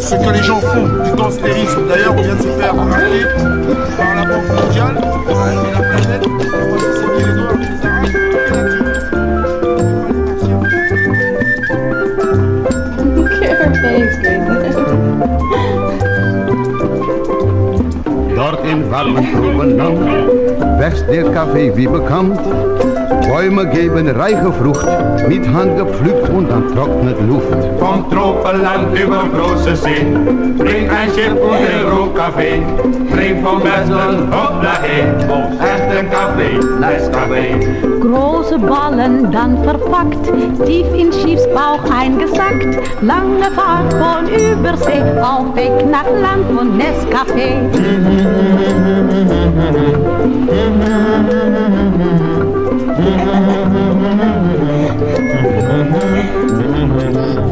ce 0.00 0.14
que 0.14 0.32
les 0.32 0.42
gens 0.42 0.60
font 0.60 0.86
du 1.04 1.12
gangstérisme. 1.16 1.88
D'ailleurs, 1.88 2.14
on 2.16 2.22
vient 2.22 2.34
de 2.34 2.42
se 2.42 2.48
faire 2.58 2.74
arrêter 2.78 3.24
par 3.96 4.14
la 4.14 4.24
Banque 4.24 4.48
mondiale 4.62 4.96
et 4.96 5.72
la 5.72 5.98
planète. 5.98 6.93
mijn 18.76 18.88
warme 18.88 19.30
troeven. 19.30 19.76
Best 20.78 21.06
dit 21.08 21.30
café 21.30 21.72
wie 21.72 21.90
bekend, 21.90 22.40
Bäume 23.28 23.66
geben 23.66 24.08
reiche 24.08 24.52
Frucht, 24.52 24.86
mit 25.28 25.46
Hand 25.52 25.76
gepflückt 25.76 26.28
und 26.28 26.50
dann 26.50 26.74
trocknet 26.74 27.16
Luft. 27.28 27.52
Vom 27.78 28.10
Tropenland 28.10 28.98
über 28.98 29.24
große 29.36 29.76
See, 29.76 30.06
bring 30.58 30.88
ein 30.88 31.08
Schiff 31.10 31.34
und 31.34 31.52
ein 31.52 31.86
Rohkaffee. 31.90 32.62
Bring 33.10 33.42
vom 33.44 33.62
Westen 33.62 34.32
auf 34.32 34.64
echten 35.60 36.10
Kaffee, 36.10 36.58
nice 36.80 37.10
Kaffee. 37.10 37.54
Große 38.00 38.58
Ballen 38.58 39.30
dann 39.32 39.62
verpackt, 39.64 40.24
tief 40.64 40.86
in 40.94 41.12
Schiffsbauch 41.12 41.84
eingesackt. 41.90 42.78
Lange 43.02 43.50
Fahrt 43.54 43.92
von 43.94 44.28
Übersee, 44.28 45.02
auf 45.20 45.54
Weg 45.56 45.86
nach 45.90 46.06
Land 46.20 46.46
von 46.54 46.78
Nescafé. 46.78 47.60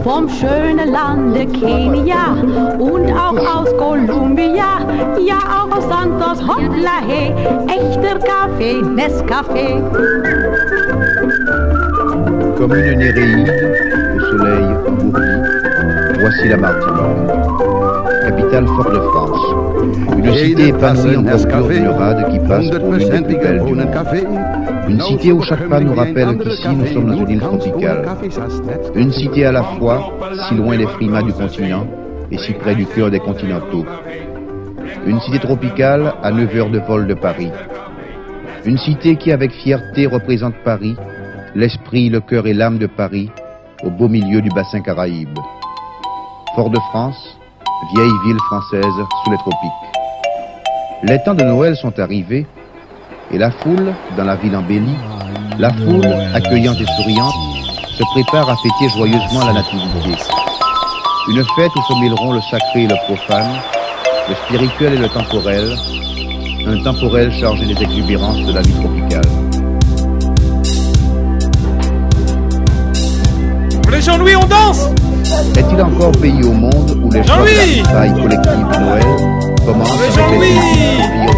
Vom 0.04 0.28
schönen 0.28 0.92
Lande 0.92 1.46
Kenia 1.46 2.36
und 2.78 3.10
auch 3.12 3.38
aus 3.38 3.76
Kolumbia, 3.76 4.80
ja 5.18 5.38
auch 5.38 5.76
aus 5.76 5.88
Santos, 5.88 6.40
hoppla 6.46 7.00
hey, 7.06 7.32
echter 7.66 8.18
Kaffee, 8.20 8.82
Nescafé. 8.82 9.82
Comme 12.56 12.74
une 12.74 12.98
néréide, 12.98 13.52
au 14.14 14.20
soleil 14.20 14.76
bourdi, 14.84 15.28
voici 16.20 16.48
la 16.48 16.56
Martinique, 16.56 17.71
capitale 18.52 18.66
Fort-de-France. 18.66 20.18
Une 20.18 20.34
cité 20.34 20.68
épanouie 20.68 21.16
en 21.16 21.96
rade 21.96 22.30
qui 22.30 22.38
passe 22.40 22.70
pour 22.70 22.92
des 22.92 23.22
plus 23.22 23.36
belles 23.36 23.64
du 23.64 23.74
monde. 23.74 23.86
Une 24.88 25.00
cité 25.00 25.32
où 25.32 25.42
chaque 25.42 25.68
pas 25.68 25.80
nous 25.80 25.94
rappelle 25.94 26.38
qu'ici 26.38 26.68
nous 26.68 26.86
sommes 26.86 27.06
dans 27.06 27.24
une 27.24 27.30
île 27.30 27.40
tropicale. 27.40 28.04
Une 28.94 29.12
cité 29.12 29.46
à 29.46 29.52
la 29.52 29.62
fois, 29.62 30.12
si 30.48 30.54
loin 30.54 30.76
des 30.76 30.86
frimas 30.86 31.22
du 31.22 31.32
continent 31.32 31.86
et 32.30 32.38
si 32.38 32.52
près 32.52 32.74
du 32.74 32.84
cœur 32.86 33.10
des 33.10 33.20
continentaux. 33.20 33.86
Une 35.06 35.20
cité 35.20 35.38
tropicale 35.38 36.12
à 36.22 36.30
9 36.30 36.56
heures 36.56 36.70
de 36.70 36.78
vol 36.80 37.06
de 37.06 37.14
Paris. 37.14 37.50
Une 38.64 38.78
cité 38.78 39.16
qui 39.16 39.32
avec 39.32 39.50
fierté 39.50 40.06
représente 40.06 40.54
Paris, 40.64 40.94
l'esprit, 41.54 42.10
le 42.10 42.20
cœur 42.20 42.46
et 42.46 42.54
l'âme 42.54 42.78
de 42.78 42.86
Paris, 42.86 43.30
au 43.82 43.90
beau 43.90 44.08
milieu 44.08 44.40
du 44.40 44.50
bassin 44.50 44.80
Caraïbe. 44.80 45.38
Fort-de-France, 46.54 47.38
vieille 47.94 48.12
ville 48.24 48.38
française 48.46 48.94
sous 49.24 49.30
les 49.30 49.38
tropiques. 49.38 49.70
Les 51.04 51.22
temps 51.24 51.34
de 51.34 51.42
Noël 51.42 51.76
sont 51.76 51.98
arrivés 51.98 52.46
et 53.32 53.38
la 53.38 53.50
foule, 53.50 53.92
dans 54.16 54.24
la 54.24 54.36
ville 54.36 54.54
embellie, 54.54 54.96
la 55.58 55.72
foule, 55.72 56.06
accueillante 56.34 56.80
et 56.80 56.86
souriante, 57.02 57.34
se 57.98 58.02
prépare 58.12 58.48
à 58.48 58.56
fêter 58.56 58.88
joyeusement 58.94 59.46
la 59.46 59.54
nativité. 59.54 60.16
Une 61.28 61.44
fête 61.56 61.70
où 61.76 61.82
se 61.82 62.00
mêleront 62.00 62.32
le 62.32 62.40
sacré 62.42 62.84
et 62.84 62.86
le 62.86 62.96
profane, 63.06 63.60
le 64.28 64.34
spirituel 64.34 64.94
et 64.94 64.98
le 64.98 65.08
temporel, 65.08 65.76
un 66.66 66.82
temporel 66.82 67.32
chargé 67.32 67.66
des 67.66 67.82
exubérances 67.82 68.40
de 68.46 68.52
la 68.52 68.62
vie 68.62 68.74
tropicale. 68.74 69.22
Les 73.90 74.00
Jean-Louis, 74.00 74.36
on 74.36 74.46
danse 74.46 74.88
Est-il 75.56 75.82
encore 75.82 76.12
pays 76.12 76.42
au 76.44 76.52
monde 76.52 76.98
où 77.02 77.10
les 77.10 77.22
Jean-Louis 77.22 77.82
travail 77.84 78.12
collective 78.14 78.52
de 78.52 78.78
Noël 78.84 79.04
commencent 79.66 79.90
avec 79.92 80.12
Jean-Louis 80.16 80.58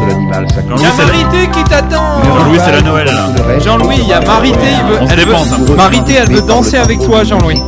de 0.01 0.09
l'animal 0.09 0.47
sacré 0.49 0.75
Il 0.77 0.83
y 0.83 0.87
a 0.87 0.93
Marité 1.05 1.51
qui 1.53 1.65
t'attend 1.65 2.23
Jean-Louis, 2.25 2.59
c'est 2.65 2.73
la 2.73 2.83
Noël, 2.83 3.07
là. 3.07 3.59
Jean-Louis, 3.59 3.97
il 4.03 4.09
y 4.09 4.13
a 4.13 4.21
Marité, 4.21 4.59
il 4.63 4.91
veut, 4.91 4.99
On 5.03 5.07
se 5.09 5.13
elle 5.13 5.19
dépense. 5.19 5.59
Marité, 5.77 6.15
elle 6.21 6.33
veut 6.33 6.43
danser 6.43 6.77
avec 6.79 6.99
toi, 7.01 7.25
Jean-Louis. 7.25 7.61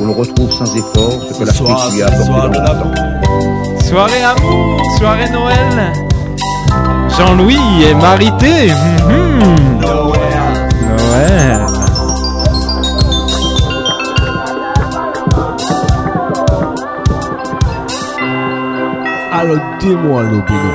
On 0.00 0.06
le 0.06 0.12
retrouve 0.12 0.50
sans 0.52 0.74
effort, 0.76 1.18
ce 1.32 1.38
que 1.38 1.44
l'Afrique 1.44 1.92
lui 1.94 2.02
a 2.02 2.06
apporté 2.08 2.28
dans 2.30 2.46
le 2.48 2.54
temps. 2.54 3.84
Soirée 3.88 4.22
amour, 4.22 4.80
soirée 4.98 5.30
Noël. 5.30 5.92
Jean-Louis 7.16 7.58
et 7.88 7.94
Marité. 7.94 8.72
hum, 9.08 9.42
hum. 9.42 9.80
Noël. 9.80 11.60
Alors 19.44 19.58
dis-moi, 19.78 20.22
Lobino, 20.22 20.72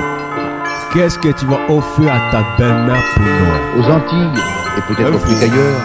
qu'est-ce 0.93 1.17
que 1.17 1.30
tu 1.30 1.45
vas 1.47 1.57
offrir 1.70 2.13
à 2.13 2.32
ta 2.32 2.43
belle-mère 2.57 3.01
pour 3.15 3.24
Noël? 3.24 3.61
Aux 3.80 3.91
Antilles, 3.91 4.43
et 4.78 4.82
peut-être 4.93 5.20
plus 5.22 5.36
qu'ailleurs, 5.39 5.82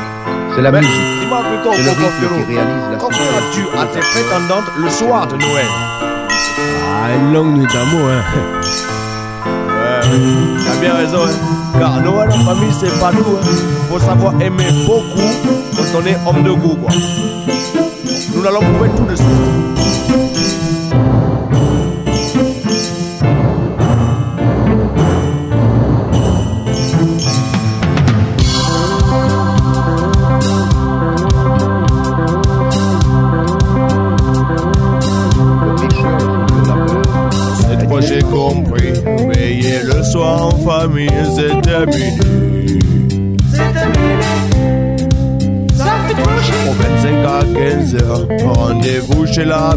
c'est 0.55 0.61
la 0.61 0.71
Mais 0.71 0.81
musique. 0.81 0.93
dis-moi 1.21 1.39
plutôt, 1.49 1.71
C'est 1.75 1.83
le 1.83 1.91
rythme 1.91 2.35
qui 2.47 2.53
réalise 2.55 2.83
la 2.91 2.97
qu'offriras-tu 2.99 3.61
à 3.79 3.87
tes 3.87 4.01
prétendantes 4.01 4.71
le 4.77 4.91
soir 4.91 5.27
de 5.29 5.37
Noël? 5.37 5.67
Ah, 7.03 7.15
une 7.17 7.33
longue 7.33 7.57
nuit 7.57 7.67
d'amour, 7.73 8.11
hein 8.11 8.23
Ouais. 9.47 10.19
T'as 10.67 10.81
bien 10.81 10.95
raison, 10.95 11.19
hein. 11.25 11.79
Car 11.79 12.01
Noël 12.03 12.29
en 12.33 12.45
famille, 12.45 12.73
c'est 12.79 13.01
pas 13.01 13.13
tout, 13.13 13.39
hein. 13.43 13.47
Faut 13.91 13.99
savoir 13.99 14.35
aimer 14.43 14.69
beaucoup 14.87 15.33
quand 15.75 16.01
on 16.03 16.07
est 16.07 16.19
homme 16.27 16.43
de 16.43 16.51
goût, 16.53 16.77
quoi. 16.77 16.91
Nous 18.35 18.43
l'allons 18.43 18.61
prouver 18.61 18.91
tout 18.95 19.05
de 19.05 19.17
suite. 19.17 19.27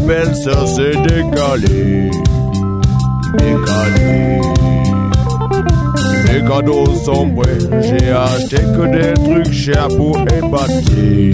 Chez 0.08 0.14
la 0.14 0.24
belle-sœur, 0.24 0.68
c'est 0.68 0.96
décalé. 1.02 2.10
Décalé. 3.34 4.40
Les 6.32 6.40
cadeaux 6.46 6.94
sont 7.04 7.30
prêts, 7.30 7.58
j'ai 7.82 8.10
acheté 8.10 8.56
que 8.56 8.86
des 8.86 9.14
trucs 9.14 9.52
chers 9.52 9.88
pour 9.88 10.18
épater. 10.20 11.32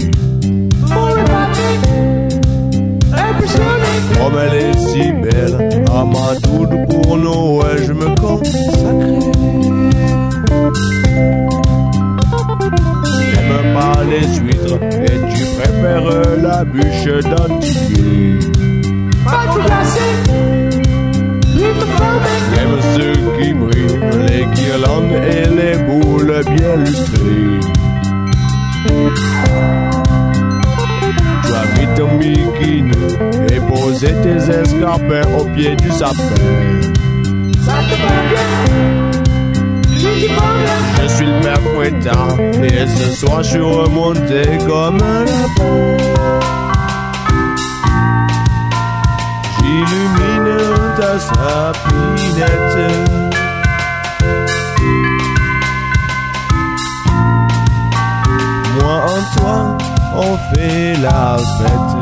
Comme 4.17 4.37
elle 4.39 4.55
est 4.55 4.77
si 4.79 5.11
belle, 5.11 5.83
à 5.91 6.03
ma 6.03 6.35
doude 6.41 6.75
pour 6.89 7.17
Noël, 7.17 7.83
je 7.85 7.93
me 7.93 8.15
consacre. 8.15 9.25
Pas 13.73 14.03
les 14.03 14.27
huîtres 14.37 14.79
et 14.83 15.17
tu 15.33 15.43
préfères 15.57 16.11
la 16.41 16.63
bûche 16.63 17.23
d'Antibie. 17.23 18.39
J'aime 22.53 22.77
ceux 22.95 23.17
qui 23.37 23.53
brillent, 23.53 23.99
les 24.27 24.45
guirlandes 24.45 25.17
et 25.29 25.45
les 25.47 25.77
boules 25.83 26.41
bien 26.55 26.75
lustrées. 26.77 27.59
Tu 31.43 31.51
as 31.53 31.65
mis 31.79 31.87
ton 31.97 32.17
bikini 32.17 32.91
et 33.51 33.59
posé 33.61 34.13
tes 34.23 34.39
escarpins 34.51 35.27
au 35.37 35.45
pied 35.45 35.75
du 35.75 35.91
sapin. 35.91 36.85
Je 39.97 41.07
suis 41.07 41.25
le 41.25 41.39
père 41.41 41.61
fouettard 41.61 42.37
et 42.63 42.87
ce 42.87 43.15
soir 43.15 43.41
je 43.43 43.49
suis 43.51 43.61
remonté 43.61 44.57
comme 44.67 44.97
un 45.01 45.23
lapin. 45.23 45.97
J'illumine 49.57 50.57
ta 50.97 51.19
sapinette. 51.19 52.77
Moi 58.81 58.95
en 59.05 59.37
toi, 59.37 59.77
on 60.17 60.37
fait 60.53 60.93
la 61.01 61.37
fête. 61.57 61.95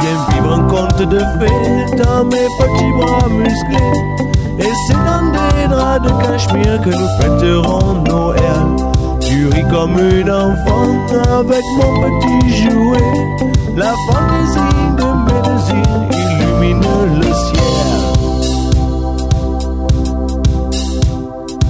Viens 0.00 0.26
vivre 0.30 0.52
un 0.52 0.62
conte 0.64 1.02
de 1.08 1.18
fées 1.18 1.96
dans 1.96 2.24
mes 2.24 2.48
petits 2.58 2.92
bras 2.98 3.28
musclés. 3.28 4.27
Et 4.60 4.72
c'est 4.86 4.94
dans 4.94 5.30
des 5.30 5.68
draps 5.68 6.02
de 6.02 6.10
cachemire 6.22 6.80
que 6.82 6.90
nous 6.90 7.08
fêterons 7.20 8.02
Noël. 8.02 8.66
Tu 9.20 9.46
ris 9.48 9.64
comme 9.70 9.96
une 9.98 10.30
enfant 10.30 10.88
avec 11.38 11.64
mon 11.76 11.92
petit 12.00 12.50
jouet. 12.56 13.12
La 13.76 13.94
fantaisie 14.08 14.86
de 14.98 15.08
mes 15.26 15.40
désirs 15.48 16.00
illumine 16.12 16.86
le 17.20 17.30
ciel. 17.44 17.78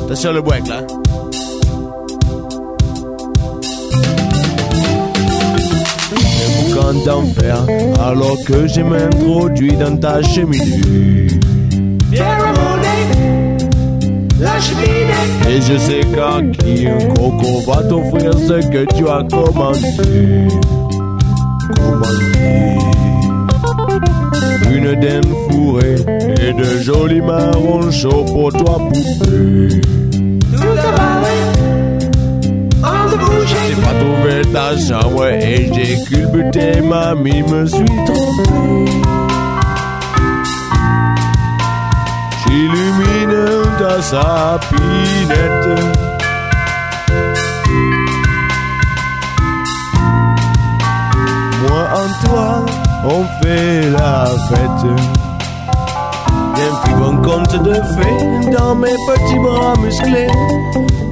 Attention 0.05 0.33
le 0.33 0.41
break 0.41 0.69
là. 0.69 0.81
J'ai 6.89 7.05
d'enfer 7.05 7.57
alors 8.03 8.37
que 8.47 8.67
je 8.67 8.81
m'introduis 8.81 9.77
dans 9.77 9.97
ta 9.99 10.23
cheminée. 10.23 11.29
Et 14.41 15.61
je 15.61 15.77
sais 15.79 16.01
qu'à 16.15 16.41
qui 16.53 16.87
un 16.87 17.09
coco 17.15 17.61
va 17.67 17.83
t'offrir 17.83 18.33
ce 18.35 18.69
que 18.69 18.85
tu 18.95 19.09
as 19.09 19.25
commandé. 19.29 20.47
Commandé. 21.75 22.79
Une 24.71 24.95
dinde 25.01 25.35
fourrée 25.51 25.97
et 26.41 26.53
de 26.53 26.83
jolis 26.83 27.21
marrons 27.21 27.91
chauds 27.91 28.25
pour 28.25 28.53
toi 28.53 28.79
poupée. 28.79 29.81
J'ai 33.47 33.75
pas 33.83 33.95
trouvé 33.99 34.43
ta 34.53 34.77
chambre 34.79 35.27
et 35.27 35.71
j'ai 35.73 35.97
culbuté, 36.05 36.81
mamie, 36.81 37.43
me 37.43 37.67
suis 37.67 37.85
trompé. 38.07 38.93
J'illumine 42.49 43.37
ta 43.79 44.01
sapinette. 44.01 45.69
Moi 51.63 51.83
en 51.95 52.27
toi, 52.27 52.67
on 53.05 53.25
fait 53.43 53.91
la 53.91 54.25
fête. 54.49 54.85
Viens 56.55 56.75
vivre 56.85 57.13
un 57.13 57.17
conte 57.17 57.63
de 57.63 57.75
fées 57.75 58.51
dans 58.51 58.75
mes 58.75 58.97
petits 59.09 59.39
bras 59.39 59.75
musclés. 59.83 60.29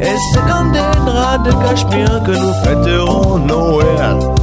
Et 0.00 0.16
c'est 0.32 0.46
dans 0.48 0.64
des 0.72 0.90
draps 1.04 1.44
de 1.44 1.52
cachemire 1.52 2.22
que 2.24 2.32
nous 2.32 2.52
fêterons 2.64 3.38
Noël. 3.38 4.35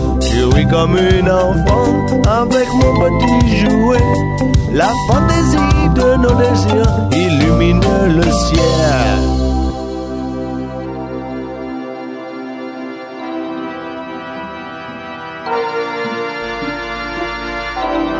Ris 0.45 0.67
comme 0.67 0.97
une 0.97 1.29
enfant 1.29 2.05
avec 2.27 2.67
mon 2.73 2.93
petit 2.99 3.57
jouet. 3.57 4.03
La 4.73 4.89
fantaisie 5.07 5.89
de 5.95 6.15
nos 6.17 6.35
désirs 6.35 7.07
illumine 7.11 7.81
le 8.07 8.23
ciel. 8.23 9.19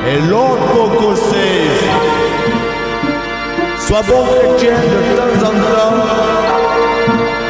Et 0.06 0.20
l'autre 0.30 0.58
coco 0.74 1.16
Sois 3.80 4.02
bon 4.08 4.26
chrétien 4.26 4.72
de 4.72 5.40
temps 5.40 5.48
en 5.48 5.52
temps, 5.52 5.96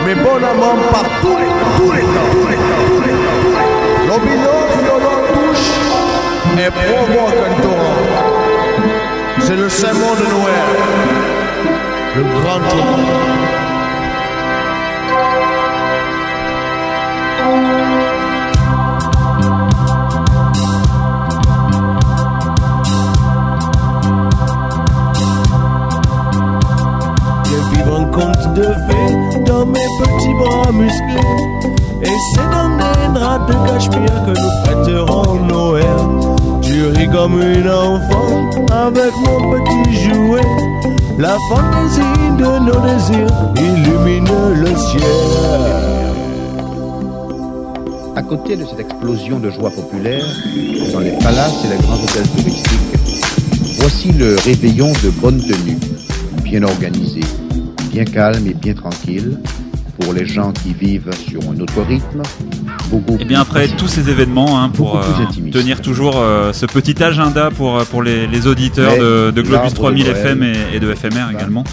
mais 0.05 0.15
bon 0.15 0.37
amant 0.37 0.81
par 0.91 1.03
tous 1.21 1.37
les 1.37 1.53
tous 1.77 1.91
les 1.91 2.01
temps, 2.01 2.29
tous 2.31 2.47
les 2.49 2.55
temps, 2.55 2.85
tous 2.87 3.01
les 3.01 3.11
temps, 3.11 4.17
tous 4.17 4.27
les 4.27 4.43
temps. 4.43 4.62
Et 6.57 6.69
provoque 6.69 7.39
un 7.49 7.61
torrent. 7.61 8.03
C'est 9.39 9.55
le 9.55 9.69
sermon 9.69 10.13
de 10.13 10.25
Noël, 10.33 10.69
le 12.17 12.23
grand 12.41 12.59
un 27.95 28.05
conte 28.05 28.53
de 28.53 28.63
fées 28.63 29.39
dans 29.45 29.65
mes 29.65 29.87
petits 29.99 30.33
bras 30.39 30.71
musclés. 30.71 31.29
Et 32.01 32.15
c'est 32.33 32.49
dans 32.49 32.69
des 32.77 33.19
draps 33.19 33.45
de 33.47 33.53
cachemire 33.67 34.23
que 34.25 34.31
nous 34.31 34.53
fêterons 34.65 35.39
Noël. 35.45 36.02
Comme 37.11 37.41
une 37.41 37.69
enfant 37.69 38.49
avec 38.71 39.13
mon 39.23 39.63
petit 39.63 39.93
jouet. 40.01 40.41
La 41.19 41.37
fantaisie 41.47 42.01
de 42.39 42.59
nos 42.65 42.79
désirs 42.81 43.27
illumine 43.55 44.27
le 44.55 44.75
ciel. 44.75 45.03
À 48.15 48.23
côté 48.23 48.55
de 48.55 48.65
cette 48.65 48.79
explosion 48.79 49.39
de 49.39 49.51
joie 49.51 49.69
populaire, 49.69 50.25
dans 50.91 51.01
les 51.01 51.11
palaces 51.19 51.63
et 51.65 51.75
les 51.75 51.83
grands 51.83 52.01
hôtels 52.01 52.27
touristiques, 52.29 52.79
voici 53.77 54.11
le 54.11 54.35
réveillon 54.37 54.91
de 55.03 55.11
bonne 55.11 55.39
tenue, 55.39 55.77
bien 56.43 56.63
organisé, 56.63 57.21
bien 57.91 58.05
calme 58.05 58.47
et 58.47 58.55
bien 58.55 58.73
tranquille, 58.73 59.37
pour 59.99 60.13
les 60.13 60.25
gens 60.25 60.51
qui 60.51 60.73
vivent 60.73 61.11
sur 61.29 61.41
un 61.43 61.59
autre 61.59 61.81
rythme, 61.87 62.23
Et 63.19 63.25
bien 63.25 63.41
après 63.41 63.67
tous 63.67 63.87
ces 63.87 64.09
événements, 64.09 64.61
hein, 64.61 64.69
pour 64.69 64.97
euh, 64.97 65.01
tenir 65.51 65.81
toujours 65.81 66.15
euh, 66.17 66.53
ce 66.53 66.65
petit 66.65 67.01
agenda 67.03 67.49
pour, 67.49 67.79
euh, 67.79 67.83
pour 67.85 68.03
les, 68.03 68.27
les 68.27 68.47
auditeurs 68.47 68.97
de, 68.97 69.31
de 69.31 69.41
Globus 69.41 69.51
l'arbre 69.53 69.73
3000 69.73 70.05
de 70.05 70.11
FM 70.11 70.43
et, 70.43 70.53
et 70.75 70.79
de 70.79 70.93
FMR 70.93 71.31
également. 71.33 71.63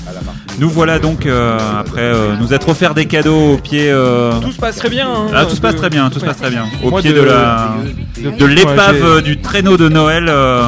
Nous 0.59 0.69
voilà 0.71 0.99
donc 0.99 1.27
euh, 1.27 1.59
après 1.81 2.03
euh, 2.03 2.35
nous 2.41 2.53
être 2.55 2.69
offert 2.69 2.95
des 2.95 3.07
cadeaux 3.07 3.55
au 3.55 3.57
pied. 3.59 3.91
euh, 3.91 4.33
Tout 4.41 4.53
se 4.53 4.59
passe 4.59 4.77
très 4.77 4.89
bien. 4.91 5.09
hein. 5.09 5.27
Ah, 5.35 5.45
tout 5.45 5.57
se 5.57 5.61
passe 5.61 5.77
très 5.77 5.91
bien, 5.91 6.09
tout 6.11 6.21
se 6.21 6.25
passe 6.25 6.37
très 6.39 6.51
bien. 6.51 6.65
Au 6.83 6.91
Moi, 6.91 7.01
pied 7.01 7.13
de, 7.13 7.21
la 7.23 7.75
de- 8.39 8.47
l'épave 8.47 9.23
du 9.23 9.41
traîneau 9.41 9.77
de 9.77 9.89
Noël, 9.89 10.27
euh, 10.29 10.63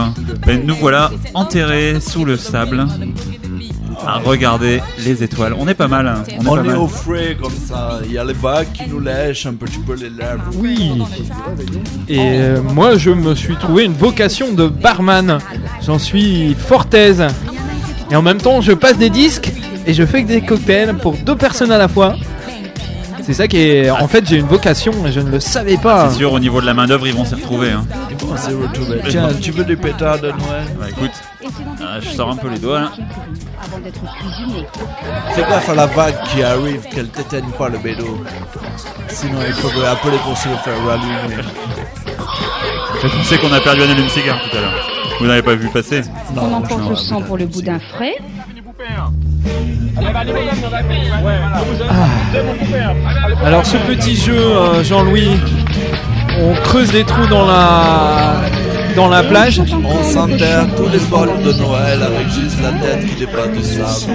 ben, 0.46 0.60
nous 0.64 0.74
voilà 0.76 1.10
enterrés 1.34 1.98
sous 2.00 2.24
le 2.24 2.36
sable 2.36 2.86
à 4.06 4.18
regarder 4.18 4.80
les 4.98 5.22
étoiles. 5.22 5.54
On 5.58 5.66
est 5.68 5.74
pas 5.74 5.88
mal. 5.88 6.06
hein. 6.08 6.22
On 6.38 6.44
est 6.44 6.48
On 6.48 6.54
pas 6.56 6.60
est 6.62 6.66
mal. 6.66 6.76
au 6.76 6.88
frais 6.88 7.36
comme 7.40 7.52
ça. 7.52 8.00
Il 8.04 8.12
y 8.12 8.18
a 8.18 8.24
les 8.24 8.32
vagues 8.32 8.72
qui 8.72 8.88
nous 8.88 9.00
lèchent 9.00 9.46
un 9.46 9.54
petit 9.54 9.78
peu 9.78 9.94
les 9.94 10.10
lèvres. 10.10 10.42
Oui. 10.56 11.02
Et 12.08 12.18
euh, 12.20 12.60
moi, 12.62 12.96
je 12.96 13.10
me 13.10 13.34
suis 13.34 13.56
trouvé 13.56 13.84
une 13.84 13.94
vocation 13.94 14.52
de 14.52 14.66
barman. 14.68 15.38
J'en 15.84 15.98
suis 15.98 16.54
fort 16.54 16.86
aise. 16.92 17.24
Et 18.10 18.16
en 18.16 18.22
même 18.22 18.38
temps, 18.38 18.60
je 18.60 18.72
passe 18.72 18.98
des 18.98 19.10
disques 19.10 19.52
et 19.86 19.94
je 19.94 20.04
fais 20.04 20.22
que 20.22 20.28
des 20.28 20.40
cocktails 20.42 20.94
pour 20.98 21.16
deux 21.16 21.36
personnes 21.36 21.72
à 21.72 21.78
la 21.78 21.88
fois. 21.88 22.14
C'est 23.24 23.34
ça 23.34 23.46
qui 23.46 23.56
est. 23.58 23.88
En 23.88 24.08
fait, 24.08 24.28
j'ai 24.28 24.36
une 24.38 24.46
vocation 24.48 24.92
et 25.06 25.12
je 25.12 25.20
ne 25.20 25.30
le 25.30 25.38
savais 25.38 25.76
pas. 25.76 26.10
C'est 26.10 26.16
sûr, 26.18 26.32
au 26.32 26.40
niveau 26.40 26.60
de 26.60 26.66
la 26.66 26.74
main-d'œuvre, 26.74 27.06
ils 27.06 27.14
vont 27.14 27.24
s'y 27.24 27.36
retrouver. 27.36 27.70
hein. 27.70 27.84
On 28.30 28.36
s'est 28.36 28.52
retrouvés. 28.52 29.00
Tiens, 29.08 29.28
tu 29.40 29.52
veux 29.52 29.62
des 29.64 29.76
pétards 29.76 30.18
de 30.18 30.26
Noël? 30.28 30.66
Bah 30.78 30.86
écoute, 30.90 31.12
ah, 31.80 32.00
je 32.00 32.08
sors 32.08 32.30
un 32.30 32.36
peu 32.36 32.48
les 32.48 32.58
doigts 32.58 32.80
là. 32.80 32.92
Avant 33.62 33.78
d'être 33.78 34.00
cuisiné. 34.18 34.66
Fais 35.34 35.42
gaffe 35.42 35.68
à 35.68 35.74
la 35.74 35.86
vague 35.86 36.22
qui 36.24 36.42
arrive, 36.42 36.82
qu'elle 36.88 37.08
t'éteigne 37.08 37.50
pas 37.58 37.68
le 37.68 37.78
bédo? 37.78 38.24
Sinon, 39.08 39.38
il 39.46 39.52
faudrait 39.52 39.88
appeler 39.88 40.18
pour 40.18 40.36
se 40.36 40.48
le 40.48 40.56
faire 40.56 40.84
rallumer. 40.84 41.42
J'ai 43.00 43.08
pensé 43.08 43.38
qu'on 43.38 43.52
a 43.52 43.60
perdu 43.60 43.82
un 43.82 43.90
allume-cigare 43.90 44.40
tout 44.42 44.56
à 44.56 44.60
l'heure. 44.60 44.88
Vous 45.20 45.26
n'avez 45.26 45.42
pas 45.42 45.54
vu 45.54 45.68
passer? 45.68 46.02
On 46.36 46.54
emporte 46.54 46.88
le 46.88 46.96
sang 46.96 47.22
pour 47.22 47.36
le 47.36 47.46
boudin 47.46 47.78
frais? 47.94 48.16
Alors, 53.44 53.66
ce 53.66 53.76
petit 53.76 54.16
jeu, 54.16 54.36
euh, 54.36 54.82
Jean-Louis, 54.82 55.38
on 56.38 56.54
creuse 56.62 56.90
des 56.90 57.04
trous 57.04 57.26
dans 57.26 57.46
la 57.46 58.40
dans 58.94 59.08
la 59.08 59.22
plage. 59.22 59.60
On 59.84 60.02
s'enterre 60.02 60.66
tous 60.76 60.88
les 60.88 60.98
soirs 60.98 61.26
de 61.26 61.52
Noël 61.52 62.00
avec 62.02 62.28
juste 62.28 62.58
la 62.62 62.72
tête 62.72 63.06
qui 63.06 63.14
dépasse 63.16 63.50
du 63.50 63.62
sable. 63.62 64.12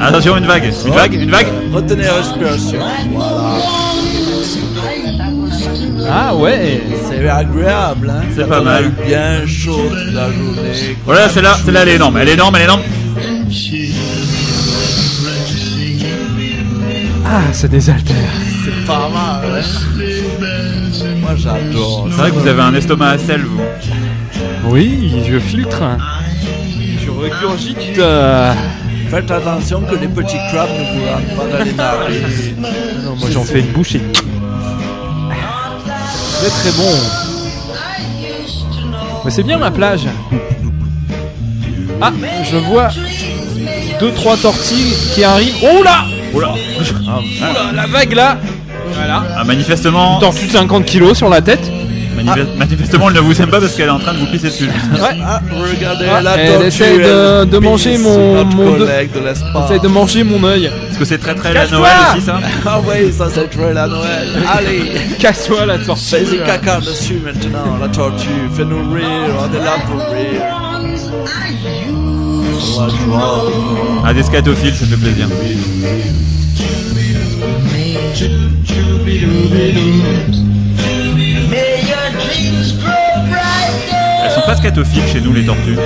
Attention, 0.00 0.36
une 0.36 0.46
vague, 0.46 0.72
une 0.84 0.92
vague, 0.92 1.14
une 1.14 1.30
vague. 1.30 1.46
Retenez 1.72 2.04
la 2.04 2.14
respiration. 2.14 2.78
Voilà. 3.12 3.58
Ah 6.10 6.34
ouais. 6.34 6.82
C'est 7.08 7.28
agréable, 7.28 8.10
hein. 8.10 8.22
C'est 8.34 8.48
pas 8.48 8.60
mal. 8.60 8.92
bien 9.06 9.46
chaud 9.46 9.88
toute 9.88 10.14
la 10.14 10.30
journée. 10.30 10.96
Voilà, 11.04 11.28
celle-là, 11.28 11.56
celle-là, 11.64 11.82
elle 11.82 11.88
est 11.88 11.94
énorme, 11.94 12.16
elle 12.18 12.28
est 12.28 12.34
énorme, 12.34 12.56
elle 12.56 12.62
est 12.62 12.64
énorme. 12.64 12.82
Ah, 17.26 17.52
ça 17.52 17.68
désaltère. 17.68 18.14
C'est 18.64 18.86
pas 18.86 19.08
mal, 19.08 19.62
hein. 19.62 19.94
Moi 21.20 21.34
j'adore. 21.36 22.06
C'est 22.10 22.16
vrai 22.16 22.30
que 22.30 22.36
vous 22.36 22.46
avez 22.46 22.62
un 22.62 22.74
estomac 22.74 23.10
à 23.10 23.18
sel, 23.18 23.42
vous. 23.42 23.60
Oui, 24.66 25.22
je 25.28 25.38
filtre. 25.38 25.82
Je 27.04 27.10
regurgite. 27.10 27.98
euh, 27.98 28.52
Faites 29.10 29.30
attention 29.30 29.82
que 29.82 29.94
les 29.96 30.08
petits 30.08 30.38
crabes 30.50 30.68
ne 30.70 30.98
vous 30.98 31.06
rentrent 31.06 31.36
pas 31.36 31.58
dans 31.58 31.64
les 31.64 31.72
narines. 31.72 32.66
Non, 33.04 33.16
moi 33.16 33.28
j'en 33.30 33.44
fais 33.44 33.60
une 33.60 33.66
bouchée. 33.72 34.00
Très 36.38 36.48
très 36.48 36.70
bon. 36.72 36.90
Mais 39.24 39.30
c'est 39.30 39.42
bien 39.42 39.58
la 39.58 39.70
plage. 39.70 40.06
Ah, 42.00 42.12
je 42.50 42.56
vois 42.56 42.88
deux 44.00 44.10
trois 44.12 44.36
tortilles 44.36 44.94
qui 45.14 45.22
arrivent. 45.22 45.54
Oh 45.62 45.82
là 45.82 46.04
Oula 46.32 46.48
Oula, 46.54 47.72
la 47.74 47.86
vague 47.86 48.12
là 48.14 48.38
Voilà. 48.94 49.22
Ah, 49.36 49.44
manifestement, 49.44 50.14
Une 50.14 50.20
tortue 50.20 50.46
de 50.46 50.52
50 50.52 50.84
kilos 50.86 51.16
sur 51.16 51.28
la 51.28 51.40
tête. 51.42 51.70
Manife- 52.24 52.56
manifestement, 52.56 53.08
elle 53.08 53.14
ne 53.16 53.20
vous 53.20 53.40
aime 53.42 53.50
pas 53.50 53.60
parce 53.60 53.74
qu'elle 53.74 53.86
est 53.86 53.90
en 53.90 53.98
train 53.98 54.14
de 54.14 54.18
vous 54.18 54.26
pisser 54.26 54.48
dessus. 54.48 54.64
Ouais. 54.66 55.00
Ah, 55.24 55.40
regardez 55.50 56.06
Ah, 56.10 56.20
la 56.22 56.36
elle 56.38 56.52
tortue. 56.70 56.82
de- 56.82 57.42
elle 57.42 57.48
de 57.50 57.58
manger 57.58 57.90
pisse 57.92 58.00
mon- 58.02 58.34
notre 58.34 58.56
mon 58.56 58.72
de- 58.72 58.78
collègue 58.78 59.12
de 59.12 59.20
l'espace. 59.20 59.64
Essaye 59.70 59.80
de 59.80 59.88
manger 59.88 60.24
mon 60.24 60.44
œil. 60.44 60.66
Est-ce 60.90 60.98
que 60.98 61.04
c'est 61.04 61.18
très 61.18 61.34
très 61.34 61.52
la 61.52 61.60
Cache-toi 61.60 61.78
Noël 61.78 61.92
aussi, 62.16 62.24
ça 62.26 62.40
Ah 62.66 62.80
oui, 62.86 63.12
ça 63.12 63.26
c'est 63.32 63.48
très 63.50 63.72
la 63.74 63.86
Noël. 63.86 64.28
Allez, 64.56 64.92
Casse-toi 65.18 65.66
la 65.66 65.78
tortue. 65.78 66.04
fais-y 66.04 66.38
caca 66.44 66.80
dessus 66.80 67.20
maintenant, 67.24 67.78
la 67.80 67.88
tortue. 67.88 68.28
Fais-nous 68.56 68.92
rire, 68.92 69.04
on 69.38 69.54
est 69.54 69.64
là 69.64 69.76
pour 69.86 70.00
rire. 70.00 70.42
On 72.76 72.80
va 72.80 72.88
jouer. 72.88 74.02
Ah, 74.06 74.12
des 74.14 74.22
scatophiles, 74.22 74.74
ça 74.74 74.86
fait 74.86 74.96
plaisir. 74.96 75.28
Pas 84.46 84.56
scatophiles 84.56 85.06
chez 85.12 85.20
nous, 85.20 85.32
les 85.32 85.44
tortues. 85.44 85.76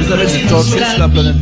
Vous 0.00 0.12
avez 0.12 0.26
des 0.26 0.46
tortues 0.46 0.70
sur 0.70 0.98
la 0.98 1.08
planète 1.08 1.34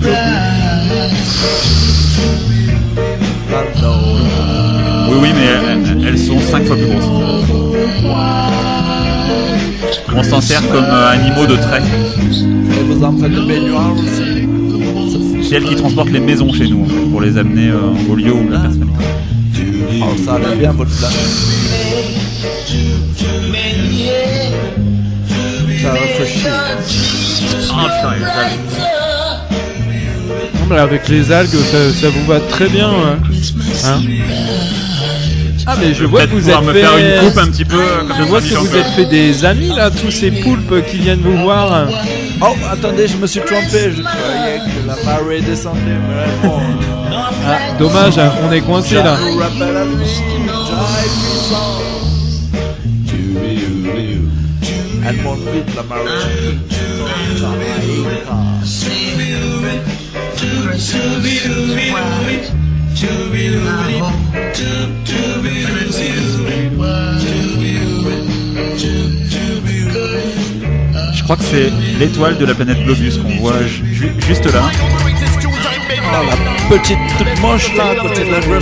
non. 3.83 3.97
Oui, 5.09 5.19
oui, 5.23 5.29
mais 5.35 5.47
elles, 5.47 6.09
elles 6.09 6.19
sont 6.19 6.39
5 6.39 6.65
fois 6.65 6.77
plus 6.77 6.87
grosses. 6.87 7.05
On 10.15 10.23
s'en 10.23 10.41
sert 10.41 10.67
comme 10.71 10.85
euh, 10.85 11.11
animaux 11.11 11.47
de 11.47 11.57
trait. 11.57 11.83
Et 11.83 12.83
vous 12.85 13.05
en 13.05 13.17
faites 13.17 13.33
des 13.33 13.47
baignoires 13.47 13.93
aussi 13.93 14.49
C'est 15.43 15.57
elles 15.57 15.65
qui 15.65 15.77
transportent 15.77 16.11
les 16.11 16.21
maisons 16.21 16.53
chez 16.53 16.69
nous, 16.69 16.85
pour 17.11 17.21
les 17.21 17.37
amener 17.39 17.69
euh, 17.69 18.11
au 18.11 18.15
lieu 18.15 18.33
où 18.33 18.49
la 18.49 18.61
personne 18.61 18.91
est. 18.91 20.01
Oh, 20.03 20.17
ça 20.25 20.35
allait 20.35 20.57
bien 20.57 20.73
votre 20.73 20.91
planète. 20.97 21.86
Ça 25.87 25.93
rafraîchit. 25.93 26.47
Ah 27.71 27.85
putain, 27.85 28.15
les 28.19 28.25
algues. 28.25 28.61
Non, 30.59 30.67
mais 30.71 30.79
avec 30.79 31.09
les 31.09 31.31
algues, 31.33 31.49
ça, 31.71 31.93
ça 32.01 32.09
vous 32.09 32.25
va 32.27 32.41
très 32.41 32.69
bien. 32.69 32.89
hein. 32.89 33.19
Hein 33.85 34.01
ah 35.69 35.75
mais 35.81 35.95
je 35.95 36.05
vois 36.05 36.27
que 36.27 36.31
vous 36.33 36.39
pouvoir 36.39 36.61
êtes 36.61 36.67
me 36.69 36.73
fait... 36.73 36.81
faire 36.81 36.97
une 36.97 37.29
coupe 37.29 37.39
un 37.39 37.47
petit 37.49 37.65
peu. 37.65 37.77
euh, 37.81 37.99
comme 38.07 38.17
Je 38.19 38.23
vois 38.23 38.41
que 38.41 38.47
Jean-Michel 38.47 38.71
vous 38.71 38.77
êtes 38.77 38.87
fait 38.95 39.05
des 39.07 39.45
amis 39.45 39.73
là, 39.75 39.91
tous 39.91 40.13
ces 40.13 40.31
poulpes 40.31 40.85
qui 40.89 40.99
viennent 40.99 41.21
vous 41.23 41.37
voir. 41.43 41.89
Oh, 42.41 42.55
attendez, 42.71 43.09
je 43.09 43.17
me 43.17 43.27
suis 43.27 43.41
trompé. 43.41 43.93
Je 43.97 44.03
croyais 44.03 44.59
que 44.59 44.87
la 44.87 44.97
marée 45.05 45.41
descendait, 45.41 45.81
mais 46.09 46.49
bon. 46.49 46.61
Ah, 47.49 47.59
dommage, 47.79 48.19
hein, 48.19 48.33
on 48.49 48.53
est 48.53 48.61
coincé 48.61 48.97
là. 48.97 49.17
La 55.07 55.13
marée. 55.85 56.03
Je 71.15 71.23
crois 71.23 71.37
que 71.37 71.43
c'est 71.45 71.71
l'étoile 71.99 72.37
de 72.39 72.45
la 72.45 72.55
planète 72.55 72.83
Globus 72.85 73.19
qu'on 73.19 73.37
voit 73.37 73.63
ju- 73.67 73.85
ju- 73.95 74.13
juste 74.27 74.53
là. 74.53 74.63
Ah, 76.13 76.23
la 76.25 76.37
petite 76.77 76.99
toute 77.19 77.41
moche 77.41 77.75
là, 77.77 77.91
à 77.91 77.95
côté 77.97 78.25
de 78.25 78.31
la. 78.31 78.39
Pourquoi 78.41 78.61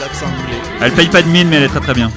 l'accent 0.00 0.26
anglais 0.26 0.58
Elle 0.80 0.92
paye 0.92 1.08
pas 1.08 1.22
de 1.22 1.28
mine, 1.28 1.48
mais 1.48 1.56
elle 1.56 1.64
est 1.64 1.68
très 1.68 1.80
très 1.80 1.94
bien. 1.94 2.10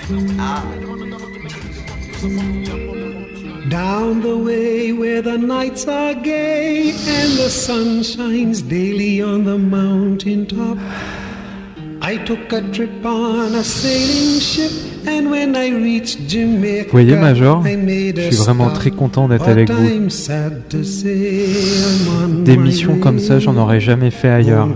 Down 4.05 4.21
the 4.21 4.37
way 4.37 4.91
where 4.93 5.19
the 5.19 5.35
nights 5.35 5.87
are 5.87 6.13
gay 6.13 6.91
and 6.91 7.39
the 7.39 7.49
sun 7.49 8.03
shines 8.03 8.61
daily 8.61 9.19
on 9.19 9.45
the 9.45 9.57
mountain 9.57 10.45
top. 10.45 10.77
I 12.03 12.17
took 12.17 12.53
a 12.53 12.61
trip 12.71 13.03
on 13.03 13.55
a 13.55 13.63
sailing 13.63 14.39
ship 14.39 14.71
and 15.07 15.31
when 15.31 15.55
I 15.55 15.69
reached 15.69 16.19
Jamaica, 16.29 16.83
Vous 16.85 16.91
voyez 16.91 17.15
Major, 17.15 17.63
je 17.65 18.21
suis 18.21 18.35
vraiment 18.35 18.69
stop. 18.69 18.79
très 18.79 18.91
content 18.91 19.27
d'être 19.27 19.49
avec 19.49 19.71
vous. 19.71 20.07
Des 22.43 22.57
missions 22.57 22.99
comme 22.99 23.17
ça, 23.17 23.39
j'en 23.39 23.57
aurais 23.57 23.79
jamais 23.79 24.11
fait 24.11 24.29
ailleurs. 24.29 24.69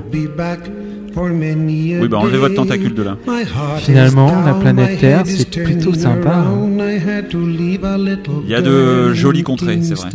Oui, 1.15 2.07
bah 2.07 2.17
enlevez 2.19 2.37
votre 2.37 2.55
tentacule 2.55 2.93
de 2.93 3.03
là. 3.03 3.17
My 3.27 3.41
heart 3.41 3.81
Finalement, 3.81 4.27
is 4.29 4.45
la 4.45 4.51
down, 4.51 4.61
planète 4.61 4.91
my 4.91 4.97
Terre, 4.97 5.19
head 5.19 5.27
is 5.27 5.37
c'est 5.51 5.63
plutôt 5.63 5.93
sympa, 5.93 6.29
hein. 6.35 6.45
around. 6.45 6.79
I 6.81 6.97
had 6.99 7.29
to 7.29 7.45
leave 7.45 7.83
a 7.83 7.97
little 7.97 8.41
Il 8.43 8.49
y 8.49 8.55
a 8.55 8.61
de 8.61 9.13
jolies 9.13 9.43
contrées, 9.43 9.79
c'est 9.81 9.95
vrai. 9.95 10.09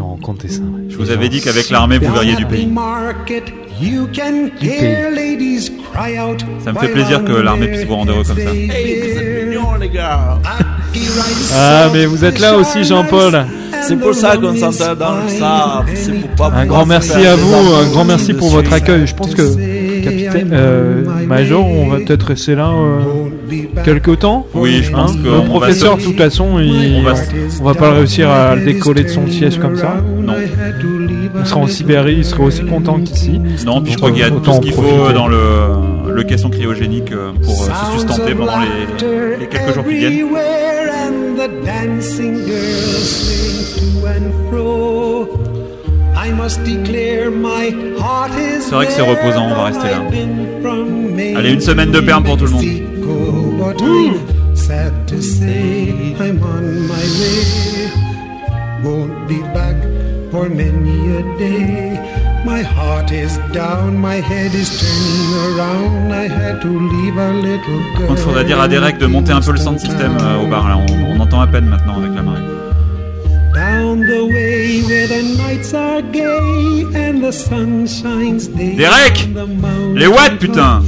qui 0.00 0.02
ont 0.02 0.16
compté 0.16 0.48
ça. 0.48 0.62
Je 0.88 0.96
vous 0.96 1.10
avais 1.10 1.28
dit 1.28 1.40
qu'avec 1.40 1.70
l'armée, 1.70 1.98
vous 1.98 2.12
verriez 2.12 2.36
du 2.36 2.46
pays. 2.46 2.68
Ça 6.64 6.72
me 6.72 6.78
fait 6.78 6.88
plaisir 6.88 7.24
que 7.24 7.32
l'armée 7.32 7.68
puisse 7.68 7.84
vous 7.84 7.94
rendre 7.96 8.12
heureux 8.12 8.24
comme 8.24 8.36
ça. 8.36 8.50
Ah, 11.54 11.88
mais 11.92 12.06
vous 12.06 12.24
êtes 12.24 12.38
là 12.38 12.56
aussi, 12.56 12.84
Jean-Paul. 12.84 13.44
C'est 13.82 13.96
pour 13.96 14.14
ça 14.14 14.36
qu'on 14.36 14.54
s'entend 14.54 14.94
dans 14.94 15.22
le 15.22 15.28
sable. 15.28 15.90
C'est 15.94 16.12
pour 16.12 16.30
pas 16.30 16.52
Un 16.54 16.66
grand 16.66 16.86
merci 16.86 17.26
à 17.26 17.34
vous, 17.34 17.74
un 17.74 17.90
grand 17.90 18.04
merci 18.04 18.34
pour 18.34 18.50
votre 18.50 18.72
accueil. 18.72 19.06
Je 19.06 19.14
pense 19.14 19.34
que, 19.34 19.54
capitaine, 20.04 20.50
euh, 20.52 21.04
major, 21.26 21.66
on 21.66 21.88
va 21.88 21.96
peut-être 21.98 22.26
rester 22.26 22.54
là 22.54 22.68
euh, 22.68 23.00
quelque 23.84 24.12
temps. 24.12 24.46
Oui, 24.54 24.80
je 24.82 24.90
pense 24.90 25.12
Hein 25.12 25.16
que 25.22 25.28
Le 25.28 25.44
professeur, 25.48 25.94
se- 25.94 26.00
de 26.00 26.04
toute 26.06 26.18
façon, 26.18 26.58
il- 26.60 26.96
On 26.98 27.02
va 27.02 27.14
on 27.60 27.64
va 27.64 27.74
pas 27.74 27.92
réussir 27.92 28.28
à 28.30 28.54
le 28.54 28.64
décoller 28.64 29.04
de 29.04 29.08
son 29.08 29.26
siège 29.28 29.58
comme 29.58 29.76
ça. 29.76 29.96
Non. 30.22 30.34
On 31.42 31.44
sera 31.44 31.60
en 31.60 31.66
Sibérie, 31.66 32.16
il 32.18 32.24
sera 32.24 32.42
aussi 32.44 32.64
content 32.64 32.98
qu'ici. 33.00 33.40
Non, 33.64 33.80
puis 33.80 33.92
je 33.92 33.96
crois 33.98 34.10
qu'il 34.10 34.20
y 34.20 34.24
a 34.24 34.30
tout 34.30 34.52
ce 34.52 34.60
qu'il 34.60 34.72
faut 34.72 35.12
dans 35.14 35.28
le, 35.28 36.12
le 36.12 36.22
caisson 36.24 36.50
cryogénique 36.50 37.12
euh, 37.12 37.30
pour 37.42 37.62
euh, 37.62 37.66
se 37.94 37.98
sustenter 38.00 38.34
pendant 38.34 38.58
les, 38.58 39.38
les 39.40 39.46
quelques 39.46 39.74
jours 39.74 39.84
qui 39.84 39.94
viennent. 39.96 40.12
Everywhere 40.12 40.90
and 41.06 41.36
the 41.36 41.64
dancing 41.64 42.34
girls 42.46 43.06
swing 43.06 44.00
to 44.00 44.06
and 44.06 44.50
fro. 44.50 45.28
C'est 48.60 48.74
vrai 48.74 48.86
que 48.86 48.92
c'est 48.92 49.02
reposant, 49.02 49.48
on 49.50 49.54
va 49.54 49.64
rester 49.64 49.88
là. 49.88 50.02
Allez, 51.36 51.52
une 51.52 51.60
semaine 51.60 51.90
de 51.90 52.00
perme 52.00 52.24
pour 52.24 52.36
tout 52.36 52.44
le 52.44 52.50
monde. 52.50 52.64
But 53.58 53.80
I'm 53.82 54.14
sad 54.56 54.92
to 55.08 55.20
say 55.20 56.14
I'm 56.18 56.40
on 56.42 56.86
my 56.86 57.06
way. 57.20 57.90
Won't 58.82 59.28
be 59.28 59.42
back 59.54 59.76
for 60.30 60.48
many 60.48 61.16
a 61.16 61.22
day. 61.38 61.98
My 62.44 62.62
heart 62.62 63.12
is 63.12 63.38
down, 63.52 63.98
my 63.98 64.20
head 64.20 64.54
is 64.54 64.70
turning 64.80 65.58
around. 65.58 66.12
I 66.12 66.28
had 66.28 66.60
to 66.62 66.68
leave 66.68 67.18
a 67.18 67.32
little 67.34 67.80
girl. 67.96 67.98
Par 67.98 68.06
contre, 68.08 68.22
faudrait 68.22 68.44
dire 68.44 68.60
à 68.60 68.68
Derek 68.68 68.98
de 68.98 69.06
monter 69.06 69.32
un 69.32 69.40
peu 69.40 69.52
le 69.52 69.58
sound 69.58 69.78
system 69.78 70.16
euh, 70.20 70.42
au 70.42 70.46
bar. 70.46 70.68
Là, 70.68 70.78
on, 70.78 71.16
on 71.16 71.20
entend 71.20 71.40
à 71.40 71.46
peine 71.46 71.66
maintenant 71.66 71.98
avec 71.98 72.14
la 72.14 72.22
marée. 72.22 72.40
Derek 78.76 79.28
Les 79.94 80.06
watts, 80.06 80.38
putain 80.38 80.82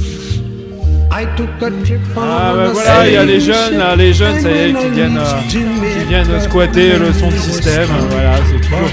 I 1.15 1.25
took 1.37 1.61
a 1.61 1.69
trip 1.85 2.01
on 2.17 2.21
Ah 2.21 2.53
bah 2.55 2.69
the 2.69 2.73
voilà, 2.73 3.07
il 3.07 3.13
y 3.13 3.17
a 3.17 3.23
les 3.23 3.39
jeunes, 3.39 3.77
là, 3.77 3.95
les 3.95 4.13
jeunes, 4.13 4.39
ça 4.41 4.49
y 4.49 4.57
est, 4.57 4.73
qui 4.73 4.89
viennent, 4.89 5.17
euh, 5.17 5.49
qui 5.49 6.05
viennent 6.09 6.41
squatter 6.41 6.97
le 6.97 7.13
son 7.13 7.29
de 7.29 7.37
système. 7.37 7.87
Voilà, 8.09 8.37
c'est 8.47 8.59
toujours 8.67 8.89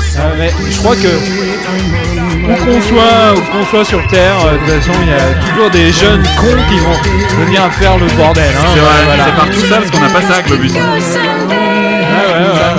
ça. 0.00 0.20
Ah, 0.22 0.32
mais 0.38 0.50
je 0.70 0.78
crois 0.78 0.94
que 0.94 1.08
où 1.08 2.64
qu'on 2.64 2.80
soit, 2.80 3.34
où 3.34 3.40
qu'on 3.52 3.64
soit 3.66 3.84
sur 3.84 4.06
Terre, 4.06 4.36
euh, 4.46 4.52
de 4.52 4.58
toute 4.58 4.84
façon, 4.84 4.98
il 5.02 5.08
y 5.08 5.12
a 5.12 5.50
toujours 5.50 5.70
des 5.70 5.90
jeunes 5.90 6.22
cons 6.38 6.62
qui 6.70 6.78
vont 6.78 7.44
venir 7.44 7.62
faire 7.72 7.98
le 7.98 8.06
bordel. 8.16 8.44
Hein, 8.44 8.66
C'est 8.72 8.80
vrai, 8.80 9.04
voilà. 9.04 9.24
c'est 9.24 9.36
partout 9.36 9.66
ça 9.68 9.76
parce 9.78 9.90
qu'on 9.90 10.00
n'a 10.00 10.08
pas 10.08 10.22
ça 10.22 10.34
avec 10.34 10.46
Globus. 10.46 10.70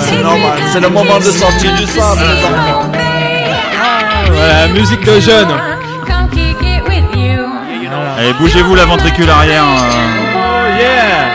Ah. 0.08 0.14
C'est 0.14 0.22
normal, 0.22 0.58
c'est 0.72 0.80
le 0.80 0.88
moment 0.88 1.18
de 1.18 1.30
sortir 1.30 1.72
du 1.76 1.84
sable, 1.86 2.20
les 2.20 2.44
enfants. 2.44 2.92
Voilà, 4.32 4.68
musique 4.68 5.04
de 5.04 5.20
jeunes. 5.20 5.48
Allez, 8.18 8.32
bougez-vous 8.40 8.74
la 8.74 8.84
ventricule 8.84 9.30
arrière. 9.30 9.62
euh. 9.64 10.34
Oh 10.34 10.80
yeah 10.80 11.28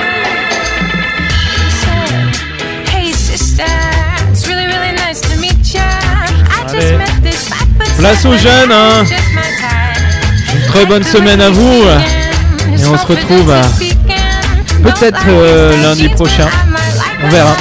Place 7.98 8.26
aux 8.26 8.38
jeunes, 8.38 8.72
hein. 8.72 9.04
Une 10.56 10.66
très 10.68 10.86
bonne 10.86 11.04
semaine 11.04 11.42
à 11.42 11.50
vous. 11.50 11.84
Et 12.78 12.86
on 12.86 12.98
se 12.98 13.06
retrouve 13.06 13.54
peut-être 14.84 15.26
euh, 15.28 15.82
lundi 15.82 16.10
prochain. 16.10 16.48
On 17.24 17.30
verra. 17.30 17.56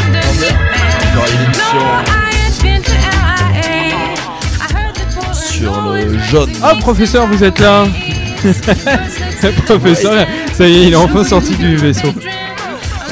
Le 6.33 6.39
jaune. 6.39 6.51
Ah, 6.63 6.75
professeur, 6.77 7.27
vous 7.27 7.45
êtes 7.45 7.59
là 7.59 7.87
professeur, 9.67 10.27
ça 10.53 10.67
y 10.67 10.73
est, 10.73 10.87
il 10.89 10.93
est 10.93 10.97
enfin 10.97 11.23
sorti 11.23 11.55
du 11.55 11.77
vaisseau. 11.77 12.09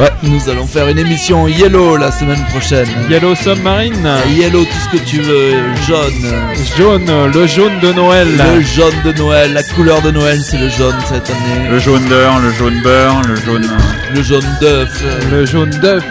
Ouais, 0.00 0.10
nous 0.22 0.48
allons 0.48 0.66
faire 0.66 0.88
une 0.88 0.98
émission 0.98 1.46
Yellow 1.46 1.96
la 1.96 2.10
semaine 2.10 2.42
prochaine. 2.46 2.88
Yellow 3.08 3.34
Submarine. 3.34 4.08
Yellow, 4.30 4.64
tout 4.64 4.78
ce 4.90 4.96
que 4.96 5.04
tu 5.04 5.20
veux. 5.20 5.52
Jaune. 5.86 6.32
Jaune, 6.76 7.30
le 7.32 7.46
jaune 7.46 7.78
de 7.80 7.92
Noël. 7.92 8.28
Le 8.56 8.62
jaune 8.62 8.94
de 9.04 9.12
Noël. 9.12 9.52
La 9.52 9.62
couleur 9.62 10.00
de 10.00 10.10
Noël, 10.10 10.40
c'est 10.42 10.58
le 10.58 10.70
jaune 10.70 10.96
cette 11.06 11.28
année. 11.28 11.68
Le 11.70 11.78
jaune 11.78 12.04
d'heure, 12.06 12.40
le 12.40 12.50
jaune 12.50 12.80
beurre, 12.82 13.20
le 13.28 13.36
jaune. 13.36 13.68
Le 14.14 14.22
jaune 14.22 14.56
d'œuf. 14.60 15.04
Le 15.30 15.44
jaune 15.44 15.70
d'œuf. 15.82 16.04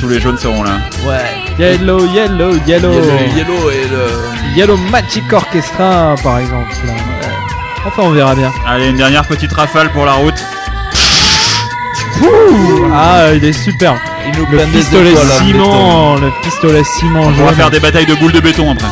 Tous 0.00 0.08
les 0.08 0.18
jaunes 0.18 0.38
seront 0.38 0.62
là. 0.62 0.78
Ouais. 1.06 1.45
Yellow, 1.58 2.04
yellow, 2.12 2.52
yellow. 2.66 2.92
Yellow, 2.92 3.34
yellow 3.34 3.70
et 3.70 3.88
le. 3.88 4.56
Yellow 4.56 4.76
Magic 4.76 5.32
Orchestra, 5.32 6.14
par 6.22 6.38
exemple. 6.40 6.70
Enfin, 7.86 8.02
on 8.02 8.10
verra 8.10 8.34
bien. 8.34 8.52
Allez, 8.66 8.90
une 8.90 8.98
dernière 8.98 9.26
petite 9.26 9.52
rafale 9.52 9.90
pour 9.92 10.04
la 10.04 10.12
route. 10.12 10.34
Ouh, 12.20 12.90
ah, 12.92 13.32
il 13.34 13.42
est 13.42 13.54
super. 13.54 13.98
Il 14.26 14.38
nous 14.38 14.46
Le 14.50 14.64
pistolet 14.70 15.12
étoiles 15.12 15.26
ciment, 15.38 16.16
le 16.16 16.30
pistolet 16.42 16.84
ciment 16.84 17.22
On 17.22 17.30
va 17.30 17.52
faire 17.52 17.70
des 17.70 17.80
batailles 17.80 18.06
de 18.06 18.14
boules 18.16 18.32
de 18.32 18.40
béton 18.40 18.72
après. 18.72 18.88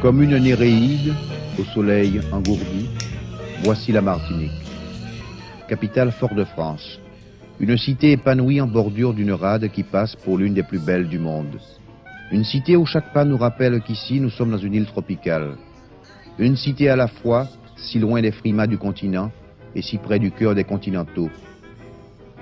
Comme 0.00 0.22
une 0.22 0.38
Néréide 0.38 1.12
au 1.58 1.64
soleil 1.74 2.20
engourdi, 2.30 2.88
voici 3.62 3.92
la 3.92 4.00
Martinique. 4.00 4.50
Capitale 5.68 6.12
Fort-de-France. 6.12 7.00
Une 7.58 7.76
cité 7.76 8.12
épanouie 8.12 8.60
en 8.60 8.66
bordure 8.66 9.14
d'une 9.14 9.32
rade 9.32 9.70
qui 9.70 9.82
passe 9.82 10.14
pour 10.16 10.38
l'une 10.38 10.54
des 10.54 10.62
plus 10.62 10.78
belles 10.78 11.08
du 11.08 11.18
monde. 11.18 11.58
Une 12.30 12.44
cité 12.44 12.76
où 12.76 12.84
chaque 12.84 13.12
pas 13.12 13.24
nous 13.24 13.36
rappelle 13.36 13.80
qu'ici 13.80 14.20
nous 14.20 14.30
sommes 14.30 14.50
dans 14.50 14.58
une 14.58 14.74
île 14.74 14.86
tropicale. 14.86 15.56
Une 16.38 16.56
cité 16.56 16.88
à 16.88 16.96
la 16.96 17.08
fois, 17.08 17.48
si 17.76 17.98
loin 17.98 18.20
des 18.20 18.32
frimas 18.32 18.66
du 18.66 18.78
continent 18.78 19.30
et 19.74 19.82
si 19.82 19.98
près 19.98 20.18
du 20.18 20.30
cœur 20.30 20.54
des 20.54 20.64
continentaux. 20.64 21.30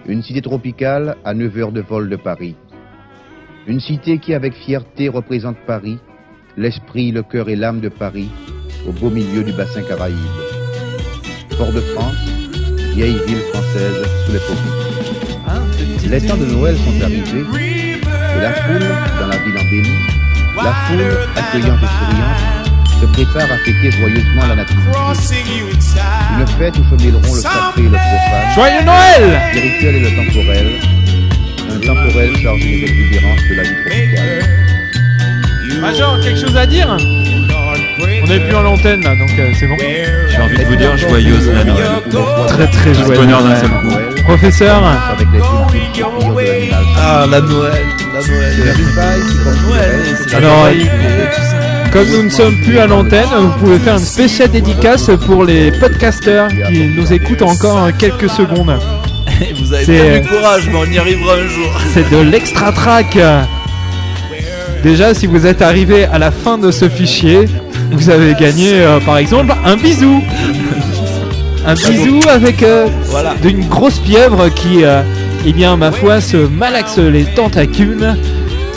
Une 0.07 0.23
cité 0.23 0.43
tropicale 0.43 1.17
à 1.25 1.33
9 1.33 1.59
heures 1.59 1.73
de 1.73 1.81
vol 1.81 2.09
de 2.09 2.17
Paris. 2.17 2.57
Une 3.67 3.81
cité 3.81 4.19
qui 4.19 4.35
avec 4.35 4.53
fierté 4.53 5.09
représente 5.09 5.57
Paris, 5.67 5.99
l'esprit, 6.57 7.13
le 7.13 7.23
cœur 7.23 7.49
et 7.49 7.57
l'âme 7.57 7.81
de 7.81 7.89
Paris, 7.89 8.29
au 8.87 8.93
beau 8.93 9.11
milieu 9.11 9.43
du 9.43 9.53
bassin 9.53 9.83
caraïbe. 9.83 10.54
Fort-de-France, 11.57 12.17
vieille 12.95 13.17
ville 13.27 13.43
française 13.53 14.03
sous 14.27 14.33
les 14.33 14.41
tropiques. 14.41 16.11
Les 16.11 16.21
temps 16.21 16.37
de 16.37 16.47
Noël 16.47 16.77
sont 16.77 17.01
arrivés 17.05 17.45
et 18.03 18.41
la 18.41 18.53
foule, 18.53 18.89
dans 19.21 19.27
la 19.29 19.37
ville 19.37 19.59
embellie, 19.59 20.01
la 20.57 20.73
foule, 20.87 21.17
accueillante 21.37 21.79
et 21.79 21.87
souriante, 21.87 22.43
se 23.01 23.07
prépare 23.07 23.53
à 23.53 23.59
fêter 23.59 23.91
joyeusement 23.93 24.47
la 24.49 24.57
nativité. 24.57 24.99
Une 26.39 26.47
fête 26.59 26.75
où 26.77 26.85
se 26.91 27.05
mêleront 27.05 27.35
le 27.35 27.41
sacré 27.41 27.83
et 27.83 27.83
le 27.83 27.91
profane, 27.91 28.55
Joyeux 28.55 28.85
Noël 28.85 29.23
le 29.23 29.39
spirituel 29.51 29.95
et 29.95 30.01
le 30.01 30.11
temporel, 30.17 30.67
un 31.71 31.79
temporel 31.81 32.37
chargé 32.37 32.65
des 32.65 32.83
exubérances 32.83 33.45
de 33.49 33.55
la 33.55 33.63
vie 33.63 33.77
tropicale. 33.85 34.43
Major, 35.81 36.21
quelque 36.21 36.41
chose 36.41 36.57
à 36.57 36.67
dire? 36.67 36.97
On 38.23 38.31
est 38.31 38.41
plus 38.41 38.55
en 38.57 38.63
l'antenne 38.63 39.03
là, 39.03 39.15
donc 39.17 39.31
euh, 39.39 39.51
c'est 39.59 39.67
bon. 39.67 39.77
J'ai 39.79 40.41
envie 40.43 40.57
de 40.59 40.65
vous 40.65 40.77
dire 40.77 40.97
joyeuse 40.97 41.49
la 41.53 41.65
Noël. 41.65 41.87
Très 42.49 42.67
très 42.71 42.95
joyeux. 42.95 43.21
Bonheur 43.21 43.43
d'un 43.43 43.49
Noël. 43.51 43.61
seul 43.61 43.71
coup. 43.71 44.23
Professeur, 44.25 44.83
Avec 45.13 45.29
les. 45.33 45.41
Ah, 46.97 47.27
la 47.31 47.41
Noël. 47.41 47.73
La 48.15 48.21
Noël. 49.61 49.93
Alors, 50.35 50.67
ça. 51.33 51.91
comme 51.93 52.09
nous 52.09 52.23
ne 52.25 52.29
sommes 52.31 52.57
plus 52.63 52.79
à 52.79 52.87
l'antenne, 52.87 53.27
vous 53.39 53.59
pouvez 53.59 53.79
faire 53.79 53.95
une 53.95 54.05
spéciale 54.05 54.51
dédicace 54.51 55.11
pour 55.27 55.45
les 55.45 55.71
podcasters 55.73 56.49
qui 56.69 56.89
nous 56.97 57.13
écoutent 57.13 57.43
encore 57.43 57.89
quelques 57.99 58.31
secondes. 58.31 58.79
Vous 59.61 59.73
avez 59.75 59.85
C'est- 59.85 60.11
pas 60.11 60.19
du 60.21 60.29
courage, 60.29 60.69
mais 60.71 60.79
on 60.79 60.93
y 60.93 60.99
arrivera 60.99 61.35
un 61.35 61.49
jour. 61.49 61.81
C'est 61.93 62.09
de 62.11 62.19
l'extra 62.19 62.71
track. 62.73 63.19
Déjà, 64.83 65.15
si 65.15 65.27
vous 65.27 65.47
êtes 65.47 65.61
arrivé 65.63 66.05
à 66.05 66.19
la 66.19 66.31
fin 66.31 66.57
de 66.59 66.71
ce 66.71 66.89
fichier, 66.89 67.47
vous 67.93 68.11
avez 68.11 68.35
gagné, 68.35 68.71
euh, 68.75 69.01
par 69.01 69.19
exemple, 69.19 69.55
un 69.65 69.77
bisou. 69.77 70.23
Un 71.67 71.75
bisou 71.75 72.21
avec 72.29 72.63
euh, 72.63 72.87
Voilà. 73.05 73.35
d'une 73.41 73.67
grosse 73.69 73.99
pieuvre 73.99 74.49
qui, 74.51 74.85
euh, 74.85 75.03
eh 75.47 75.53
bien, 75.53 75.77
ma 75.77 75.93
foi, 75.93 76.21
se 76.21 76.37
malaxe 76.37 76.99
les 76.99 77.25
tentacules 77.25 78.15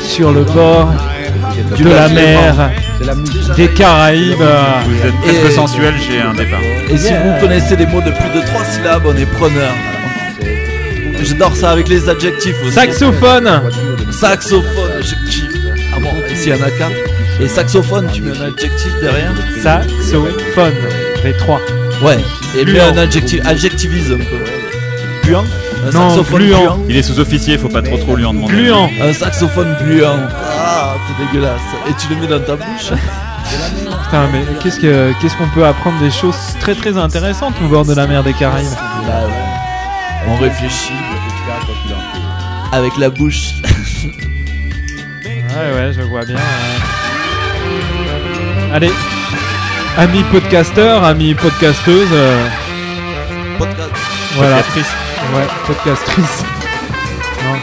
sur 0.01 0.31
le 0.31 0.43
bord 0.43 0.89
de 1.77 1.89
la 1.89 2.07
mer. 2.09 2.71
Des 3.55 3.67
Caraïbes. 3.69 4.35
Vous 4.37 5.07
êtes 5.07 5.13
Et- 5.35 5.39
presque 5.39 5.55
sensuel, 5.55 5.93
j'ai 6.09 6.21
un 6.21 6.33
départ. 6.33 6.59
Et 6.89 6.97
si 6.97 7.11
vous 7.11 7.39
connaissez 7.41 7.75
des 7.75 7.85
mots 7.85 8.01
de 8.01 8.11
plus 8.11 8.39
de 8.39 8.45
3 8.45 8.63
syllabes, 8.65 9.03
on 9.05 9.15
est 9.15 9.25
preneur. 9.25 9.71
J'adore 11.23 11.55
ça 11.55 11.71
avec 11.71 11.89
les 11.89 12.07
adjectifs 12.07 12.55
aussi. 12.63 12.73
Saxophone. 12.73 13.49
Saxophone, 14.11 14.91
je 15.01 15.29
kiffe. 15.29 15.43
Ah 15.95 15.99
bon, 15.99 16.09
et 16.29 16.35
s'il 16.35 16.49
y 16.51 16.53
en 16.53 16.63
a 16.63 16.69
4 16.69 16.91
Et 17.39 17.47
saxophone, 17.47 18.09
tu 18.11 18.21
mets 18.21 18.37
un 18.37 18.45
adjectif 18.47 18.91
derrière 18.99 19.31
Saxophone. 19.61 20.73
Les 21.23 21.33
trois. 21.37 21.59
Ouais, 22.03 22.17
et 22.57 22.65
Gluant. 22.65 22.83
un 22.93 22.97
adjectif, 22.97 23.41
adjectivise 23.45 24.11
un 24.11 24.17
peu. 24.17 24.43
Gluant 25.23 25.43
Un 25.85 25.91
Non, 25.91 26.09
saxophone 26.09 26.39
gluant. 26.39 26.79
Il 26.89 26.95
est 26.97 27.03
sous-officier, 27.03 27.57
faut 27.57 27.69
pas 27.69 27.81
trop 27.81 27.97
trop 27.97 28.15
lui 28.15 28.25
en 28.25 28.33
demander. 28.33 28.53
Gluant. 28.53 28.89
Un 29.01 29.13
saxophone 29.13 29.75
gluant. 29.83 30.19
Ah, 30.35 30.95
c'est 31.07 31.25
dégueulasse. 31.25 31.61
Et 31.89 31.93
tu 31.99 32.07
le 32.13 32.15
mets 32.21 32.27
dans 32.27 32.39
ta 32.43 32.55
bouche 32.55 32.91
Putain, 34.03 34.27
mais 34.31 34.41
qu'est-ce 34.61 34.79
que 34.79 35.13
qu'est-ce 35.21 35.35
qu'on 35.37 35.47
peut 35.49 35.65
apprendre 35.65 35.99
des 35.99 36.11
choses 36.11 36.35
très 36.59 36.75
très 36.75 36.97
intéressantes 36.97 37.53
au 37.63 37.67
bord 37.67 37.85
de 37.85 37.93
la 37.93 38.05
mer 38.07 38.23
des 38.23 38.33
Caraïbes? 38.33 38.67
Bah 39.07 39.25
ouais. 39.25 39.33
On 40.29 40.35
réfléchit 40.37 40.91
avec 42.71 42.97
la 42.97 43.09
bouche. 43.09 43.53
Ouais, 45.49 45.73
ouais, 45.73 45.91
je 45.91 46.01
vois 46.03 46.23
bien. 46.23 46.35
Allez, 48.73 48.91
amis 49.97 50.23
podcasteurs, 50.31 51.03
amis 51.03 51.33
podcasteuses. 51.33 52.09
euh, 52.11 52.47
Podcast. 53.57 53.91
Voilà. 54.35 54.57
Podcastrice. 54.57 54.93
Ouais, 55.35 55.47
podcastrice. 55.65 56.43
Non. 57.43 57.57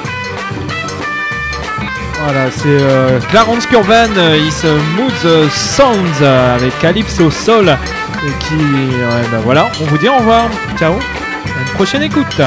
Voilà, 2.25 2.51
c'est 2.51 2.65
euh, 2.67 3.21
Clarence 3.31 3.67
Curvan, 3.67 4.09
euh, 4.17 4.37
Is 4.39 4.67
Mood 4.97 5.51
Sounds 5.51 6.23
euh, 6.23 6.57
avec 6.57 6.77
Calypso 6.81 7.31
Soul. 7.31 7.69
Et 7.69 8.45
qui. 8.45 8.55
Ouais, 8.57 9.29
bah 9.31 9.39
voilà, 9.45 9.71
on 9.83 9.85
vous 9.85 9.99
dit 9.99 10.09
au 10.09 10.17
revoir. 10.17 10.49
Ciao. 10.79 10.95
À 10.95 11.61
une 11.69 11.75
prochaine 11.75 12.03
écoute. 12.03 12.41